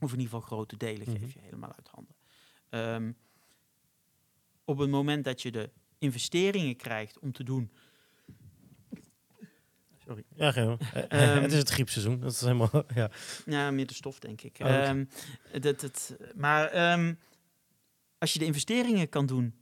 Of 0.00 0.12
in 0.12 0.18
ieder 0.18 0.34
geval 0.34 0.40
grote 0.40 0.76
delen 0.76 1.08
Mhm. 1.10 1.18
geef 1.18 1.32
je 1.32 1.40
helemaal 1.40 1.72
uit 1.76 1.88
handen. 1.88 2.14
Ehm, 2.68 3.12
op 4.64 4.78
het 4.78 4.90
moment 4.90 5.24
dat 5.24 5.42
je 5.42 5.50
de 5.50 5.70
investeringen 5.98 6.76
krijgt 6.76 7.18
om 7.18 7.32
te 7.32 7.44
doen. 7.44 7.70
Sorry. 10.06 10.24
Ja, 10.34 10.52
geen, 10.52 10.78
eh, 10.92 11.02
Ehm, 11.34 11.42
het 11.42 11.52
is 11.52 11.58
het 11.58 11.68
griepseizoen. 11.70 12.20
Dat 12.20 12.32
is 12.32 12.40
helemaal, 12.40 12.70
ja. 12.94 13.10
Ja, 13.46 13.70
meer 13.70 13.86
de 13.86 13.94
stof, 13.94 14.18
denk 14.18 14.42
ik. 14.42 14.56
Oh, 14.60 14.66
oké. 14.66 14.76
Ehm, 14.76 15.04
dat, 15.60 15.80
dat, 15.80 16.16
maar 16.34 16.70
als 18.18 18.32
je 18.32 18.38
de 18.38 18.44
investeringen 18.44 19.08
kan 19.08 19.26
doen 19.26 19.54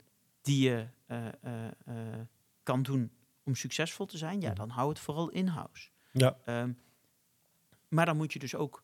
die 0.42 0.68
je 0.70 0.86
eh, 1.06 1.26
eh, 1.26 1.66
eh, 1.66 2.20
kan 2.62 2.82
doen 2.82 3.12
om 3.44 3.54
succesvol 3.54 4.06
te 4.06 4.18
zijn, 4.18 4.40
ja, 4.40 4.48
Mhm. 4.48 4.56
dan 4.56 4.68
hou 4.68 4.88
het 4.88 4.98
vooral 4.98 5.28
in-house. 5.30 5.88
Ja. 6.12 6.38
Ehm, 6.44 6.72
maar 7.88 8.06
dan 8.06 8.16
moet 8.16 8.32
je 8.32 8.38
dus 8.38 8.54
ook 8.54 8.82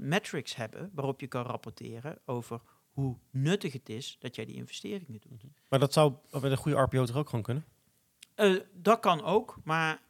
metrics 0.00 0.54
hebben 0.56 0.90
waarop 0.94 1.20
je 1.20 1.26
kan 1.26 1.42
rapporteren 1.42 2.18
over 2.24 2.60
hoe 2.90 3.18
nuttig 3.30 3.72
het 3.72 3.88
is 3.88 4.16
dat 4.18 4.34
jij 4.34 4.44
die 4.44 4.54
investeringen 4.54 5.20
doet. 5.20 5.44
Maar 5.68 5.78
dat 5.78 5.92
zou 5.92 6.14
met 6.30 6.42
een 6.42 6.56
goede 6.56 6.78
RPO 6.78 7.04
toch 7.04 7.16
ook 7.16 7.28
gewoon 7.28 7.44
kunnen? 7.44 7.64
Dat 8.72 9.00
kan 9.00 9.22
ook, 9.22 9.58
maar 9.64 10.02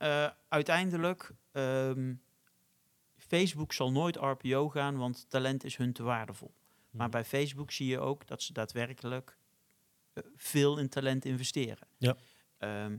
uiteindelijk, 0.49 1.35
ehm, 1.53 2.15
Facebook 3.17 3.73
zal 3.73 3.93
nooit 3.93 4.17
RPO 4.17 4.69
gaan, 4.69 4.97
want 4.97 5.31
talent 5.31 5.65
is 5.65 5.77
hun 5.77 5.93
te 5.93 6.03
waardevol. 6.03 6.55
Maar 6.91 7.09
bij 7.09 7.25
Facebook 7.25 7.71
zie 7.71 7.87
je 7.87 7.99
ook 8.01 8.27
dat 8.27 8.43
ze 8.43 8.53
daadwerkelijk 8.53 9.37
veel 10.37 10.79
in 10.79 10.89
talent 10.89 11.25
investeren. 11.25 11.89
Ja. 11.99 12.17
Ehm, 12.59 12.97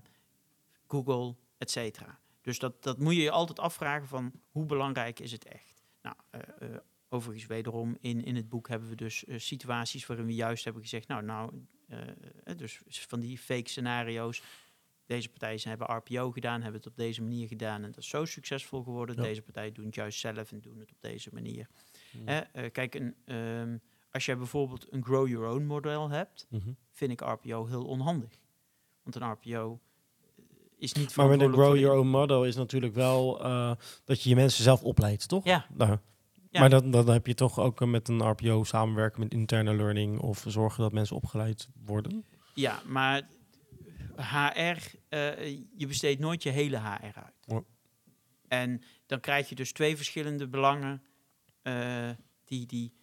Google, 0.88 1.36
et 1.58 1.72
cetera. 1.72 2.20
Dus 2.42 2.60
dat, 2.60 2.84
dat 2.84 3.00
moet 3.00 3.16
je 3.16 3.22
je 3.22 3.32
altijd 3.32 3.60
afvragen 3.60 4.08
van 4.08 4.32
hoe 4.52 4.66
belangrijk 4.66 5.20
is 5.20 5.32
het 5.32 5.46
echt? 5.46 5.84
Nou, 6.02 6.16
eh, 6.30 6.42
eh, 6.60 6.78
overigens 7.10 7.46
wederom, 7.46 7.98
in, 8.02 8.24
in 8.24 8.36
het 8.36 8.50
boek 8.50 8.68
hebben 8.68 8.90
we 8.90 8.96
dus 8.96 9.26
eh, 9.26 9.40
situaties 9.40 10.06
waarin 10.06 10.26
we 10.26 10.36
juist 10.36 10.64
hebben 10.64 10.82
gezegd, 10.82 11.08
nou, 11.08 11.24
nou, 11.24 11.66
dus 12.56 12.82
van 12.88 13.20
die 13.20 13.38
fake 13.38 13.70
scenario's. 13.70 14.44
Deze 15.06 15.30
partijen 15.30 15.70
hebben 15.70 15.96
RPO 15.96 16.32
gedaan, 16.32 16.62
hebben 16.62 16.82
het 16.82 16.90
op 16.90 16.96
deze 16.96 17.22
manier 17.22 17.48
gedaan 17.48 17.84
en 17.84 17.92
dat 17.92 17.98
is 17.98 18.08
zo 18.08 18.26
succesvol 18.26 18.84
geworden. 18.84 19.16
Ja. 19.16 19.22
Deze 19.22 19.42
partijen 19.42 19.74
doen 19.74 19.86
het 19.86 19.96
juist 19.96 20.20
zelf 20.20 20.52
en 20.52 20.60
doen 20.60 20.80
het 20.80 20.92
op 20.92 21.02
deze 21.02 21.30
manier. 21.34 21.68
Eh, 22.26 22.72
kijk, 22.72 22.96
een, 22.96 23.16
ehm, 23.26 23.78
als 24.16 24.26
jij 24.26 24.38
bijvoorbeeld 24.38 24.86
een 24.94 25.04
grow 25.04 25.28
your 25.28 25.48
own 25.48 25.64
model 25.66 26.10
hebt, 26.10 26.48
Mhm. 26.50 26.70
vind 26.92 27.12
ik 27.12 27.22
RPO 27.22 27.66
heel 27.66 27.86
onhandig. 27.86 28.30
Want 29.04 29.16
een 29.16 29.32
RPO 29.32 29.80
is 30.78 30.94
niet 30.94 31.16
Maar 31.16 31.28
met 31.28 31.42
een 31.42 31.54
grow 31.54 31.78
your 31.78 31.98
own 31.98 32.08
model 32.08 32.46
is 32.46 32.56
natuurlijk 32.56 32.94
wel 32.94 33.44
eh, 33.44 33.72
dat 34.06 34.22
je 34.22 34.30
je 34.30 34.36
mensen 34.36 34.64
zelf 34.64 34.84
opleidt, 34.84 35.28
toch? 35.28 35.44
Ja, 35.44 35.66
Nou, 35.74 35.98
Ja. 36.50 36.60
Maar 36.62 36.70
dat, 36.70 36.92
dan 36.92 37.10
heb 37.10 37.28
je 37.28 37.34
toch 37.34 37.60
ook 37.60 37.82
eh, 37.82 37.88
met 37.88 38.08
een 38.08 38.30
RPO 38.30 38.64
samenwerken 38.64 39.20
met 39.20 39.34
interne 39.34 39.76
learning 39.76 40.20
of 40.20 40.44
zorgen 40.48 40.82
dat 40.84 40.92
mensen 40.92 41.16
opgeleid 41.16 41.70
worden. 41.86 42.26
ja, 42.54 42.82
maar 42.86 43.30
HR, 44.16 44.96
eh, 45.10 45.48
je 45.78 45.88
besteedt 45.88 46.20
nooit 46.20 46.44
je 46.44 46.50
hele 46.50 46.78
HR 46.80 47.20
uit. 47.20 47.34
Ja. 47.46 47.62
En 48.48 48.82
dan 49.06 49.20
krijg 49.20 49.50
je 49.50 49.56
dus 49.56 49.72
twee 49.72 49.96
verschillende 49.96 50.48
belangen 50.48 51.04
eh, 51.62 52.10
die... 52.46 52.66
die 52.66 52.94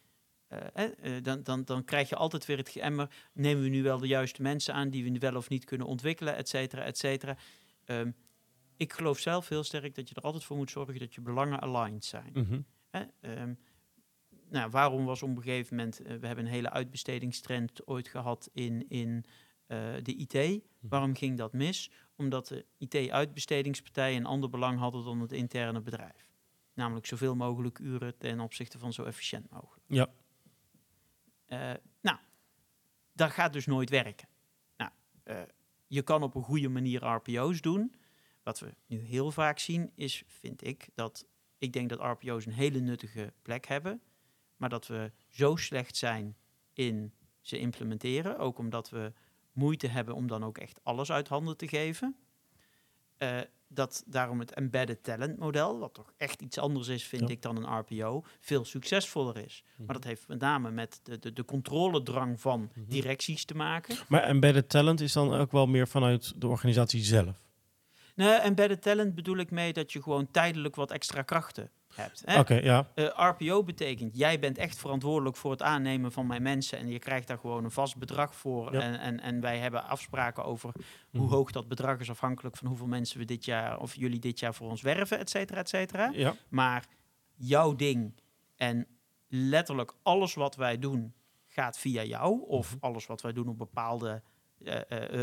eh, 0.52 1.16
eh, 1.16 1.22
dan, 1.22 1.42
dan, 1.42 1.64
dan 1.64 1.84
krijg 1.84 2.08
je 2.08 2.16
altijd 2.16 2.46
weer 2.46 2.56
het 2.56 2.68
geëmmer. 2.68 3.08
Nemen 3.32 3.62
we 3.62 3.68
nu 3.68 3.82
wel 3.82 3.98
de 3.98 4.06
juiste 4.06 4.42
mensen 4.42 4.74
aan 4.74 4.90
die 4.90 5.04
we 5.04 5.10
nu 5.10 5.18
wel 5.18 5.36
of 5.36 5.48
niet 5.48 5.64
kunnen 5.64 5.86
ontwikkelen, 5.86 6.36
et 6.36 6.48
cetera, 6.48 6.82
et 6.82 6.98
cetera. 6.98 7.36
Ehm, 7.84 8.10
ik 8.76 8.92
geloof 8.92 9.18
zelf 9.18 9.48
heel 9.48 9.64
sterk 9.64 9.94
dat 9.94 10.08
je 10.08 10.14
er 10.14 10.22
altijd 10.22 10.44
voor 10.44 10.56
moet 10.56 10.70
zorgen 10.70 10.98
dat 10.98 11.14
je 11.14 11.20
belangen 11.20 11.60
aligned 11.60 12.04
zijn. 12.04 12.30
Mhm. 12.32 12.60
Ehm, 13.20 13.54
nou, 14.52 14.70
waarom 14.70 15.04
was 15.04 15.22
op 15.22 15.28
een 15.28 15.42
gegeven 15.42 15.76
moment, 15.76 16.00
eh, 16.00 16.16
we 16.16 16.26
hebben 16.26 16.44
een 16.44 16.52
hele 16.52 16.70
uitbestedingstrend 16.70 17.86
ooit 17.86 18.08
gehad 18.08 18.50
in, 18.52 18.88
in 18.88 19.24
eh, 19.66 19.78
de 20.02 20.14
IT. 20.14 20.62
Waarom 20.80 21.14
ging 21.14 21.38
dat 21.38 21.52
mis? 21.52 21.90
Omdat 22.16 22.46
de 22.46 22.66
IT-uitbestedingspartijen 22.78 24.16
een 24.16 24.26
ander 24.26 24.48
belang 24.48 24.78
hadden 24.78 25.04
dan 25.04 25.20
het 25.20 25.32
interne 25.32 25.80
bedrijf. 25.80 26.30
Namelijk 26.74 27.06
zoveel 27.06 27.34
mogelijk 27.36 27.78
uren 27.78 28.18
ten 28.18 28.40
opzichte 28.40 28.78
van 28.78 28.92
zo 28.92 29.04
efficiënt 29.04 29.50
mogelijk. 29.50 29.84
Ja. 29.86 30.08
Eh, 31.52 31.72
nou, 32.00 32.18
dat 33.12 33.30
gaat 33.30 33.52
dus 33.52 33.66
nooit 33.66 33.90
werken. 33.90 34.28
Nou, 34.76 34.90
eh, 35.22 35.42
je 35.86 36.02
kan 36.02 36.22
op 36.22 36.34
een 36.34 36.42
goede 36.42 36.68
manier 36.68 37.04
RPO's 37.04 37.60
doen. 37.60 37.94
Wat 38.42 38.60
we 38.60 38.74
nu 38.86 38.98
heel 38.98 39.30
vaak 39.30 39.58
zien 39.58 39.90
is, 39.94 40.22
vind 40.26 40.66
ik, 40.66 40.88
dat 40.94 41.26
ik 41.58 41.72
denk 41.72 41.88
dat 41.88 42.00
RPO's 42.00 42.46
een 42.46 42.52
hele 42.52 42.80
nuttige 42.80 43.32
plek 43.42 43.66
hebben. 43.66 44.02
Maar 44.56 44.68
dat 44.68 44.86
we 44.86 45.12
zo 45.28 45.56
slecht 45.56 45.96
zijn 45.96 46.36
in 46.72 47.12
ze 47.40 47.58
implementeren. 47.58 48.38
Ook 48.38 48.58
omdat 48.58 48.90
we 48.90 49.12
moeite 49.52 49.86
hebben 49.86 50.14
om 50.14 50.26
dan 50.26 50.44
ook 50.44 50.58
echt 50.58 50.84
alles 50.84 51.12
uit 51.12 51.28
handen 51.28 51.56
te 51.56 51.68
geven. 51.68 52.16
Eh, 53.16 53.40
dat 53.74 54.02
daarom 54.06 54.38
het 54.40 54.54
embedded 54.54 55.02
talent 55.04 55.38
model, 55.38 55.78
wat 55.78 55.94
toch 55.94 56.12
echt 56.16 56.42
iets 56.42 56.58
anders 56.58 56.88
is, 56.88 57.04
vind 57.04 57.22
Ja. 57.22 57.28
ik, 57.28 57.42
dan 57.42 57.56
een 57.56 57.78
RPO, 57.78 58.24
veel 58.40 58.64
succesvoller 58.64 59.36
is. 59.38 59.64
Maar 59.76 59.94
dat 59.94 60.04
heeft 60.04 60.28
met 60.28 60.40
name 60.40 60.70
met 60.70 61.00
de, 61.02 61.18
de, 61.18 61.32
de 61.32 61.44
controledrang 61.44 62.40
van 62.40 62.70
Mhm. 62.74 62.88
directies 62.90 63.44
te 63.44 63.54
maken. 63.54 63.96
Maar 64.08 64.22
embedded 64.22 64.68
talent 64.68 65.00
is 65.00 65.12
dan 65.12 65.34
ook 65.34 65.52
wel 65.52 65.66
meer 65.66 65.88
vanuit 65.88 66.32
de 66.40 66.46
organisatie 66.46 67.02
zelf. 67.02 67.36
Nee, 68.14 68.28
embedded 68.34 68.82
talent 68.82 69.14
bedoel 69.14 69.36
ik 69.36 69.50
mee 69.50 69.72
dat 69.72 69.92
je 69.92 70.02
gewoon 70.02 70.30
tijdelijk 70.30 70.76
wat 70.76 70.90
extra 70.90 71.22
krachten 71.22 71.70
hebt. 71.94 72.24
Oké, 72.38 72.54
ja. 72.54 72.88
Eh, 72.94 73.04
RPO 73.14 73.62
betekent, 73.64 74.16
jij 74.16 74.38
bent 74.38 74.58
echt 74.58 74.78
verantwoordelijk 74.78 75.36
voor 75.36 75.50
het 75.50 75.62
aannemen 75.62 76.12
van 76.12 76.26
mijn 76.26 76.42
mensen 76.42 76.78
en 76.78 76.88
je 76.88 76.98
krijgt 76.98 77.26
daar 77.26 77.38
gewoon 77.38 77.64
een 77.64 77.70
vast 77.70 77.96
bedrag 77.96 78.34
voor. 78.34 78.72
Ja. 78.72 78.80
En, 78.80 78.98
en, 79.00 79.20
en 79.20 79.40
wij 79.40 79.58
hebben 79.58 79.84
afspraken 79.84 80.44
over 80.44 80.72
hoe 81.10 81.20
Mhm. 81.20 81.30
hoog 81.32 81.50
dat 81.50 81.68
bedrag 81.68 81.98
is, 81.98 82.10
afhankelijk 82.10 82.56
van 82.56 82.68
hoeveel 82.68 82.86
mensen 82.86 83.18
we 83.18 83.24
dit 83.24 83.44
jaar 83.44 83.78
of 83.80 83.94
jullie 83.94 84.18
dit 84.20 84.38
jaar 84.38 84.54
voor 84.54 84.68
ons 84.70 84.82
werven, 84.82 85.18
et 85.18 85.30
cetera, 85.30 85.58
et 85.60 85.68
cetera. 85.68 86.10
Ja. 86.12 86.34
Maar 86.48 86.84
jouw 87.34 87.74
ding 87.76 88.20
en 88.56 88.86
letterlijk 89.28 89.92
alles 90.02 90.34
wat 90.34 90.56
wij 90.56 90.78
doen 90.78 91.14
gaat 91.46 91.78
via 91.78 92.02
jou. 92.02 92.42
Of 92.46 92.74
Mhm. 92.74 92.84
alles 92.84 93.06
wat 93.06 93.20
wij 93.22 93.32
doen 93.32 93.48
op 93.48 93.58
bepaalde 93.58 94.22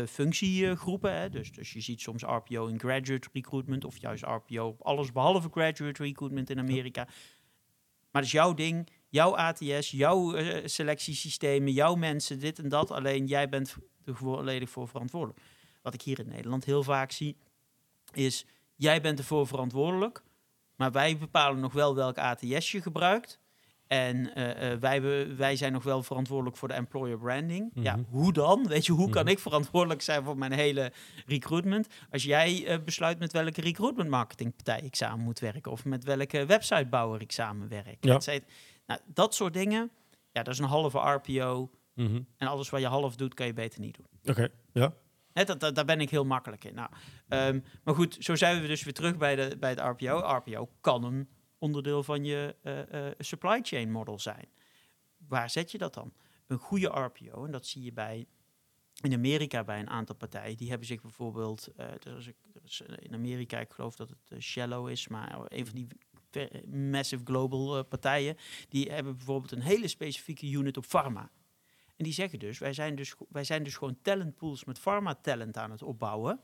functiegroepen. 0.06 1.14
Hè. 1.14 1.30
Dus, 1.30 1.52
dus 1.52 1.72
je 1.72 1.80
ziet 1.80 2.00
soms 2.00 2.22
RPO 2.22 2.66
in 2.66 2.78
graduate 2.78 3.28
recruitment 3.32 3.84
of 3.84 3.96
juist 3.96 4.24
RPO 4.24 4.76
alles 4.78 5.12
behalve 5.12 5.48
graduate 5.50 6.02
recruitment 6.02 6.50
in 6.50 6.58
Amerika. 6.58 7.04
Maar 8.10 8.22
dat 8.22 8.24
is 8.24 8.30
jouw 8.30 8.54
ding, 8.54 8.88
jouw 9.08 9.36
ATS, 9.36 9.90
jouw 9.90 10.34
eh, 10.34 10.66
selectiesystemen, 10.66 11.72
jouw 11.72 11.94
mensen, 11.94 12.38
dit 12.38 12.58
en 12.58 12.68
dat. 12.68 12.90
Alleen 12.90 13.26
jij 13.26 13.48
bent 13.48 13.76
er 14.04 14.16
volledig 14.16 14.70
voor 14.70 14.88
verantwoordelijk. 14.88 15.40
Wat 15.82 15.94
ik 15.94 16.02
hier 16.02 16.18
in 16.18 16.28
Nederland 16.28 16.64
heel 16.64 16.82
vaak 16.82 17.10
zie, 17.10 17.36
is 18.12 18.46
jij 18.76 19.00
bent 19.00 19.18
ervoor 19.18 19.46
verantwoordelijk, 19.46 20.22
maar 20.76 20.92
wij 20.92 21.18
bepalen 21.18 21.60
nog 21.60 21.72
wel 21.72 21.94
welk 21.94 22.18
ATS 22.18 22.72
je 22.72 22.82
gebruikt. 22.82 23.40
En 23.90 24.34
eh, 24.34 24.72
eh, 24.72 24.78
wij, 24.80 25.00
be- 25.00 25.34
wij 25.36 25.56
zijn 25.56 25.72
nog 25.72 25.82
wel 25.82 26.02
verantwoordelijk 26.02 26.56
voor 26.56 26.68
de 26.68 26.74
employer 26.74 27.18
branding. 27.18 27.70
Ja, 27.74 27.96
Mhm. 27.96 28.04
hoe 28.10 28.32
dan? 28.32 28.66
Weet 28.68 28.86
je, 28.86 28.92
hoe 28.92 29.10
kan 29.10 29.22
Mhm. 29.22 29.30
ik 29.32 29.38
verantwoordelijk 29.38 30.02
zijn 30.02 30.24
voor 30.24 30.38
mijn 30.38 30.52
hele 30.52 30.92
recruitment? 31.26 31.86
Als 32.10 32.22
jij 32.22 32.66
eh, 32.66 32.78
besluit 32.84 33.18
met 33.18 33.32
welke 33.32 33.60
recruitment 33.60 34.08
marketingpartij 34.08 34.80
ik 34.80 34.94
samen 34.94 35.24
moet 35.24 35.38
werken. 35.38 35.72
Of 35.72 35.84
met 35.84 36.04
welke 36.04 36.46
websitebouwer 36.46 37.20
ik 37.20 37.32
samen 37.32 37.68
werk. 37.68 37.96
Ja. 38.04 38.18
Nou, 38.86 39.00
dat 39.06 39.34
soort 39.34 39.52
dingen, 39.52 39.90
ja, 40.32 40.42
dat 40.42 40.52
is 40.54 40.58
een 40.60 40.64
halve 40.66 40.98
RPO. 40.98 41.70
Mhm. 41.94 42.20
En 42.36 42.46
alles 42.48 42.70
wat 42.70 42.80
je 42.80 42.86
half 42.86 43.16
doet, 43.16 43.34
kan 43.34 43.46
je 43.46 43.52
beter 43.52 43.80
niet 43.80 43.96
doen. 43.96 44.06
Oké, 44.36 44.48
ja. 44.72 44.92
Dat, 45.32 45.60
dat, 45.60 45.74
daar 45.74 45.84
ben 45.84 46.00
ik 46.00 46.10
heel 46.10 46.24
makkelijk 46.24 46.64
in. 46.64 46.74
Nou, 46.74 46.88
ehm, 47.28 47.60
maar 47.84 47.94
goed, 47.94 48.16
zo 48.20 48.34
zijn 48.34 48.60
we 48.60 48.66
dus 48.66 48.82
weer 48.84 48.92
terug 48.94 49.16
bij, 49.16 49.36
de, 49.36 49.56
bij 49.60 49.70
het 49.70 49.78
RPO. 49.80 50.18
RPO 50.18 50.68
kan 50.80 51.04
een 51.04 51.28
onderdeel 51.60 52.02
van 52.02 52.24
je 52.24 52.56
eh, 52.62 53.08
eh, 53.08 53.14
supply 53.18 53.60
chain 53.62 53.90
model 53.90 54.18
zijn. 54.18 54.48
Waar 55.16 55.50
zet 55.50 55.70
je 55.70 55.78
dat 55.78 55.94
dan? 55.94 56.12
Een 56.46 56.58
goede 56.58 56.86
RPO, 56.86 57.44
en 57.44 57.50
dat 57.50 57.66
zie 57.66 57.82
je 57.82 57.92
bij 57.92 58.26
in 59.00 59.12
Amerika 59.12 59.64
bij 59.64 59.80
een 59.80 59.90
aantal 59.90 60.14
partijen. 60.14 60.56
Die 60.56 60.68
hebben 60.68 60.86
zich 60.86 61.00
bijvoorbeeld, 61.00 61.68
is 62.64 62.80
in 62.80 63.14
Amerika, 63.14 63.58
ik 63.58 63.72
geloof 63.72 63.96
dat 63.96 64.08
het 64.08 64.42
Shallow 64.42 64.88
is, 64.88 65.08
maar 65.08 65.40
een 65.48 65.66
van 65.66 65.74
die 65.74 65.86
massive 66.90 67.24
global 67.24 67.84
partijen, 67.84 68.36
die 68.68 68.90
hebben 68.92 69.16
bijvoorbeeld 69.16 69.52
een 69.52 69.62
hele 69.62 69.88
specifieke 69.88 70.50
unit 70.50 70.76
op 70.76 70.84
pharma. 70.84 71.30
En 72.00 72.06
die 72.06 72.14
zeggen 72.14 72.38
dus, 72.38 72.58
wij 72.58 72.72
zijn 72.72 72.94
dus, 72.94 73.14
wij 73.28 73.44
zijn 73.44 73.62
dus 73.62 73.76
gewoon 73.76 73.98
talentpools 74.02 74.64
met 74.64 74.78
pharma 74.78 75.14
talent 75.14 75.56
aan 75.56 75.70
het 75.70 75.82
opbouwen. 75.82 76.40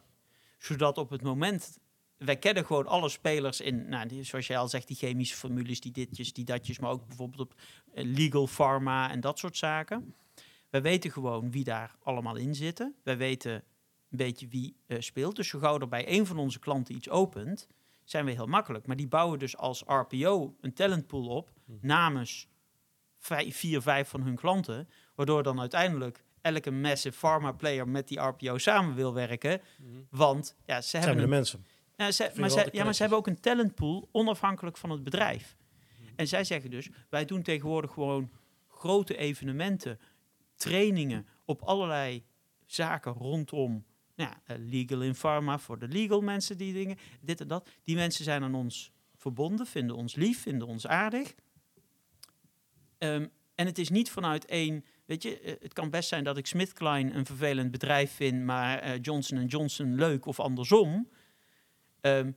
Zodat 0.59 0.99
op 0.99 1.11
het 1.11 1.23
moment, 1.23 1.79
wij 2.19 2.37
kennen 2.37 2.67
gewoon 2.67 2.87
alle 2.87 3.09
spelers 3.09 3.61
in, 3.61 3.89
nou, 3.89 4.09
die, 4.09 4.23
zoals 4.23 4.47
jij 4.47 4.59
al 4.59 4.69
zegt, 4.69 4.87
die 4.87 4.97
chemische 4.97 5.37
formules, 5.37 5.81
die 5.81 5.93
ditjes, 5.93 6.33
die 6.33 6.45
datjes, 6.45 6.79
maar 6.79 6.91
ook 6.91 7.07
bijvoorbeeld 7.07 7.41
op 7.41 7.61
eh, 7.95 8.05
legal 8.05 8.47
pharma 8.47 9.11
en 9.11 9.21
dat 9.21 9.39
soort 9.39 9.57
zaken. 9.57 10.14
Wij 10.71 10.83
weten 10.83 11.11
gewoon 11.11 11.51
wie 11.51 11.64
daar 11.64 11.97
allemaal 12.03 12.37
in 12.37 12.55
zitten. 12.55 12.95
Wij 13.03 13.17
weten 13.17 13.53
een 14.11 14.17
beetje 14.17 14.49
wie 14.49 14.77
eh, 14.87 15.01
speelt. 15.01 15.37
Dus 15.37 15.49
zo 15.49 15.59
gauw 15.59 15.79
er 15.79 15.89
bij 15.89 16.12
een 16.12 16.27
van 16.27 16.39
onze 16.39 16.59
klanten 16.59 16.95
iets 16.95 17.09
opent, 17.09 17.69
zijn 18.05 18.25
we 18.25 18.31
heel 18.31 18.47
makkelijk. 18.47 18.87
Maar 18.87 18.97
die 18.97 19.09
bouwen 19.09 19.39
dus 19.39 19.57
als 19.57 19.83
RPO 19.87 20.57
een 20.61 20.73
talentpool 20.73 21.27
op 21.27 21.51
namens 21.81 22.49
vijf, 23.19 23.57
vier, 23.57 23.83
vijf 23.83 24.09
van 24.09 24.23
hun 24.23 24.37
klanten. 24.37 24.89
Waardoor 25.14 25.43
dan 25.43 25.61
uiteindelijk 25.61 26.25
elke 26.41 26.71
massive 26.71 27.19
pharma 27.19 27.53
player 27.53 27.89
met 27.89 28.09
die 28.09 28.21
RPO 28.21 28.59
samen 28.59 28.95
wil 28.95 29.14
werken. 29.14 29.61
Want 30.11 30.57
ja, 30.67 30.81
ze 30.81 30.89
Zijn 30.89 31.03
hebben 31.03 31.23
we 31.23 31.29
de 31.29 31.37
mensen. 31.37 31.67
Ja, 31.97 32.11
ze, 32.11 32.30
maar, 32.34 32.51
ze, 32.51 32.68
ja, 32.72 32.84
maar 32.84 32.94
ze 32.94 33.01
hebben 33.01 33.18
ook 33.18 33.26
een 33.26 33.40
talentpool 33.40 34.09
onafhankelijk 34.12 34.76
van 34.76 34.90
het 34.90 35.03
bedrijf. 35.03 35.57
En 36.16 36.28
zij 36.28 36.44
zeggen 36.44 36.70
dus, 36.70 36.88
wij 37.11 37.24
doen 37.24 37.42
tegenwoordig 37.42 37.92
gewoon 37.92 38.30
grote 38.68 39.16
evenementen, 39.16 40.01
trainingen 40.55 41.26
op 41.44 41.62
allerlei 41.62 42.24
zaken 42.66 43.12
rondom 43.12 43.84
nou 44.16 44.30
ja, 44.30 44.40
eh, 44.44 44.57
legal 44.59 45.03
in 45.03 45.14
pharma, 45.14 45.59
voor 45.59 45.78
de 45.78 45.88
legal 45.88 46.20
mensen, 46.20 46.57
die 46.57 46.72
dingen, 46.72 46.97
dit 47.20 47.40
en 47.40 47.49
dat. 47.49 47.70
Die 47.84 47.97
mensen 47.97 48.24
zijn 48.24 48.42
aan 48.42 48.55
ons 48.55 48.92
verbonden, 49.16 49.66
vinden 49.66 49.97
ons 49.97 50.14
lief, 50.14 50.42
vinden 50.42 50.68
ons 50.68 50.86
aardig. 50.86 51.34
Ehm, 52.99 53.26
en 53.55 53.66
het 53.66 53.78
is 53.78 53.88
niet 53.88 54.11
vanuit 54.11 54.44
één, 54.44 54.84
weet 55.05 55.22
je, 55.22 55.40
eh, 55.40 55.55
het 55.61 55.72
kan 55.72 55.90
best 55.90 56.09
zijn 56.09 56.24
dat 56.24 56.36
ik 56.36 56.47
SmithKline 56.47 57.12
een 57.12 57.26
vervelend 57.26 57.70
bedrijf 57.70 58.12
vind, 58.12 58.44
maar 58.44 58.78
eh, 58.78 58.99
Johnson 59.03 59.47
Johnson 59.47 59.94
leuk 59.94 60.26
of 60.26 60.40
andersom. 60.40 61.09
Ehm, 62.07 62.33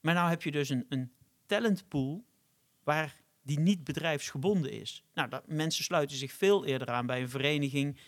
maar 0.00 0.14
nou 0.14 0.28
heb 0.28 0.42
je 0.42 0.50
dus 0.50 0.68
een, 0.68 0.86
een 0.88 1.12
talentpool 1.46 2.24
waar 2.82 3.20
die 3.42 3.58
niet 3.58 3.84
bedrijfsgebonden 3.84 4.72
is. 4.72 5.04
Nou, 5.14 5.28
dat, 5.28 5.46
mensen 5.46 5.84
sluiten 5.84 6.16
zich 6.16 6.32
veel 6.32 6.64
eerder 6.64 6.88
aan 6.88 7.06
bij 7.06 7.20
een 7.20 7.28
vereniging 7.28 8.00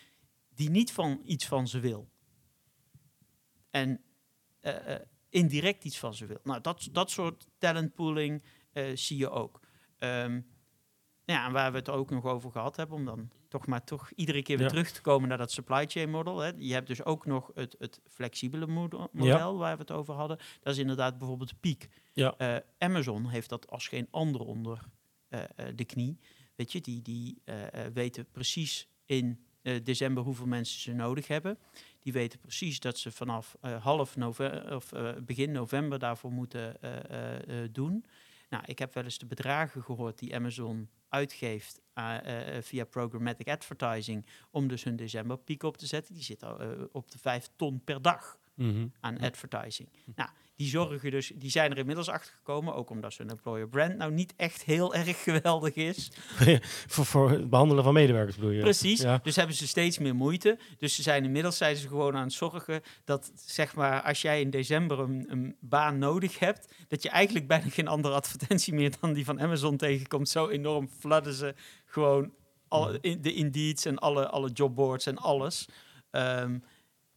die 0.49 0.69
niet 0.69 0.91
van 0.91 1.21
iets 1.23 1.45
van 1.45 1.67
ze 1.67 1.79
wil. 1.79 2.09
En 3.69 4.01
eh, 4.59 4.93
eh, 4.93 5.01
indirect 5.29 5.83
iets 5.83 5.99
van 5.99 6.13
ze 6.13 6.25
wil. 6.25 6.39
Nou, 6.43 6.61
dat, 6.61 6.89
dat 6.91 7.11
soort 7.11 7.47
talentpooling 7.57 8.43
eh, 8.71 8.95
zie 8.95 9.17
je 9.17 9.29
ook. 9.29 9.59
Ehm, 9.97 10.41
ja, 11.25 11.45
en 11.45 11.51
waar 11.51 11.71
we 11.71 11.77
het 11.77 11.89
ook 11.89 12.09
nog 12.09 12.25
over 12.25 12.51
gehad 12.51 12.75
hebben, 12.75 12.97
om 12.97 13.05
dan 13.05 13.31
toch 13.55 13.67
maar 13.67 13.83
toch 13.83 14.11
iedere 14.15 14.41
keer 14.41 14.57
weer 14.57 14.65
Ja. 14.65 14.71
terug 14.71 14.91
te 14.91 15.01
komen 15.01 15.29
naar 15.29 15.37
dat 15.37 15.51
supply 15.51 15.85
chain 15.87 16.09
model. 16.09 16.39
Hè. 16.39 16.51
Je 16.57 16.73
hebt 16.73 16.87
dus 16.87 17.03
ook 17.03 17.25
nog 17.25 17.51
het, 17.53 17.75
het 17.79 18.01
flexibele 18.07 18.67
model, 18.67 19.09
model 19.11 19.57
waar 19.57 19.75
we 19.75 19.81
het 19.81 19.91
over 19.91 20.13
hadden. 20.13 20.37
Dat 20.61 20.73
is 20.73 20.79
inderdaad 20.79 21.17
bijvoorbeeld 21.17 21.59
piek. 21.59 21.89
Ja. 22.13 22.35
Eh, 22.37 22.55
Amazon 22.77 23.27
heeft 23.27 23.49
dat 23.49 23.69
als 23.69 23.87
geen 23.87 24.07
ander 24.11 24.41
onder 24.41 24.79
eh, 25.29 25.41
eh, 25.41 25.47
de 25.75 25.85
knie. 25.85 26.19
Weet 26.55 26.71
je, 26.71 26.81
die, 26.81 27.01
die 27.01 27.41
weten 27.93 28.25
precies 28.31 28.87
in 29.05 29.45
december 29.83 30.23
hoeveel 30.23 30.45
mensen 30.45 30.79
ze 30.79 30.93
nodig 30.93 31.27
hebben. 31.27 31.57
Die 31.99 32.13
weten 32.13 32.39
precies 32.39 32.79
dat 32.79 32.97
ze 32.97 33.11
vanaf 33.11 33.55
half 33.79 34.15
november 34.15 34.75
of 34.75 34.91
begin 35.23 35.51
november 35.51 35.99
daarvoor 35.99 36.31
moeten 36.31 36.77
doen. 37.71 38.05
Nou, 38.49 38.63
ik 38.65 38.79
heb 38.79 38.93
wel 38.93 39.03
eens 39.03 39.17
de 39.17 39.25
bedragen 39.25 39.83
gehoord 39.83 40.19
die 40.19 40.35
Amazon 40.35 40.89
uitgeeft 41.09 41.81
via 42.61 42.85
programmatic 42.85 43.47
advertising 43.49 44.25
om 44.51 44.67
dus 44.67 44.83
hun 44.83 44.95
decemberpiek 44.95 45.63
op 45.63 45.77
te 45.77 45.85
zetten. 45.87 46.13
Die 46.13 46.23
zit 46.23 46.43
al, 46.43 46.59
eh, 46.59 46.69
op 46.91 47.11
de 47.11 47.17
5 47.17 47.49
ton 47.55 47.81
per 47.83 48.01
dag 48.01 48.37
Mhm. 48.53 48.87
aan 48.99 49.19
advertising. 49.19 49.89
Nou, 50.15 50.29
die 50.55 50.67
zorgen 50.67 51.11
dus, 51.11 51.31
die 51.35 51.49
zijn 51.49 51.71
er 51.71 51.77
inmiddels 51.77 52.09
achter 52.09 52.33
gekomen, 52.33 52.75
ook 52.75 52.89
omdat 52.89 53.17
hun 53.17 53.29
employer 53.29 53.67
brand 53.67 53.97
nou 53.97 54.11
niet 54.11 54.33
echt 54.37 54.63
heel 54.63 54.93
erg 55.03 55.23
geweldig 55.23 55.73
is. 55.73 56.11
voor, 56.87 57.05
voor 57.05 57.29
het 57.29 57.49
behandelen 57.49 57.83
van 57.83 57.93
medewerkers 57.93 58.35
bedoel 58.35 58.51
je? 58.51 58.61
Precies. 58.61 59.01
Ja. 59.01 59.19
Dus 59.23 59.35
hebben 59.35 59.55
ze 59.55 59.67
steeds 59.67 59.97
meer 59.97 60.15
moeite. 60.15 60.59
Dus 60.77 60.95
ze 60.95 61.01
zijn 61.01 61.23
inmiddels 61.23 61.57
zijn 61.57 61.75
ze 61.75 61.87
gewoon 61.87 62.15
aan 62.15 62.23
het 62.23 62.33
zorgen 62.33 62.81
dat, 63.03 63.31
zeg 63.35 63.75
maar, 63.75 64.01
als 64.01 64.21
jij 64.21 64.41
in 64.41 64.49
december 64.49 64.99
een, 64.99 65.25
een 65.27 65.55
baan 65.59 65.97
nodig 65.97 66.39
hebt, 66.39 66.73
dat 66.87 67.03
je 67.03 67.09
eigenlijk 67.09 67.47
bijna 67.47 67.69
geen 67.69 67.87
andere 67.87 68.13
advertentie 68.13 68.73
meer 68.73 68.93
dan 68.99 69.13
die 69.13 69.25
van 69.25 69.41
Amazon 69.41 69.77
tegenkomt. 69.77 70.29
Zo 70.29 70.47
enorm 70.49 70.89
fladden 70.99 71.33
ze 71.33 71.55
gewoon 71.85 72.33
alle, 72.67 72.97
in, 73.01 73.21
de 73.21 73.33
Indeeds 73.33 73.85
en 73.85 73.97
alle, 73.97 74.29
alle 74.29 74.49
jobboards 74.49 75.05
en 75.05 75.17
alles. 75.17 75.67
Ehm, 76.11 76.57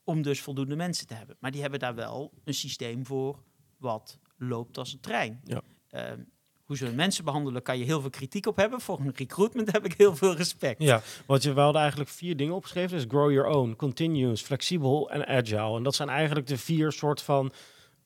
om 0.09 0.23
dus 0.23 0.41
voldoende 0.41 0.77
mensen 0.77 1.07
te 1.07 1.15
hebben. 1.15 1.37
Maar 1.41 1.51
die 1.51 1.61
hebben 1.61 1.81
daar 1.81 1.95
wel 1.95 2.33
een 2.45 2.55
systeem 2.55 3.07
voor 3.07 3.43
wat 3.79 4.19
loopt 4.37 4.79
als 4.79 4.93
een 4.93 5.01
trein. 5.01 5.41
Ja. 5.45 5.63
Ehm, 5.91 6.21
hoe 6.65 6.77
ze 6.77 6.93
mensen 6.93 7.25
behandelen, 7.25 7.63
kan 7.63 7.79
je 7.79 7.85
heel 7.85 8.01
veel 8.01 8.11
kritiek 8.11 8.47
op 8.47 8.57
hebben. 8.57 8.81
Voor 8.81 9.01
een 9.01 9.13
recruitment 9.15 9.73
heb 9.73 9.85
ik 9.85 9.95
heel 9.97 10.17
veel 10.17 10.35
respect. 10.37 10.83
Ja, 10.83 11.03
want 11.27 11.43
je, 11.43 11.53
hadden 11.53 11.81
eigenlijk 11.81 12.11
vier 12.11 12.37
dingen 12.37 12.55
opgeschreven. 12.55 12.97
Dus 12.97 13.07
grow 13.09 13.33
your 13.33 13.49
own, 13.49 13.75
continuous, 13.77 14.43
flexibel 14.43 15.11
en 15.11 15.27
agile. 15.27 15.77
En 15.77 15.83
dat 15.83 15.95
zijn 15.95 16.09
eigenlijk 16.09 16.47
de 16.47 16.59
vier 16.59 16.93
soort 16.93 17.23
van 17.23 17.53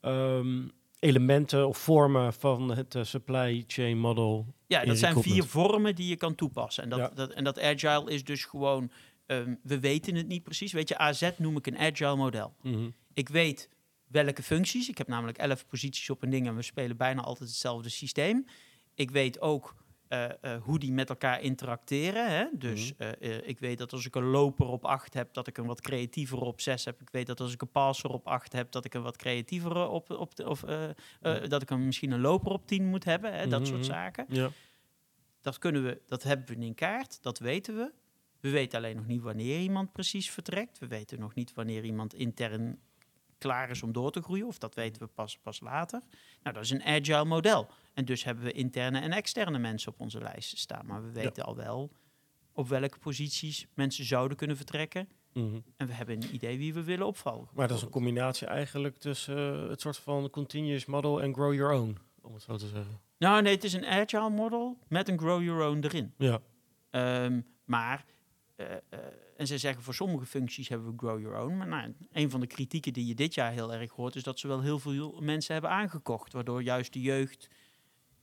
ehm, 0.00 0.68
elementen 0.98 1.68
of 1.68 1.78
vormen 1.78 2.32
van 2.32 2.76
het 2.76 2.94
eh, 2.94 3.04
supply 3.04 3.64
chain 3.66 3.98
model. 3.98 4.54
Ja, 4.66 4.84
dat 4.84 4.98
zijn 4.98 5.22
vier 5.22 5.44
vormen 5.44 5.94
die 5.94 6.08
je 6.08 6.16
kan 6.16 6.34
toepassen. 6.34 6.82
En 6.82 6.88
dat, 6.88 6.98
Ja. 6.98 7.10
dat, 7.14 7.30
en 7.30 7.44
dat 7.44 7.60
agile 7.60 8.10
is 8.10 8.24
dus 8.24 8.44
gewoon, 8.44 8.90
ehm, 9.26 9.54
we 9.62 9.80
weten 9.80 10.14
het 10.14 10.26
niet 10.28 10.42
precies. 10.42 10.72
Weet 10.72 10.88
je, 10.88 10.98
AZ 10.98 11.30
noem 11.38 11.56
ik 11.56 11.66
een 11.66 11.78
agile 11.78 12.16
model. 12.16 12.54
Mhm. 12.62 12.90
Ik 13.14 13.28
weet 13.28 13.68
welke 14.06 14.42
functies. 14.42 14.88
Ik 14.88 14.98
heb 14.98 15.08
namelijk 15.08 15.38
elf 15.38 15.66
posities 15.66 16.10
op 16.10 16.22
een 16.22 16.30
ding 16.30 16.46
en 16.46 16.56
we 16.56 16.62
spelen 16.62 16.96
bijna 16.96 17.20
altijd 17.22 17.48
hetzelfde 17.48 17.88
systeem. 17.88 18.44
Ik 18.94 19.10
weet 19.10 19.40
ook 19.40 19.74
eh, 20.08 20.24
eh, 20.54 20.62
hoe 20.62 20.78
die 20.78 20.92
met 20.92 21.08
elkaar 21.08 21.40
interacteren. 21.40 22.30
Hè? 22.30 22.44
Dus 22.52 22.92
Mhm. 22.98 23.02
eh, 23.20 23.48
ik 23.48 23.58
weet 23.58 23.78
dat 23.78 23.92
als 23.92 24.06
ik 24.06 24.14
een 24.14 24.24
loper 24.24 24.66
op 24.66 24.84
8 24.84 25.14
heb, 25.14 25.34
dat 25.34 25.46
ik 25.46 25.58
een 25.58 25.66
wat 25.66 25.80
creatiever 25.80 26.38
op 26.40 26.60
6 26.60 26.84
heb. 26.84 27.00
Ik 27.00 27.10
weet 27.10 27.26
dat 27.26 27.40
als 27.40 27.52
ik 27.52 27.62
een 27.62 27.70
passer 27.70 28.10
op 28.10 28.26
8 28.26 28.52
heb, 28.52 28.72
dat 28.72 28.84
ik 28.84 28.94
een 28.94 29.02
wat 29.02 29.16
creatiever 29.16 29.88
op, 29.88 30.10
op 30.10 30.34
de, 30.36 30.48
of 30.48 30.62
eh, 30.62 30.88
dat 31.48 31.62
ik 31.62 31.70
een, 31.70 31.86
misschien 31.86 32.10
een 32.10 32.20
loper 32.20 32.52
op 32.52 32.66
10 32.66 32.84
moet 32.86 33.04
hebben. 33.04 33.34
Hè? 33.34 33.46
Dat 33.48 33.66
soort 33.66 33.78
Mhm. 33.80 33.88
zaken. 33.90 34.26
Ja. 34.28 34.50
Dat, 35.40 35.58
kunnen 35.58 35.84
we, 35.84 36.00
dat 36.06 36.22
hebben 36.22 36.58
we 36.58 36.64
in 36.64 36.74
kaart, 36.74 37.22
dat 37.22 37.38
weten 37.38 37.76
we. 37.76 37.92
We 38.42 38.50
weten 38.50 38.78
alleen 38.78 38.96
nog 38.96 39.06
niet 39.06 39.22
wanneer 39.22 39.60
iemand 39.60 39.92
precies 39.92 40.30
vertrekt. 40.30 40.78
We 40.78 40.86
weten 40.86 41.18
nog 41.18 41.34
niet 41.34 41.54
wanneer 41.54 41.84
iemand 41.84 42.14
intern 42.14 42.78
klaar 43.38 43.70
is 43.70 43.82
om 43.82 43.92
door 43.92 44.10
te 44.10 44.22
groeien. 44.22 44.46
Of 44.46 44.58
dat 44.58 44.74
weten 44.74 45.02
we 45.02 45.08
pas, 45.08 45.38
pas 45.38 45.60
later. 45.60 46.02
Nou, 46.42 46.54
dat 46.54 46.64
is 46.64 46.70
een 46.70 46.82
agile 46.82 47.24
model. 47.24 47.70
En 47.94 48.04
dus 48.04 48.24
hebben 48.24 48.44
we 48.44 48.52
interne 48.52 49.00
en 49.00 49.12
externe 49.12 49.58
mensen 49.58 49.92
op 49.92 50.00
onze 50.00 50.18
lijst 50.18 50.58
staan. 50.58 50.86
Maar 50.86 51.02
we 51.02 51.10
weten 51.10 51.44
al 51.44 51.56
wel 51.56 51.92
op 52.52 52.68
welke 52.68 52.98
posities 52.98 53.66
mensen 53.74 54.04
zouden 54.04 54.36
kunnen 54.36 54.56
vertrekken. 54.56 55.08
Mhm. 55.32 55.60
En 55.76 55.86
we 55.86 55.92
hebben 55.92 56.16
een 56.16 56.34
idee 56.34 56.58
wie 56.58 56.74
we 56.74 56.82
willen 56.82 57.06
opvallen. 57.06 57.48
Maar 57.54 57.68
dat 57.68 57.76
is 57.76 57.82
een 57.82 57.90
combinatie 57.90 58.46
eigenlijk 58.46 58.98
tussen 58.98 59.62
eh, 59.62 59.68
het 59.68 59.80
soort 59.80 59.96
van 59.96 60.30
continuous 60.30 60.84
model 60.84 61.22
en 61.22 61.34
grow 61.34 61.54
your 61.54 61.74
own, 61.74 61.98
om 62.22 62.34
het 62.34 62.42
zo 62.42 62.56
te 62.56 62.68
zeggen. 62.68 63.00
Nou 63.18 63.42
nee, 63.42 63.54
het 63.54 63.64
is 63.64 63.72
een 63.72 63.86
agile 63.86 64.30
model 64.30 64.78
met 64.88 65.08
een 65.08 65.18
grow 65.18 65.42
your 65.42 65.68
own 65.68 65.84
erin. 65.84 66.14
Ja. 66.18 66.40
Ehm, 66.90 67.40
maar, 67.64 68.04
en 69.36 69.46
ze 69.46 69.58
zeggen 69.58 69.82
voor 69.82 69.94
sommige 69.94 70.26
functies 70.26 70.68
hebben 70.68 70.90
we 70.90 70.98
grow 70.98 71.20
your 71.20 71.38
own. 71.42 71.56
Maar 71.56 71.68
nou, 71.68 71.94
een 72.12 72.30
van 72.30 72.40
de 72.40 72.46
kritieken 72.46 72.92
die 72.92 73.06
je 73.06 73.14
dit 73.14 73.34
jaar 73.34 73.52
heel 73.52 73.74
erg 73.74 73.90
hoort, 73.90 74.16
is 74.16 74.22
dat 74.22 74.38
ze 74.38 74.48
wel 74.48 74.60
heel 74.60 74.78
veel 74.78 75.20
mensen 75.20 75.52
hebben 75.52 75.70
aangekocht. 75.70 76.32
Waardoor 76.32 76.62
juist 76.62 76.92
de 76.92 77.00
jeugd 77.00 77.48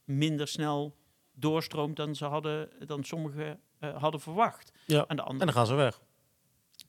minder 0.04 0.48
snel 0.48 0.96
doorstroomt 1.34 1.96
dan 1.96 2.16
ze 2.16 2.26
hadden, 2.26 2.70
dan 2.86 3.04
sommigen 3.04 3.60
eh, 3.80 4.02
hadden 4.02 4.22
verwacht. 4.22 4.72
ja. 4.86 5.06
Aan 5.08 5.16
de 5.16 5.22
En 5.22 5.28
andere, 5.28 5.46
dan 5.46 5.54
gaan 5.54 5.66
ze 5.66 5.74
weg. 5.74 6.02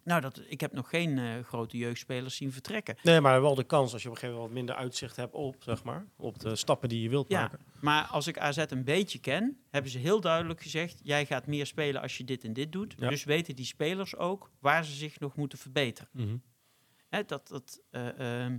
Nou, 0.04 0.20
dat, 0.20 0.42
ik 0.48 0.60
heb 0.60 0.72
nog 0.72 0.88
geen 0.88 1.18
eh, 1.18 1.44
grote 1.44 1.76
jeugdspelers 1.76 2.36
zien 2.36 2.52
vertrekken. 2.52 2.96
Nee, 3.02 3.20
maar 3.20 3.40
wel 3.40 3.54
de 3.54 3.64
kans 3.64 3.92
als 3.92 4.02
je 4.02 4.08
op 4.08 4.14
een 4.14 4.20
gegeven 4.20 4.40
moment 4.42 4.56
wat 4.58 4.64
minder 4.66 4.84
uitzicht 4.84 5.16
hebt 5.16 5.34
op, 5.34 5.56
zeg 5.58 5.84
maar, 5.84 6.06
op 6.16 6.38
de 6.38 6.56
stappen 6.56 6.88
die 6.88 7.02
je 7.02 7.08
wilt 7.08 7.28
Ja. 7.28 7.40
maken. 7.40 7.58
Maar 7.80 8.04
als 8.06 8.26
ik 8.26 8.38
AZ 8.38 8.64
een 8.68 8.84
beetje 8.84 9.18
ken, 9.18 9.60
hebben 9.70 9.90
ze 9.90 9.98
heel 9.98 10.20
duidelijk 10.20 10.60
gezegd: 10.62 11.00
jij 11.02 11.26
gaat 11.26 11.46
meer 11.46 11.66
spelen 11.66 12.02
als 12.02 12.16
je 12.16 12.24
dit 12.24 12.44
en 12.44 12.52
dit 12.52 12.72
doet. 12.72 12.94
Ja. 12.98 13.08
Dus 13.08 13.24
weten 13.24 13.56
die 13.56 13.64
spelers 13.64 14.16
ook 14.16 14.50
waar 14.58 14.84
ze 14.84 14.92
zich 14.92 15.20
nog 15.20 15.36
moeten 15.36 15.58
verbeteren. 15.58 16.10
Mhm. 16.12 16.36
Hè, 17.08 17.24
dat, 17.24 17.48
dat, 17.48 17.80
eh, 17.90 18.42
ehm, 18.44 18.58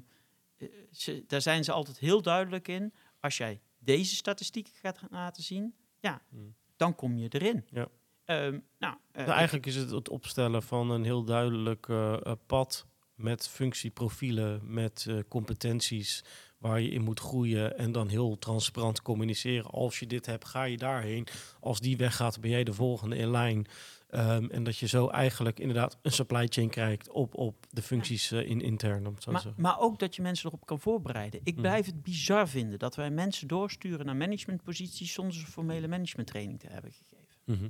eh, 0.57 0.67
ze, 0.91 1.23
daar 1.27 1.41
zijn 1.41 1.63
ze 1.63 1.71
altijd 1.71 1.99
heel 1.99 2.21
duidelijk 2.21 2.67
in. 2.67 2.93
Als 3.19 3.37
jij 3.37 3.61
deze 3.79 4.15
statistieken 4.15 4.73
gaat 4.73 4.99
laten 5.09 5.43
zien, 5.43 5.75
ja, 5.99 6.21
Hmm. 6.29 6.55
dan 6.75 6.95
kom 6.95 7.17
je 7.17 7.27
erin. 7.29 7.65
Ja. 7.69 7.87
Ehm, 8.31 8.59
nou, 8.79 8.95
eh, 9.11 9.25
Nou, 9.25 9.37
eigenlijk 9.37 9.65
is 9.65 9.75
het 9.75 9.89
het 9.89 10.09
opstellen 10.09 10.63
van 10.63 10.89
een 10.91 11.03
heel 11.03 11.23
duidelijk 11.23 11.87
eh, 11.89 12.13
eh, 12.13 12.31
pad 12.45 12.85
met 13.15 13.47
functieprofielen, 13.47 14.61
met 14.63 15.07
competenties 15.27 16.23
waar 16.57 16.81
je 16.81 16.89
in 16.89 17.01
moet 17.01 17.19
groeien 17.19 17.77
en 17.77 17.91
dan 17.91 18.07
heel 18.07 18.37
transparant 18.39 19.01
communiceren. 19.01 19.71
Als 19.71 19.99
je 19.99 20.07
dit 20.07 20.25
hebt, 20.25 20.47
ga 20.47 20.63
je 20.63 20.77
daarheen. 20.77 21.27
Als 21.59 21.79
die 21.79 21.97
weggaat, 21.97 22.39
ben 22.39 22.49
jij 22.49 22.63
de 22.63 22.73
volgende 22.73 23.15
in 23.15 23.31
lijn. 23.31 23.65
Ehm, 24.09 24.45
en 24.45 24.63
dat 24.63 24.77
je 24.77 24.87
zo 24.87 25.07
eigenlijk 25.07 25.59
inderdaad 25.59 25.97
een 26.01 26.11
supply 26.11 26.47
chain 26.49 26.69
krijgt 26.69 27.09
op, 27.11 27.35
op 27.35 27.55
de 27.69 27.81
functies 27.81 28.31
in 28.31 28.61
intern. 28.61 29.07
Om 29.07 29.15
maar, 29.31 29.53
maar 29.57 29.79
ook 29.79 29.99
dat 29.99 30.15
je 30.15 30.21
mensen 30.21 30.47
erop 30.49 30.65
kan 30.65 30.79
voorbereiden. 30.79 31.39
Ik 31.43 31.53
Mhm. 31.53 31.61
blijf 31.61 31.85
het 31.85 32.03
bizar 32.03 32.49
vinden 32.49 32.79
dat 32.79 32.95
wij 32.95 33.09
mensen 33.09 33.47
doorsturen 33.47 34.05
naar 34.05 34.15
managementposities 34.15 35.13
zonder 35.13 35.33
ze 35.33 35.45
formele 35.45 35.87
managementtraining 35.87 36.59
te 36.59 36.67
hebben 36.67 36.91
gegeven. 36.91 37.31
Mhm. 37.45 37.69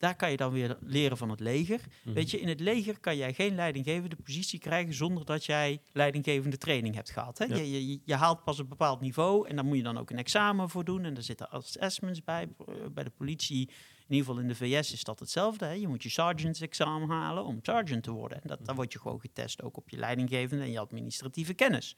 Daar 0.00 0.16
kan 0.16 0.30
je 0.30 0.36
dan 0.36 0.52
weer 0.52 0.76
leren 0.80 1.16
van 1.16 1.30
het 1.30 1.40
leger. 1.40 1.80
Mhm. 2.02 2.14
Weet 2.14 2.30
je, 2.30 2.40
in 2.40 2.48
het 2.48 2.60
leger 2.60 3.00
kan 3.00 3.16
jij 3.16 3.34
geen 3.34 3.54
leidinggevende 3.54 4.16
positie 4.16 4.58
krijgen 4.58 4.94
zonder 4.94 5.24
dat 5.24 5.44
jij 5.44 5.80
leidinggevende 5.92 6.58
training 6.58 6.94
hebt 6.94 7.10
gehad. 7.10 7.38
Hè? 7.38 7.44
Ja. 7.44 7.56
Je, 7.56 7.88
je, 7.88 8.00
je 8.04 8.14
haalt 8.14 8.44
pas 8.44 8.58
een 8.58 8.68
bepaald 8.68 9.00
niveau 9.00 9.48
en 9.48 9.56
daar 9.56 9.64
moet 9.64 9.76
je 9.76 9.82
dan 9.82 9.98
ook 9.98 10.10
een 10.10 10.18
examen 10.18 10.70
voor 10.70 10.84
doen. 10.84 11.04
En 11.04 11.14
daar 11.14 11.22
zitten 11.22 11.50
assessments 11.50 12.24
bij. 12.24 12.48
Eh, 12.66 12.74
Bij 12.92 13.04
de 13.04 13.10
politie, 13.10 13.68
in 13.68 14.16
ieder 14.16 14.26
geval 14.26 14.42
in 14.42 14.48
de 14.48 14.54
VS, 14.54 14.92
is 14.92 15.04
dat 15.04 15.20
hetzelfde. 15.20 15.64
Hè? 15.64 15.72
Je 15.72 15.88
moet 15.88 16.02
je 16.02 16.08
sergeant's 16.08 16.60
examen 16.60 17.08
halen 17.08 17.44
om 17.44 17.58
sergeant 17.62 18.02
te 18.02 18.10
worden. 18.10 18.42
En 18.42 18.48
dat, 18.48 18.64
dan 18.66 18.74
word 18.74 18.92
je 18.92 18.98
gewoon 19.00 19.20
getest 19.20 19.62
ook 19.62 19.76
op 19.76 19.88
je 19.88 19.96
leidinggevende 19.96 20.64
en 20.64 20.70
je 20.70 20.78
administratieve 20.78 21.54
kennis. 21.54 21.96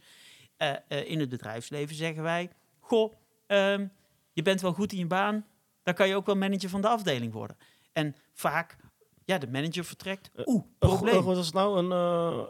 Eh, 0.57 0.71
eh, 0.89 1.11
in 1.11 1.21
het 1.21 1.29
bedrijfsleven 1.29 1.97
zeggen 1.97 2.23
wij, 2.23 2.51
goh, 2.79 3.13
ehm, 3.47 3.87
je 4.33 4.43
bent 4.43 4.61
wel 4.61 4.73
goed 4.73 4.93
in 4.93 4.99
je 4.99 5.07
baan, 5.07 5.47
dan 5.83 5.95
kan 5.95 6.09
je 6.09 6.15
ook 6.15 6.27
wel 6.27 6.37
manager 6.37 6.69
van 6.69 6.81
de 6.81 6.89
afdeling 6.89 7.33
worden. 7.33 7.57
En 7.93 8.17
vaak, 8.33 8.77
ja, 9.25 9.39
de 9.39 9.49
manager 9.49 9.85
vertrekt. 9.85 10.31
Eh, 10.35 10.47
Oeh, 10.47 10.65
probleem. 10.79 11.15
eh, 11.15 11.25
Wat 11.25 11.37
het 11.37 11.55
nou? 11.55 11.79
Een, 11.79 11.93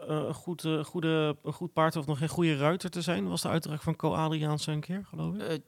eh, 0.09 0.34
goed, 0.34 0.68
goede, 0.82 1.36
een 1.43 1.53
goed 1.53 1.72
paard 1.72 1.97
of 1.97 2.07
nog 2.07 2.18
geen 2.18 2.28
goede 2.28 2.57
ruiter 2.57 2.90
te 2.90 3.03
zijn? 3.03 3.28
Was 3.28 3.43
de 3.43 3.49
uitdracht 3.49 3.82
van 3.84 3.97
Co 3.97 4.12
Adriaanse 4.14 4.70
een 4.72 4.80
keer, 4.80 5.05
geloof 5.05 5.34
ik? 5.36 5.62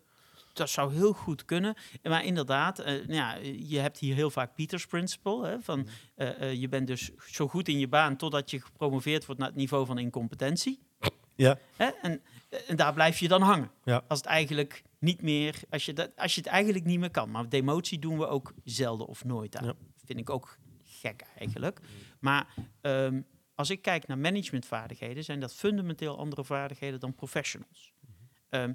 Dat 0.52 0.70
zou 0.70 0.92
heel 0.94 1.12
goed 1.12 1.44
kunnen. 1.44 1.74
Maar 2.02 2.24
inderdaad, 2.24 2.76
nou 2.84 3.12
ja, 3.12 3.34
je 3.58 3.78
hebt 3.78 3.98
hier 3.98 4.14
heel 4.14 4.30
vaak 4.30 4.54
Peters 4.54 4.86
Principle. 4.86 5.46
Hè, 5.46 5.60
van, 5.60 5.86
eh, 6.14 6.52
je 6.52 6.68
bent 6.68 6.86
dus 6.86 7.10
zo 7.26 7.48
goed 7.48 7.68
in 7.68 7.78
je 7.78 7.88
baan 7.88 8.16
totdat 8.16 8.50
je 8.50 8.60
gepromoveerd 8.60 9.24
wordt 9.26 9.40
naar 9.40 9.50
het 9.50 9.58
niveau 9.58 9.86
van 9.86 9.98
incompetentie. 9.98 10.80
Ja. 11.36 11.58
Hè, 11.76 11.86
en, 12.02 12.22
en 12.66 12.76
daar 12.76 12.92
blijf 12.94 13.18
je 13.18 13.28
dan 13.28 13.42
hangen. 13.42 13.70
Ja. 13.84 14.02
Als 14.08 14.18
het 14.18 14.28
eigenlijk 14.28 14.82
niet 15.04 15.22
meer, 15.22 15.62
als 15.70 15.84
je, 15.84 15.92
dat, 15.92 16.10
als 16.16 16.34
je 16.34 16.40
het 16.40 16.50
eigenlijk 16.50 16.84
niet 16.84 16.98
meer 16.98 17.10
kan. 17.10 17.30
Maar 17.30 17.48
demotie 17.48 17.98
doen 17.98 18.18
we 18.18 18.26
ook 18.26 18.54
zelden 18.64 19.06
of 19.06 19.24
nooit 19.24 19.56
aan. 19.56 19.64
Ja. 19.64 19.74
Vind 20.04 20.18
ik 20.18 20.30
ook 20.30 20.58
gek 20.82 21.24
eigenlijk. 21.38 21.80
Maar 22.20 22.54
ehm, 22.80 23.20
als 23.54 23.70
ik 23.70 23.82
kijk 23.82 24.06
naar 24.06 24.18
managementvaardigheden, 24.18 25.24
zijn 25.24 25.40
dat 25.40 25.54
fundamenteel 25.54 26.18
andere 26.18 26.44
vaardigheden 26.44 27.00
dan 27.00 27.14
professionals. 27.14 27.92
Ehm, 28.48 28.72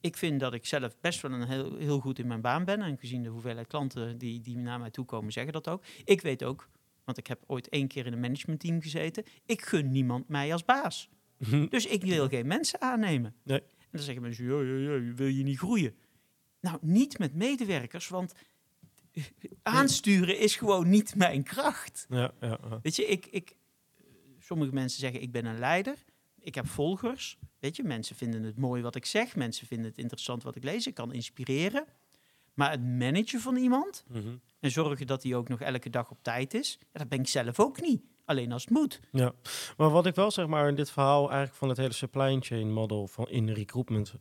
ik 0.00 0.16
vind 0.16 0.40
dat 0.40 0.54
ik 0.54 0.66
zelf 0.66 1.00
best 1.00 1.20
wel 1.20 1.32
een 1.32 1.48
heel, 1.48 1.76
heel 1.76 2.00
goed 2.00 2.18
in 2.18 2.26
mijn 2.26 2.40
baan 2.40 2.64
ben. 2.64 2.82
En 2.82 2.98
gezien 2.98 3.22
de 3.22 3.28
hoeveelheid 3.28 3.66
klanten 3.66 4.18
die, 4.18 4.40
die 4.40 4.56
naar 4.56 4.78
mij 4.78 4.90
toe 4.90 5.04
komen, 5.04 5.32
zeggen 5.32 5.52
dat 5.52 5.68
ook. 5.68 5.84
Ik 6.04 6.20
weet 6.20 6.44
ook, 6.44 6.68
want 7.04 7.18
ik 7.18 7.26
heb 7.26 7.42
ooit 7.46 7.68
één 7.68 7.88
keer 7.88 8.06
in 8.06 8.12
een 8.12 8.20
managementteam 8.20 8.82
gezeten. 8.82 9.24
Ik 9.46 9.62
gun 9.62 9.90
niemand 9.90 10.28
mij 10.28 10.52
als 10.52 10.64
baas. 10.64 11.08
Dus 11.68 11.86
ik 11.86 12.02
wil 12.02 12.28
geen 12.28 12.46
mensen 12.46 12.80
aannemen. 12.80 13.34
Nee. 13.42 13.62
En 13.94 14.00
dan 14.00 14.08
zeggen 14.08 14.22
mensen, 14.22 14.44
ja, 14.44 14.60
ja, 14.60 14.94
ja, 14.94 15.14
wil 15.14 15.26
je 15.26 15.42
niet 15.42 15.58
groeien? 15.58 15.94
Nou, 16.60 16.78
niet 16.80 17.18
met 17.18 17.34
medewerkers, 17.34 18.08
want 18.08 18.32
aansturen 19.62 20.38
is 20.38 20.56
gewoon 20.56 20.88
niet 20.88 21.14
mijn 21.14 21.42
kracht. 21.42 22.06
Ja, 22.08 22.34
ja, 22.40 22.58
ja. 22.62 22.80
Weet 22.82 22.96
je, 22.96 23.06
ik, 23.06 23.26
ik, 23.26 23.56
sommige 24.38 24.72
mensen 24.72 25.00
zeggen 25.00 25.22
ik 25.22 25.32
ben 25.32 25.44
een 25.44 25.58
leider. 25.58 26.04
Ik 26.38 26.54
heb 26.54 26.66
volgers. 26.66 27.38
Weet 27.58 27.76
je, 27.76 27.82
mensen 27.82 28.16
vinden 28.16 28.42
het 28.42 28.56
mooi 28.56 28.82
wat 28.82 28.94
ik 28.94 29.04
zeg. 29.04 29.36
Mensen 29.36 29.66
vinden 29.66 29.86
het 29.86 29.98
interessant 29.98 30.42
wat 30.42 30.56
ik 30.56 30.64
lees. 30.64 30.86
Ik 30.86 30.94
kan 30.94 31.12
inspireren. 31.12 31.84
Maar 32.54 32.70
het 32.70 32.82
managen 32.84 33.40
van 33.40 33.56
iemand 33.56 34.04
Mhm. 34.08 34.36
en 34.60 34.70
zorgen 34.70 35.06
dat 35.06 35.22
hij 35.22 35.34
ook 35.34 35.48
nog 35.48 35.60
elke 35.60 35.90
dag 35.90 36.10
op 36.10 36.18
tijd 36.22 36.54
is, 36.54 36.78
ja, 36.80 36.98
dat 36.98 37.08
ben 37.08 37.20
ik 37.20 37.28
zelf 37.28 37.60
ook 37.60 37.80
niet. 37.80 38.02
alleen 38.26 38.52
als 38.52 38.62
het 38.62 38.70
moet. 38.70 39.00
Ja, 39.12 39.32
maar 39.76 39.90
wat 39.90 40.06
ik 40.06 40.14
wel 40.14 40.30
zeg 40.30 40.46
maar 40.46 40.68
in 40.68 40.74
dit 40.74 40.90
verhaal 40.90 41.26
eigenlijk 41.28 41.54
van 41.56 41.68
het 41.68 41.76
hele 41.78 41.92
supply 41.92 42.36
chain 42.40 42.72
model 42.72 43.06
van 43.06 43.28
in 43.28 43.48
recruitment 43.50 44.14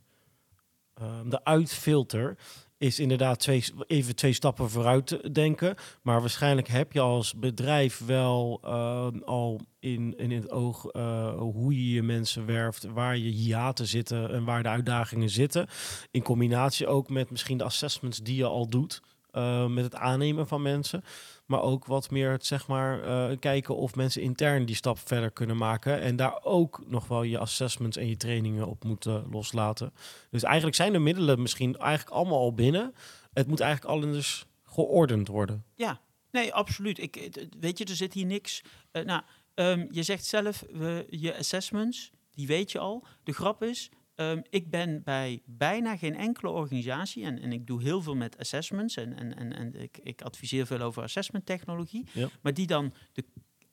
um, 1.01 1.29
de 1.29 1.43
uitfilter 1.43 2.37
is 2.83 2.99
inderdaad 2.99 3.39
twee, 3.39 3.63
even 3.87 4.15
twee 4.15 4.33
stappen 4.33 4.69
vooruit 4.69 5.33
denken. 5.33 5.75
Maar 6.01 6.19
waarschijnlijk 6.19 6.67
heb 6.67 6.91
je 6.91 6.99
als 6.99 7.33
bedrijf 7.33 8.01
wel 8.05 8.61
uh, 8.65 9.07
al 9.25 9.61
in, 9.79 10.17
in 10.17 10.31
het 10.31 10.51
oog 10.51 10.93
uh, 10.93 11.33
hoe 11.39 11.73
je 11.73 11.93
je 11.93 12.03
mensen 12.03 12.45
werft, 12.45 12.83
waar 12.83 13.17
je 13.17 13.29
hiaten 13.29 13.87
zitten 13.87 14.31
en 14.31 14.43
waar 14.43 14.63
de 14.63 14.69
uitdagingen 14.69 15.29
zitten. 15.29 15.67
In 16.11 16.21
combinatie 16.21 16.87
ook 16.87 17.09
met 17.09 17.31
misschien 17.31 17.57
de 17.57 17.63
assessments 17.63 18.19
die 18.19 18.35
je 18.35 18.45
al 18.45 18.69
doet. 18.69 19.01
Uh, 19.33 19.67
met 19.67 19.83
het 19.83 19.95
aannemen 19.95 20.47
van 20.47 20.61
mensen. 20.61 21.03
Maar 21.45 21.61
ook 21.61 21.85
wat 21.85 22.11
meer 22.11 22.37
zeg 22.41 22.67
maar 22.67 23.03
uh, 23.03 23.37
kijken 23.39 23.75
of 23.75 23.95
mensen 23.95 24.21
intern 24.21 24.65
die 24.65 24.75
stap 24.75 24.99
verder 24.99 25.31
kunnen 25.31 25.57
maken. 25.57 26.01
En 26.01 26.15
daar 26.15 26.39
ook 26.43 26.83
nog 26.87 27.07
wel 27.07 27.23
je 27.23 27.37
assessments 27.37 27.97
en 27.97 28.07
je 28.07 28.17
trainingen 28.17 28.67
op 28.67 28.83
moeten 28.83 29.25
loslaten. 29.31 29.93
Dus 30.29 30.43
eigenlijk 30.43 30.75
zijn 30.75 30.91
de 30.91 30.99
middelen 30.99 31.41
misschien 31.41 31.77
eigenlijk 31.77 32.15
allemaal 32.15 32.39
al 32.39 32.53
binnen. 32.53 32.93
Het 33.33 33.47
moet 33.47 33.59
eigenlijk 33.59 33.93
alles 33.93 34.45
geordend 34.63 35.27
worden. 35.27 35.63
Ja, 35.75 36.01
nee, 36.31 36.53
absoluut. 36.53 36.99
Ik, 36.99 37.47
weet 37.59 37.77
je, 37.77 37.85
er 37.85 37.95
zit 37.95 38.13
hier 38.13 38.25
niks. 38.25 38.63
Uh, 38.91 39.03
nou, 39.03 39.21
um, 39.55 39.87
je 39.91 40.03
zegt 40.03 40.25
zelf, 40.25 40.63
je 41.09 41.37
assessments, 41.37 42.11
die 42.33 42.47
weet 42.47 42.71
je 42.71 42.79
al. 42.79 43.05
De 43.23 43.33
grap 43.33 43.63
is, 43.63 43.89
Um, 44.31 44.41
ik 44.49 44.69
ben 44.69 45.03
bij 45.03 45.41
bijna 45.45 45.97
geen 45.97 46.15
enkele 46.15 46.49
organisatie, 46.49 47.23
en, 47.23 47.41
en 47.41 47.51
ik 47.51 47.67
doe 47.67 47.81
heel 47.81 48.01
veel 48.01 48.15
met 48.15 48.37
assessments 48.37 48.95
en, 48.95 49.17
en, 49.17 49.37
en, 49.37 49.53
en 49.53 49.81
ik, 49.81 49.99
ik 50.03 50.21
adviseer 50.21 50.65
veel 50.65 50.79
over 50.79 51.03
assessment 51.03 51.45
technologie, 51.45 52.05
ja. 52.11 52.29
maar 52.41 52.53
die 52.53 52.67
dan 52.67 52.93
de 53.11 53.25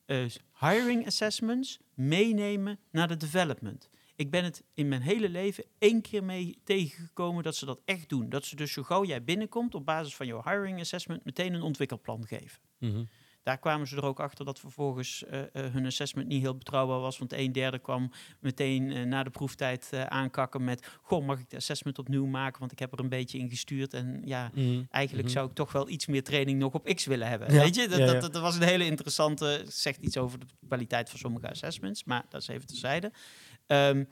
uh, 0.07 0.25
hiring 0.71 1.07
assessments 1.07 1.79
meenemen 1.95 2.79
naar 2.91 3.09
de 3.09 3.17
development. 3.17 3.91
Ik 4.17 4.31
ben 4.31 4.45
het 4.45 4.65
in 4.75 4.89
mijn 4.89 5.03
hele 5.03 5.29
leven 5.29 5.65
één 5.79 6.01
keer 6.01 6.25
mee 6.25 6.59
tegengekomen 6.65 7.43
dat 7.43 7.57
ze 7.57 7.67
dat 7.67 7.81
echt 7.85 8.09
doen. 8.09 8.29
Dat 8.29 8.45
ze 8.45 8.57
dus 8.57 8.73
zo 8.73 8.83
gauw 8.83 9.05
jij 9.05 9.25
binnenkomt 9.25 9.75
op 9.75 9.87
basis 9.87 10.17
van 10.17 10.27
jouw 10.27 10.43
hiring 10.45 10.81
assessment 10.81 11.25
meteen 11.25 11.55
een 11.55 11.63
ontwikkelplan 11.63 12.27
geven. 12.27 12.61
Mm 12.79 12.93
-hmm. 12.93 13.09
Daar 13.43 13.59
kwamen 13.59 13.87
ze 13.87 13.97
er 13.97 14.05
ook 14.05 14.21
achter 14.21 14.45
dat 14.45 14.59
vervolgens 14.59 15.25
uh, 15.31 15.39
uh, 15.39 15.45
hun 15.53 15.87
assessment 15.87 16.29
niet 16.29 16.43
heel 16.43 16.57
betrouwbaar 16.57 17.01
was. 17.01 17.19
Want 17.19 17.33
een 17.33 17.53
derde 17.53 17.79
kwam 17.79 18.11
meteen 18.41 18.91
uh, 18.91 19.03
na 19.05 19.23
de 19.23 19.31
proeftijd 19.31 19.93
aankakken 19.93 20.65
met... 20.65 20.87
Goh, 21.03 21.27
mag 21.27 21.39
ik 21.39 21.51
de 21.51 21.57
assessment 21.57 21.99
opnieuw 21.99 22.27
maken? 22.27 22.61
Want 22.61 22.73
ik 22.73 22.79
heb 22.79 22.93
er 22.93 23.01
een 23.01 23.09
beetje 23.09 23.39
in 23.39 23.49
gestuurd. 23.49 23.95
En 23.95 24.23
ja, 24.25 24.51
mm. 24.55 24.87
eigenlijk 24.91 25.29
mm. 25.29 25.35
zou 25.35 25.49
ik 25.49 25.55
toch 25.55 25.73
wel 25.73 25.89
iets 25.89 26.07
meer 26.07 26.25
training 26.25 26.59
nog 26.59 26.75
op 26.75 26.95
X 26.95 27.07
willen 27.07 27.29
hebben. 27.29 27.53
Ja. 27.53 27.61
Weet 27.61 27.75
je, 27.75 27.89
dat, 27.89 27.99
Ja, 27.99 28.05
ja. 28.05 28.21
dat, 28.21 28.33
dat 28.33 28.43
was 28.43 28.57
een 28.57 28.63
hele 28.63 28.85
interessante... 28.85 29.65
zegt 29.69 30.01
iets 30.01 30.17
over 30.17 30.39
de 30.39 30.47
kwaliteit 30.67 31.11
van 31.11 31.19
sommige 31.19 31.51
assessments. 31.51 32.05
Maar 32.05 32.25
dat 32.29 32.41
is 32.41 32.49
even 32.49 32.67
terzijde. 32.67 33.13
Um, 33.67 34.09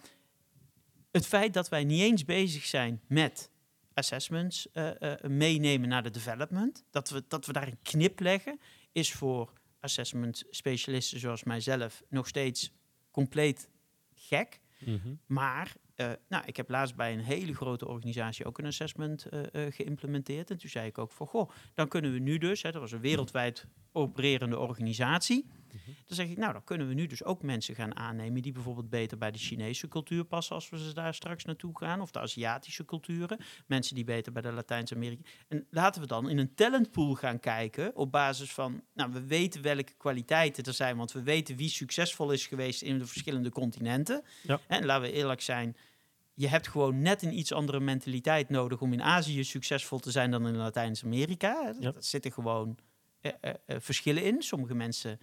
het 1.11 1.27
feit 1.27 1.55
dat 1.55 1.69
wij 1.69 1.85
niet 1.85 2.01
eens 2.01 2.25
bezig 2.25 2.65
zijn 2.65 3.01
met 3.09 3.51
assessments 3.95 4.67
uh, 4.73 4.91
uh, 5.01 5.13
meenemen 5.29 5.89
naar 5.89 6.03
de 6.03 6.11
development. 6.11 6.85
Dat 6.91 7.11
we, 7.11 7.25
dat 7.29 7.47
we 7.47 7.53
daar 7.53 7.67
een 7.67 7.79
knip 7.83 8.21
leggen, 8.21 8.61
is 8.99 9.13
voor 9.13 9.53
assessment 9.81 10.45
specialisten 10.51 11.21
zoals 11.21 11.45
mijzelf 11.45 12.03
nog 12.09 12.29
steeds 12.29 12.73
compleet 13.11 13.71
gek. 14.15 14.61
Mm 14.79 15.01
-hmm. 15.03 15.21
Maar 15.27 15.75
uh, 15.97 16.13
nou, 16.29 16.45
ik 16.47 16.57
heb 16.57 16.69
laatst 16.69 16.97
bij 16.97 17.13
een 17.13 17.25
hele 17.25 17.55
grote 17.55 17.89
organisatie 17.89 18.45
ook 18.45 18.59
een 18.59 18.67
assessment 18.67 19.27
geïmplementeerd. 19.53 20.51
En 20.51 20.59
toen 20.59 20.71
zei 20.71 20.87
ik 20.87 20.99
ook 20.99 21.13
van, 21.13 21.27
goh, 21.27 21.51
dan 21.75 21.89
kunnen 21.89 22.13
we 22.13 22.19
nu 22.19 22.39
dus, 22.39 22.63
hè, 22.63 22.71
dat 22.71 22.81
was 22.81 22.93
een 22.93 23.01
wereldwijd 23.01 23.67
opererende 23.93 24.59
organisatie. 24.59 25.47
Mhm. 25.73 25.91
Dan 26.07 26.17
zeg 26.17 26.29
ik, 26.29 26.37
nou, 26.37 26.53
dan 26.53 26.65
kunnen 26.65 26.89
we 26.89 26.95
nu 26.95 27.07
dus 27.07 27.25
ook 27.25 27.43
mensen 27.43 27.75
gaan 27.75 27.97
aannemen 27.97 28.43
die 28.43 28.53
bijvoorbeeld 28.53 28.91
beter 28.91 29.19
bij 29.19 29.31
de 29.31 29.39
Chinese 29.39 29.89
cultuur 29.89 30.25
passen 30.25 30.55
als 30.55 30.69
we 30.69 30.79
ze 30.79 30.95
daar 30.95 31.15
straks 31.15 31.45
naartoe 31.45 31.79
gaan, 31.79 32.01
of 32.01 32.11
de 32.11 32.19
Aziatische 32.19 32.85
culturen. 32.85 33.39
Mensen 33.67 33.95
die 33.95 34.05
beter 34.05 34.33
bij 34.33 34.43
de 34.43 34.53
Latijns-Amerika. 34.53 35.23
En 35.49 35.67
laten 35.71 36.01
we 36.01 36.07
dan 36.07 36.29
in 36.29 36.39
een 36.39 36.55
talentpool 36.55 37.15
gaan 37.15 37.41
kijken 37.41 37.97
op 37.97 38.13
basis 38.13 38.53
van, 38.53 38.83
nou, 38.95 39.13
we 39.13 39.27
weten 39.27 39.63
welke 39.63 39.93
kwaliteiten 39.97 40.65
er 40.65 40.75
zijn, 40.75 40.97
want 40.97 41.13
we 41.13 41.23
weten 41.23 41.57
wie 41.57 41.69
succesvol 41.69 42.31
is 42.31 42.47
geweest 42.47 42.83
in 42.83 42.99
de 42.99 43.07
verschillende 43.07 43.51
continenten. 43.51 44.23
Ja. 44.43 44.61
En 44.67 44.85
laten 44.85 45.11
we 45.11 45.13
eerlijk 45.13 45.41
zijn, 45.41 45.77
je 46.35 46.49
hebt 46.49 46.69
gewoon 46.69 47.03
net 47.03 47.23
een 47.23 47.39
iets 47.39 47.53
andere 47.53 47.81
mentaliteit 47.81 48.49
nodig 48.49 48.81
om 48.81 48.93
in 48.93 49.03
Azië 49.03 49.45
succesvol 49.45 49.99
te 49.99 50.11
zijn 50.11 50.31
dan 50.31 50.47
in 50.47 50.57
Latijns-Amerika. 50.57 51.75
Ja. 51.81 51.87
Er 51.87 51.95
zitten 51.99 52.33
gewoon 52.33 52.79
uh, 53.23 53.33
uh, 53.41 53.53
uh, 53.67 53.77
verschillen 53.81 54.23
in. 54.23 54.43
Sommige 54.43 54.75
mensen 54.75 55.19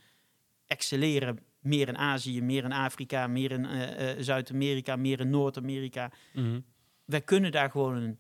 excelleren 0.68 1.40
meer 1.60 1.88
in 1.88 1.98
Azië, 1.98 2.42
meer 2.42 2.64
in 2.64 2.72
Afrika, 2.72 3.28
meer 3.28 3.52
in 3.52 3.66
uh, 3.66 4.16
uh, 4.16 4.22
Zuid-Amerika, 4.24 4.96
meer 4.96 5.20
in 5.20 5.30
Noord-Amerika. 5.30 6.12
Mm 6.34 6.44
-hmm. 6.44 6.66
Wij 7.06 7.22
kunnen 7.22 7.52
daar 7.52 7.72
gewoon 7.72 7.96
een 7.96 8.18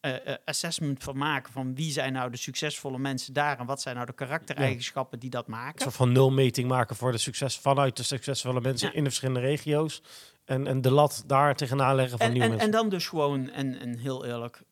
uh, 0.00 0.34
assessment 0.44 1.02
van 1.02 1.16
maken 1.16 1.52
van 1.52 1.74
wie 1.74 1.90
zijn 1.90 2.12
nou 2.12 2.30
de 2.30 2.36
succesvolle 2.36 2.98
mensen 2.98 3.32
daar 3.32 3.58
en 3.58 3.66
wat 3.66 3.80
zijn 3.80 3.94
nou 3.94 4.06
de 4.06 4.14
karaktereigenschappen 4.14 5.16
ja. 5.16 5.20
die 5.20 5.30
dat 5.30 5.46
maken. 5.46 5.80
Zo 5.80 5.90
van 5.90 6.12
nulmeting 6.12 6.68
maken 6.68 6.96
voor 6.96 7.12
de 7.12 7.18
succes 7.18 7.58
vanuit 7.58 7.96
de 7.96 8.02
succesvolle 8.02 8.60
mensen 8.60 8.88
ja. 8.88 8.94
in 8.94 9.04
de 9.04 9.08
verschillende 9.08 9.40
regio's 9.40 10.02
en, 10.44 10.66
en 10.66 10.80
de 10.80 10.90
lat 10.90 11.22
daar 11.26 11.54
tegenaan 11.56 11.94
leggen 11.94 12.18
van 12.18 12.26
en, 12.26 12.32
nieuwe 12.32 12.48
en, 12.48 12.54
mensen. 12.54 12.72
En 12.72 12.78
dan 12.80 12.88
dus 12.90 13.06
gewoon, 13.06 13.50
en, 13.50 13.78
en 13.80 13.98
heel 13.98 14.26
eerlijk, 14.26 14.62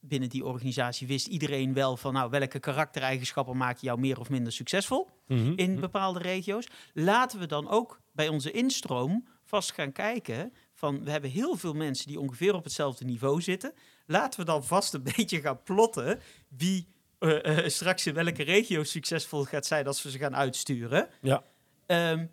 binnen 0.00 0.28
die 0.28 0.44
organisatie 0.44 1.06
wist 1.06 1.26
iedereen 1.26 1.72
wel 1.72 1.96
van 1.96 2.12
nou 2.12 2.30
welke 2.30 2.58
karaktereigenschappen 2.58 3.56
maken 3.56 3.80
jou 3.80 4.00
meer 4.00 4.20
of 4.20 4.30
minder 4.30 4.52
succesvol 4.52 5.08
mm 5.32 5.44
-hmm. 5.44 5.56
in 5.56 5.80
bepaalde 5.80 6.18
regio's. 6.18 6.66
Laten 6.92 7.38
we 7.38 7.46
dan 7.46 7.68
ook 7.68 8.00
bij 8.12 8.28
onze 8.28 8.50
instroom 8.50 9.26
vast 9.44 9.72
gaan 9.72 9.92
kijken 9.92 10.52
van 10.74 11.04
we 11.04 11.10
hebben 11.10 11.30
heel 11.30 11.56
veel 11.56 11.72
mensen 11.74 12.06
die 12.06 12.20
ongeveer 12.20 12.54
op 12.54 12.64
hetzelfde 12.64 13.04
niveau 13.04 13.40
zitten. 13.40 13.72
Laten 14.06 14.40
we 14.40 14.46
dan 14.46 14.64
vast 14.64 14.94
een 14.94 15.02
beetje 15.16 15.40
gaan 15.40 15.62
plotten 15.62 16.20
wie 16.48 16.88
uh, 17.18 17.42
uh, 17.42 17.68
straks 17.68 18.06
in 18.06 18.14
welke 18.14 18.42
regio 18.42 18.82
succesvol 18.84 19.44
gaat 19.44 19.66
zijn 19.66 19.86
als 19.86 20.02
we 20.02 20.10
ze 20.10 20.18
gaan 20.18 20.36
uitsturen. 20.36 21.08
Ja. 21.20 21.44
Um, 21.86 22.30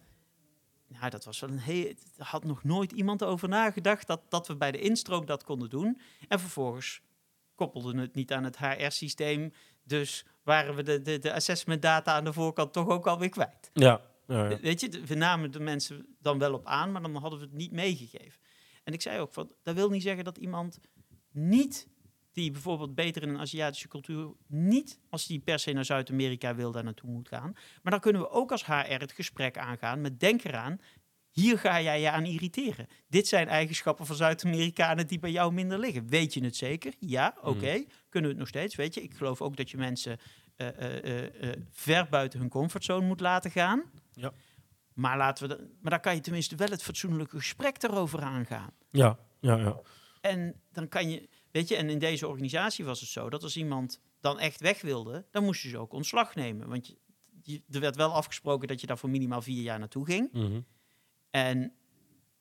nou, 0.87 1.09
dat 1.09 1.25
was 1.25 1.39
wel 1.39 1.49
een 1.49 1.59
heel. 1.59 1.93
Had 2.17 2.43
nog 2.43 2.63
nooit 2.63 2.91
iemand 2.91 3.23
over 3.23 3.49
nagedacht 3.49 4.07
dat, 4.07 4.21
dat 4.29 4.47
we 4.47 4.55
bij 4.55 4.71
de 4.71 4.79
instroom 4.79 5.25
dat 5.25 5.43
konden 5.43 5.69
doen. 5.69 5.99
En 6.27 6.39
vervolgens 6.39 7.01
koppelden 7.55 7.97
het 7.97 8.15
niet 8.15 8.33
aan 8.33 8.43
het 8.43 8.57
HR-systeem. 8.57 9.53
Dus 9.89 10.25
waren 10.43 10.75
we 10.75 10.83
de, 10.83 11.01
de, 11.01 11.19
de 11.19 11.33
assessment 11.33 11.81
data 11.81 12.13
aan 12.13 12.23
de 12.23 12.33
voorkant 12.33 12.73
toch 12.73 12.87
ook 12.87 13.07
alweer 13.07 13.29
kwijt. 13.29 13.69
Ja. 13.73 14.01
ja, 14.27 14.49
ja. 14.49 14.59
Weet 14.59 14.81
je, 14.81 15.01
we 15.05 15.15
namen 15.15 15.51
de 15.51 15.59
mensen 15.59 16.15
dan 16.21 16.39
wel 16.39 16.53
op 16.53 16.65
aan, 16.65 16.91
maar 16.91 17.01
dan 17.01 17.15
hadden 17.15 17.39
we 17.39 17.45
het 17.45 17.53
niet 17.53 17.71
meegegeven. 17.71 18.39
En 18.83 18.93
ik 18.93 19.01
zei 19.01 19.19
ook 19.19 19.33
van, 19.33 19.51
dat 19.63 19.75
wil 19.75 19.89
niet 19.89 20.01
zeggen 20.01 20.23
dat 20.23 20.37
iemand 20.37 20.79
niet, 21.31 21.87
die 22.31 22.51
bijvoorbeeld 22.51 22.95
beter 22.95 23.21
in 23.21 23.29
een 23.29 23.39
Aziatische 23.39 23.87
cultuur, 23.87 24.33
niet 24.47 24.99
als 25.09 25.25
die 25.25 25.39
per 25.39 25.59
se 25.59 25.71
naar 25.71 25.85
Zuid-Amerika 25.85 26.55
wil, 26.55 26.71
daar 26.71 26.83
naartoe 26.83 27.09
moet 27.09 27.27
gaan. 27.27 27.53
Maar 27.81 27.91
dan 27.91 27.99
kunnen 27.99 28.21
we 28.21 28.29
ook 28.29 28.51
als 28.51 28.65
HR 28.65 28.99
het 28.99 29.11
gesprek 29.11 29.57
aangaan 29.57 30.01
met 30.01 30.19
denk 30.19 30.43
eraan, 30.43 30.81
hier 31.31 31.57
ga 31.57 31.81
jij 31.81 32.01
je 32.01 32.09
aan 32.09 32.25
irriteren. 32.25 32.87
Dit 33.07 33.27
zijn 33.27 33.47
eigenschappen 33.47 34.05
van 34.05 34.15
Zuid-Amerikanen 34.15 35.07
die 35.07 35.19
bij 35.19 35.31
jou 35.31 35.53
minder 35.53 35.79
liggen. 35.79 36.07
Weet 36.07 36.33
je 36.33 36.43
het 36.43 36.55
zeker? 36.55 36.93
Ja, 36.99 37.33
oké. 37.37 37.47
Okay. 37.47 37.77
Mm. 37.77 37.87
Kunnen 38.09 38.29
we 38.29 38.35
het 38.35 38.45
nog 38.45 38.47
steeds? 38.47 38.75
Weet 38.75 38.93
je, 38.93 39.01
ik 39.01 39.13
geloof 39.13 39.41
ook 39.41 39.57
dat 39.57 39.69
je 39.69 39.77
mensen 39.77 40.17
uh, 40.57 40.67
uh, 40.79 41.23
uh, 41.23 41.51
ver 41.71 42.07
buiten 42.09 42.39
hun 42.39 42.49
comfortzone 42.49 43.05
moet 43.05 43.19
laten 43.19 43.51
gaan. 43.51 43.83
Ja. 44.11 44.31
Maar, 44.93 45.17
laten 45.17 45.47
we 45.47 45.55
de, 45.55 45.67
maar 45.81 45.91
dan 45.91 45.99
kan 45.99 46.15
je 46.15 46.21
tenminste 46.21 46.55
wel 46.55 46.69
het 46.69 46.83
fatsoenlijke 46.83 47.37
gesprek 47.37 47.83
erover 47.83 48.21
aangaan. 48.21 48.71
Ja, 48.91 49.19
ja, 49.39 49.57
ja. 49.57 49.79
En 50.21 50.61
dan 50.71 50.87
kan 50.87 51.09
je, 51.09 51.29
weet 51.51 51.67
je, 51.67 51.75
en 51.75 51.89
in 51.89 51.99
deze 51.99 52.27
organisatie 52.27 52.85
was 52.85 52.99
het 52.99 53.09
zo 53.09 53.29
dat 53.29 53.43
als 53.43 53.57
iemand 53.57 54.01
dan 54.19 54.39
echt 54.39 54.61
weg 54.61 54.81
wilde, 54.81 55.25
dan 55.31 55.43
moest 55.43 55.61
je 55.61 55.69
ze 55.69 55.77
ook 55.77 55.93
ontslag 55.93 56.35
nemen. 56.35 56.67
Want 56.67 56.87
je, 56.87 56.97
je, 57.41 57.61
er 57.69 57.79
werd 57.79 57.95
wel 57.95 58.13
afgesproken 58.13 58.67
dat 58.67 58.81
je 58.81 58.87
daar 58.87 58.97
voor 58.97 59.09
minimaal 59.09 59.41
vier 59.41 59.61
jaar 59.61 59.79
naartoe 59.79 60.05
ging. 60.05 60.29
Mm 60.31 60.41
-hmm. 60.41 60.65
En 61.29 61.73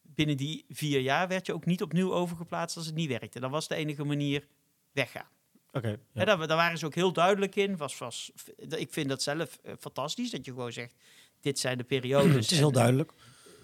binnen 0.03 0.37
die 0.37 0.65
vier 0.69 1.01
jaar 1.01 1.29
werd 1.29 1.47
je 1.47 1.55
ook 1.55 1.65
niet 1.65 1.83
opnieuw 1.83 2.13
overgeplaatst 2.13 2.77
als 2.77 2.87
het 2.87 2.95
niet 2.95 3.09
werkte. 3.09 3.41
Dan 3.41 3.51
was 3.51 3.69
de 3.69 3.75
enige 3.75 4.05
manier 4.05 4.47
weggaan. 4.93 5.29
Oké. 5.69 5.77
Okay, 5.79 5.99
ja. 6.13 6.25
daar, 6.25 6.47
daar, 6.47 6.57
waren 6.57 6.79
ze 6.79 6.87
ook 6.87 6.95
heel 6.95 7.13
duidelijk 7.13 7.57
in. 7.57 7.77
Was, 7.77 7.99
was, 7.99 8.33
ik 8.57 8.93
vind 8.93 9.09
dat 9.09 9.23
zelf 9.23 9.59
uh, 9.63 9.73
fantastisch, 9.79 10.31
dat 10.31 10.45
je 10.45 10.51
gewoon 10.51 10.73
zegt, 10.73 10.95
dit 11.41 11.59
zijn 11.59 11.79
de 11.79 11.85
periodes. 11.85 12.35
Het 12.43 12.51
is 12.51 12.59
heel 12.59 12.73
duidelijk. 12.73 13.13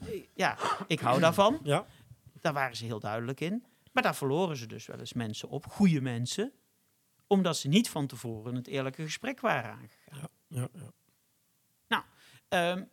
En, 0.00 0.24
ja, 0.34 0.58
ik 0.86 1.00
hou 1.00 1.20
daarvan. 1.20 1.60
Ja. 1.62 1.86
Daar 2.40 2.52
waren 2.52 2.76
ze 2.76 2.84
heel 2.84 3.00
duidelijk 3.00 3.40
in. 3.40 3.64
Maar 3.92 4.02
daar 4.02 4.16
verloren 4.16 4.56
ze 4.56 4.66
dus 4.66 4.86
wel 4.86 4.98
eens 4.98 5.12
mensen 5.12 5.48
op, 5.48 5.66
goede 5.66 6.00
mensen, 6.00 6.52
omdat 7.26 7.56
ze 7.56 7.68
niet 7.68 7.88
van 7.88 8.06
tevoren 8.06 8.54
het 8.54 8.66
eerlijke 8.66 9.02
gesprek 9.02 9.40
waren 9.40 9.70
aangegaan. 9.70 10.18
Ja, 10.20 10.28
ja, 10.48 10.68
ja. 10.72 10.92
Nou, 11.88 12.02
um, 12.78 12.88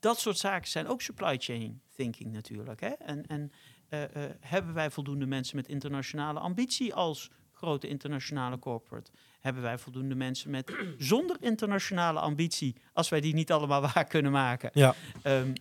dat 0.00 0.20
soort 0.20 0.38
zaken 0.38 0.70
zijn 0.70 0.86
ook 0.86 1.02
supply 1.02 1.36
chain 1.38 1.80
thinking 1.96 2.32
natuurlijk. 2.32 2.80
Hè? 2.80 2.88
En, 2.88 3.26
en 3.26 3.52
uh, 3.90 4.00
uh, 4.00 4.06
hebben 4.40 4.74
wij 4.74 4.90
voldoende 4.90 5.26
mensen 5.26 5.56
met 5.56 5.68
internationale 5.68 6.38
ambitie 6.38 6.94
als 6.94 7.30
grote 7.52 7.88
internationale 7.88 8.58
corporate 8.58 9.10
hebben 9.40 9.62
wij 9.62 9.78
voldoende 9.78 10.14
mensen 10.14 10.50
met 10.50 10.72
zonder 10.98 11.36
internationale 11.40 12.20
ambitie, 12.20 12.76
als 12.92 13.08
wij 13.08 13.20
die 13.20 13.34
niet 13.34 13.52
allemaal 13.52 13.80
waar 13.92 14.04
kunnen 14.04 14.32
maken. 14.32 14.70
Ja. 14.72 14.94
Ehm, 15.22 15.52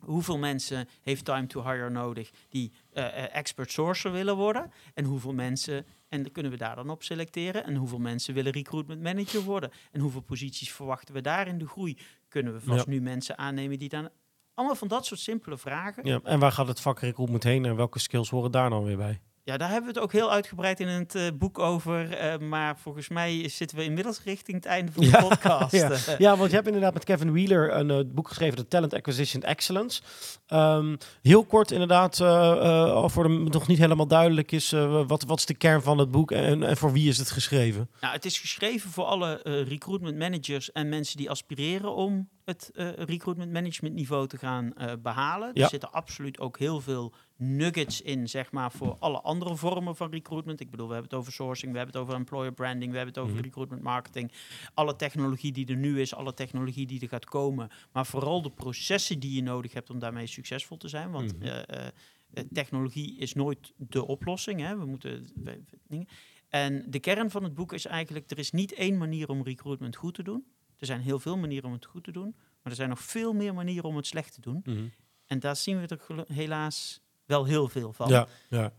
hoeveel 0.00 0.38
mensen 0.38 0.88
heeft 1.02 1.24
time 1.24 1.46
to 1.46 1.62
hire 1.62 1.90
nodig 1.90 2.30
die 2.48 2.72
eh, 2.92 3.06
eh, 3.06 3.36
expert 3.36 3.72
sourcer 3.72 4.12
willen 4.12 4.36
worden? 4.36 4.72
En 4.94 5.04
hoeveel 5.04 5.32
mensen, 5.32 5.86
en 6.08 6.22
dan 6.22 6.32
kunnen 6.32 6.52
we 6.52 6.58
daar 6.58 6.76
dan 6.76 6.90
op 6.90 7.02
selecteren? 7.02 7.64
En 7.64 7.74
hoeveel 7.74 7.98
mensen 7.98 8.34
willen 8.34 8.52
recruitment 8.52 9.02
manager 9.02 9.42
worden? 9.42 9.70
En 9.90 10.00
hoeveel 10.00 10.20
posities 10.20 10.72
verwachten 10.72 11.14
we 11.14 11.20
daar 11.20 11.48
in 11.48 11.58
de 11.58 11.66
groei? 11.66 11.98
Kunnen 12.32 12.52
we 12.52 12.60
vast 12.60 12.84
Ja. 12.84 12.90
nu 12.90 13.00
mensen 13.00 13.38
aannemen 13.38 13.78
die 13.78 13.88
dan... 13.88 14.08
Allemaal 14.54 14.76
van 14.76 14.88
dat 14.88 15.06
soort 15.06 15.20
simpele 15.20 15.58
vragen. 15.58 16.04
ja. 16.04 16.20
En 16.22 16.38
waar 16.38 16.52
gaat 16.52 16.68
het 16.68 16.80
vak 16.80 17.00
recruitment 17.00 17.42
heen 17.42 17.64
en 17.64 17.76
welke 17.76 17.98
skills 17.98 18.30
horen 18.30 18.50
daar 18.50 18.70
dan 18.70 18.84
weer 18.84 18.96
bij? 18.96 19.20
Ja, 19.44 19.56
daar 19.56 19.68
hebben 19.70 19.86
we 19.92 19.94
het 19.94 20.04
ook 20.04 20.12
heel 20.12 20.30
uitgebreid 20.32 20.80
in 20.80 20.88
het 20.88 21.14
eh, 21.14 21.22
boek 21.34 21.58
over. 21.58 22.12
eh, 22.12 22.38
maar 22.38 22.78
volgens 22.78 23.08
mij 23.08 23.48
zitten 23.48 23.76
we 23.76 23.84
inmiddels 23.84 24.22
richting 24.24 24.56
het 24.56 24.66
einde 24.66 24.92
van 24.92 25.02
de 25.04 25.10
Ja, 25.10 25.20
podcast. 25.28 25.72
ja. 25.72 25.96
Ja, 26.18 26.36
want 26.36 26.48
je 26.50 26.54
hebt 26.56 26.66
inderdaad 26.66 26.94
met 26.94 27.04
Kevin 27.04 27.32
Wheeler 27.32 27.74
een 27.74 27.90
eh, 27.90 27.98
boek 28.06 28.28
geschreven, 28.28 28.56
de 28.56 28.68
Talent 28.68 28.94
Acquisition 28.94 29.42
Excellence. 29.42 30.02
Ehm, 30.46 30.96
heel 31.22 31.44
kort 31.44 31.70
inderdaad, 31.70 32.16
voor 33.12 33.22
de 33.22 33.28
nog 33.28 33.66
niet 33.66 33.78
helemaal 33.78 34.06
duidelijk 34.06 34.52
is, 34.52 34.70
wat, 35.06 35.22
wat 35.24 35.38
is 35.38 35.46
de 35.46 35.54
kern 35.54 35.82
van 35.82 35.98
het 35.98 36.10
boek 36.10 36.30
en, 36.30 36.62
en 36.62 36.76
voor 36.76 36.92
wie 36.92 37.08
is 37.08 37.18
het 37.18 37.30
geschreven? 37.30 37.90
Nou, 38.00 38.14
het 38.14 38.24
is 38.24 38.38
geschreven 38.38 38.90
voor 38.90 39.04
alle 39.04 39.40
recruitment 39.68 40.16
managers 40.18 40.72
en 40.72 40.88
mensen 40.88 41.16
die 41.16 41.30
aspireren 41.30 41.94
om 41.94 42.28
het 42.44 42.70
recruitment 42.98 43.52
management 43.52 43.94
niveau 43.94 44.26
te 44.26 44.38
gaan 44.38 44.72
eh, 44.74 44.92
behalen. 45.02 45.50
Ja. 45.54 45.62
Er 45.62 45.68
zitten 45.68 45.92
absoluut 45.92 46.40
ook 46.40 46.58
heel 46.58 46.80
veel 46.80 47.12
nuggets 47.42 48.00
in, 48.02 48.28
zeg 48.28 48.52
maar, 48.52 48.72
voor 48.72 48.96
alle 48.98 49.20
andere 49.20 49.56
vormen 49.56 49.96
van 49.96 50.10
recruitment. 50.10 50.60
Ik 50.60 50.70
bedoel, 50.70 50.86
we 50.86 50.92
hebben 50.92 51.10
het 51.10 51.20
over 51.20 51.32
sourcing, 51.32 51.72
we 51.72 51.78
hebben 51.78 51.94
het 51.96 52.04
over 52.04 52.18
employer 52.18 52.52
branding, 52.52 52.90
we 52.90 52.96
hebben 52.96 53.14
het 53.14 53.22
over 53.22 53.34
Mhm. 53.36 53.44
recruitment 53.44 53.82
marketing. 53.82 54.32
Alle 54.74 54.96
technologie 54.96 55.52
die 55.52 55.66
er 55.66 55.76
nu 55.76 56.00
is, 56.00 56.14
alle 56.14 56.34
technologie 56.34 56.86
die 56.86 57.00
er 57.00 57.08
gaat 57.08 57.24
komen. 57.24 57.70
Maar 57.92 58.06
vooral 58.06 58.42
de 58.42 58.50
processen 58.50 59.18
die 59.18 59.34
je 59.34 59.42
nodig 59.42 59.72
hebt 59.72 59.90
om 59.90 59.98
daarmee 59.98 60.26
succesvol 60.26 60.76
te 60.76 60.88
zijn. 60.88 61.10
Want 61.10 61.38
Mhm. 61.38 61.42
eh, 61.46 61.58
eh, 61.86 61.86
eh, 62.32 62.44
technologie 62.52 63.18
is 63.18 63.34
nooit 63.34 63.72
de 63.76 64.06
oplossing. 64.06 64.60
Hè? 64.60 64.78
We 64.78 64.84
moeten. 64.86 65.26
En 66.48 66.84
de 66.90 67.00
kern 67.00 67.30
van 67.30 67.42
het 67.42 67.54
boek 67.54 67.72
is 67.72 67.86
eigenlijk: 67.86 68.30
er 68.30 68.38
is 68.38 68.50
niet 68.50 68.72
één 68.74 68.98
manier 68.98 69.28
om 69.28 69.42
recruitment 69.42 69.96
goed 69.96 70.14
te 70.14 70.22
doen. 70.22 70.44
Er 70.78 70.86
zijn 70.86 71.00
heel 71.00 71.18
veel 71.18 71.36
manieren 71.36 71.66
om 71.68 71.72
het 71.74 71.84
goed 71.84 72.04
te 72.04 72.12
doen, 72.12 72.34
maar 72.36 72.72
er 72.72 72.74
zijn 72.74 72.88
nog 72.88 73.00
veel 73.00 73.32
meer 73.32 73.54
manieren 73.54 73.88
om 73.88 73.96
het 73.96 74.06
slecht 74.06 74.34
te 74.34 74.40
doen. 74.40 74.92
En 75.26 75.38
daar 75.38 75.56
zien 75.56 75.80
we 75.80 75.98
gelu- 76.00 76.24
helaas 76.32 77.00
wel 77.32 77.44
heel 77.44 77.68
veel 77.68 77.92
van. 77.92 78.08
Ja, 78.08 78.26
ja. 78.48 78.72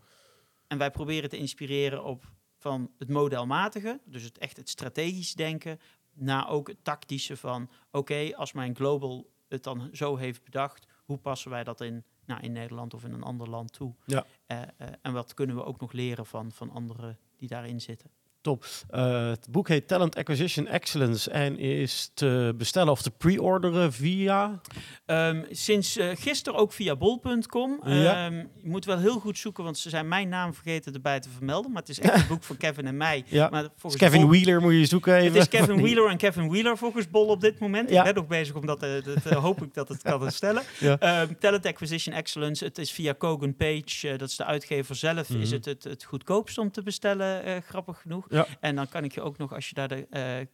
En 0.68 0.78
wij 0.78 0.92
proberen 0.92 1.30
te 1.30 1.38
inspireren 1.38 2.04
op 2.04 2.32
van 2.58 2.92
het 2.98 3.10
modelmatige, 3.10 4.00
dus 4.06 4.24
het 4.24 4.38
echt 4.38 4.58
het 4.58 4.70
strategisch 4.70 5.34
denken, 5.34 5.80
naar 6.14 6.50
ook 6.50 6.68
het 6.68 6.84
tactische 6.84 7.38
van: 7.38 7.70
oké, 7.92 8.36
als 8.36 8.52
mijn 8.52 8.76
global 8.76 9.30
het 9.48 9.64
dan 9.64 9.90
zo 9.92 10.16
heeft 10.16 10.44
bedacht, 10.44 10.88
hoe 11.06 11.18
passen 11.18 11.52
wij 11.52 11.64
dat 11.64 11.82
in, 11.82 12.04
nou, 12.26 12.42
in 12.42 12.52
Nederland 12.52 12.94
of 12.94 13.04
in 13.04 13.14
een 13.14 13.24
ander 13.24 13.50
land 13.50 13.74
toe? 13.74 13.96
Ja. 14.06 14.26
Eh, 14.46 14.62
eh, 14.62 14.68
en 15.02 15.14
wat 15.14 15.34
kunnen 15.34 15.56
we 15.56 15.64
ook 15.64 15.80
nog 15.80 15.92
leren 15.92 16.26
van, 16.26 16.52
van 16.52 16.70
anderen 16.70 17.20
die 17.36 17.48
daarin 17.48 17.82
zitten? 17.82 18.10
Eh, 18.48 19.30
het 19.30 19.48
boek 19.50 19.68
heet 19.68 19.88
Talent 19.88 20.16
Acquisition 20.16 20.68
Excellence 20.68 21.32
en 21.32 21.58
is 21.60 22.12
te 22.14 22.54
bestellen 22.58 22.92
of 22.92 23.02
te 23.02 23.12
pre-orderen 23.12 23.94
via... 23.94 24.62
Ehm, 25.06 25.44
sinds 25.50 25.98
eh, 25.98 26.08
gisteren 26.14 26.60
ook 26.60 26.74
via 26.74 26.96
bol.com. 26.96 27.80
Ja. 27.86 28.26
Ehm, 28.26 28.36
je 28.38 28.70
moet 28.70 28.86
wel 28.86 28.98
heel 28.98 29.20
goed 29.20 29.38
zoeken, 29.38 29.64
want 29.64 29.78
ze 29.78 29.90
zijn 29.90 30.08
mijn 30.08 30.30
naam 30.30 30.54
vergeten 30.54 30.94
erbij 30.94 31.20
te 31.20 31.30
vermelden. 31.30 31.72
Maar 31.72 31.82
het 31.82 31.90
is 31.90 32.00
echt 32.00 32.16
een 32.22 32.28
boek 32.36 32.44
van 32.44 32.58
Kevin 32.58 32.88
en 32.88 32.98
mij. 32.98 33.24
Ja, 33.28 33.50
Maar 33.50 33.62
Dus 33.62 33.72
volgens 33.78 34.02
Kevin 34.02 34.22
Bol- 34.22 34.30
Wheeler 34.30 34.62
moet 34.62 34.74
je 34.74 34.86
zoeken 34.86 35.16
even. 35.16 35.28
Het 35.40 35.42
is 35.54 35.60
Kevin 35.60 35.82
Wheeler 35.84 36.10
en 36.10 36.18
Kevin 36.18 36.50
Wheeler 36.50 36.78
volgens 36.78 37.10
Bol 37.10 37.28
op 37.28 37.42
dit 37.42 37.60
moment. 37.60 37.90
Ja. 37.90 37.98
Ik 37.98 38.04
ben 38.06 38.14
nog 38.16 38.28
bezig 38.28 38.56
om 38.56 38.66
dat, 38.66 38.80
dat 38.80 39.26
eh, 39.26 39.38
hoop 39.38 39.62
ik 39.64 39.74
dat 39.74 39.88
het 39.90 40.02
kan 40.02 40.32
stellen. 40.42 40.64
Ja. 40.80 41.00
Ehm, 41.00 41.34
Talent 41.40 41.66
Acquisition 41.66 42.16
Excellence. 42.16 42.66
Het 42.66 42.78
is 42.78 42.92
via 42.92 43.14
Kogan 43.14 43.56
Page. 43.56 44.16
dat 44.18 44.30
is 44.30 44.36
de 44.36 44.46
uitgever 44.46 44.96
zelf. 44.96 45.30
Is 45.30 45.36
Mhm. 45.46 45.54
het, 45.54 45.66
het 45.66 45.84
het 45.84 46.04
goedkoopst 46.04 46.58
om 46.58 46.72
te 46.72 46.82
bestellen, 46.84 47.62
grappig 47.64 48.02
genoeg. 48.02 48.26
Ja. 48.34 48.48
En 48.60 48.76
dan 48.76 48.88
kan 48.90 49.04
ik 49.04 49.14
je 49.14 49.22
ook 49.22 49.38
nog, 49.38 49.54
als 49.54 49.68
je 49.70 49.74
daar 49.76 49.88
de 49.88 50.08
eh, 50.10 50.40
eh, 50.42 50.48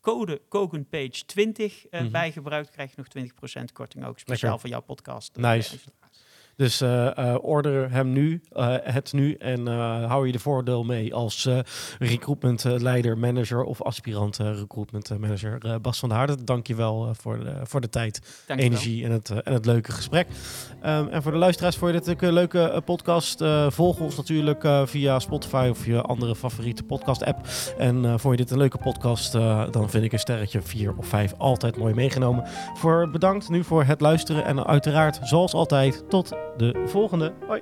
code 0.00 0.40
Kogan 0.48 0.86
Page 0.88 1.24
20 1.26 1.86
eh, 1.86 2.00
Mhm. 2.00 2.10
bij 2.10 2.32
gebruikt, 2.32 2.70
krijg 2.70 2.90
je 2.90 2.96
nog 2.96 3.08
20% 3.08 3.72
korting 3.72 4.04
ook 4.04 4.18
speciaal 4.18 4.50
Lekker. 4.50 4.60
voor 4.60 4.68
jouw 4.68 4.80
podcast. 4.80 5.36
Nice. 5.36 5.78
Dus 6.58 6.80
eh, 6.80 7.18
eh, 7.18 7.36
order 7.40 7.90
hem 7.90 8.12
nu, 8.12 8.40
eh, 8.52 8.74
het 8.82 9.12
nu 9.12 9.34
en 9.34 9.66
hou 10.06 10.26
je 10.26 10.32
de 10.32 10.38
voordeel 10.38 10.84
mee 10.84 11.14
als 11.14 11.48
recruitment 11.98 12.64
leider, 12.64 13.18
manager 13.18 13.62
of 13.62 13.82
aspirant 13.82 14.36
recruitment 14.36 15.18
manager. 15.18 15.80
Bas 15.80 15.98
van 15.98 16.08
der 16.08 16.18
Harden, 16.18 16.44
dank 16.44 16.66
je 16.66 16.74
wel 16.74 17.14
voor, 17.20 17.38
de, 17.38 17.54
voor 17.62 17.80
de 17.80 17.88
tijd, 17.88 18.44
Dankjewel. 18.46 18.72
energie 18.72 19.04
en 19.04 19.10
het, 19.10 19.30
en 19.30 19.52
het 19.52 19.66
leuke 19.66 19.92
gesprek. 19.92 20.26
Ehm, 20.82 21.08
en 21.08 21.22
voor 21.22 21.32
de 21.32 21.38
luisteraars, 21.38 21.76
vond 21.76 21.94
je 21.94 22.00
dit 22.00 22.22
een 22.22 22.32
leuke 22.32 22.82
podcast? 22.84 23.44
Volg 23.68 24.00
ons 24.00 24.16
natuurlijk 24.16 24.68
via 24.84 25.18
Spotify 25.18 25.68
of 25.70 25.86
je 25.86 26.02
andere 26.02 26.36
favoriete 26.36 26.82
podcast 26.82 27.24
app. 27.24 27.46
En 27.78 28.04
eh 28.04 28.10
vond 28.10 28.38
je 28.38 28.44
dit 28.44 28.50
een 28.50 28.58
leuke 28.58 28.78
podcast, 28.78 29.32
dan 29.72 29.90
vind 29.90 30.04
ik 30.04 30.12
een 30.12 30.18
sterretje 30.18 30.62
4 30.62 30.94
of 30.96 31.06
5 31.06 31.34
altijd 31.36 31.76
mooi 31.76 31.94
meegenomen. 31.94 32.44
Voor 32.74 33.10
bedankt 33.10 33.48
nu 33.48 33.64
voor 33.64 33.84
het 33.84 34.00
luisteren 34.00 34.44
en 34.44 34.66
uiteraard 34.66 35.18
zoals 35.22 35.52
altijd 35.52 36.10
tot 36.10 36.36
de 36.58 36.82
volgende. 36.86 37.32
Hoi. 37.46 37.60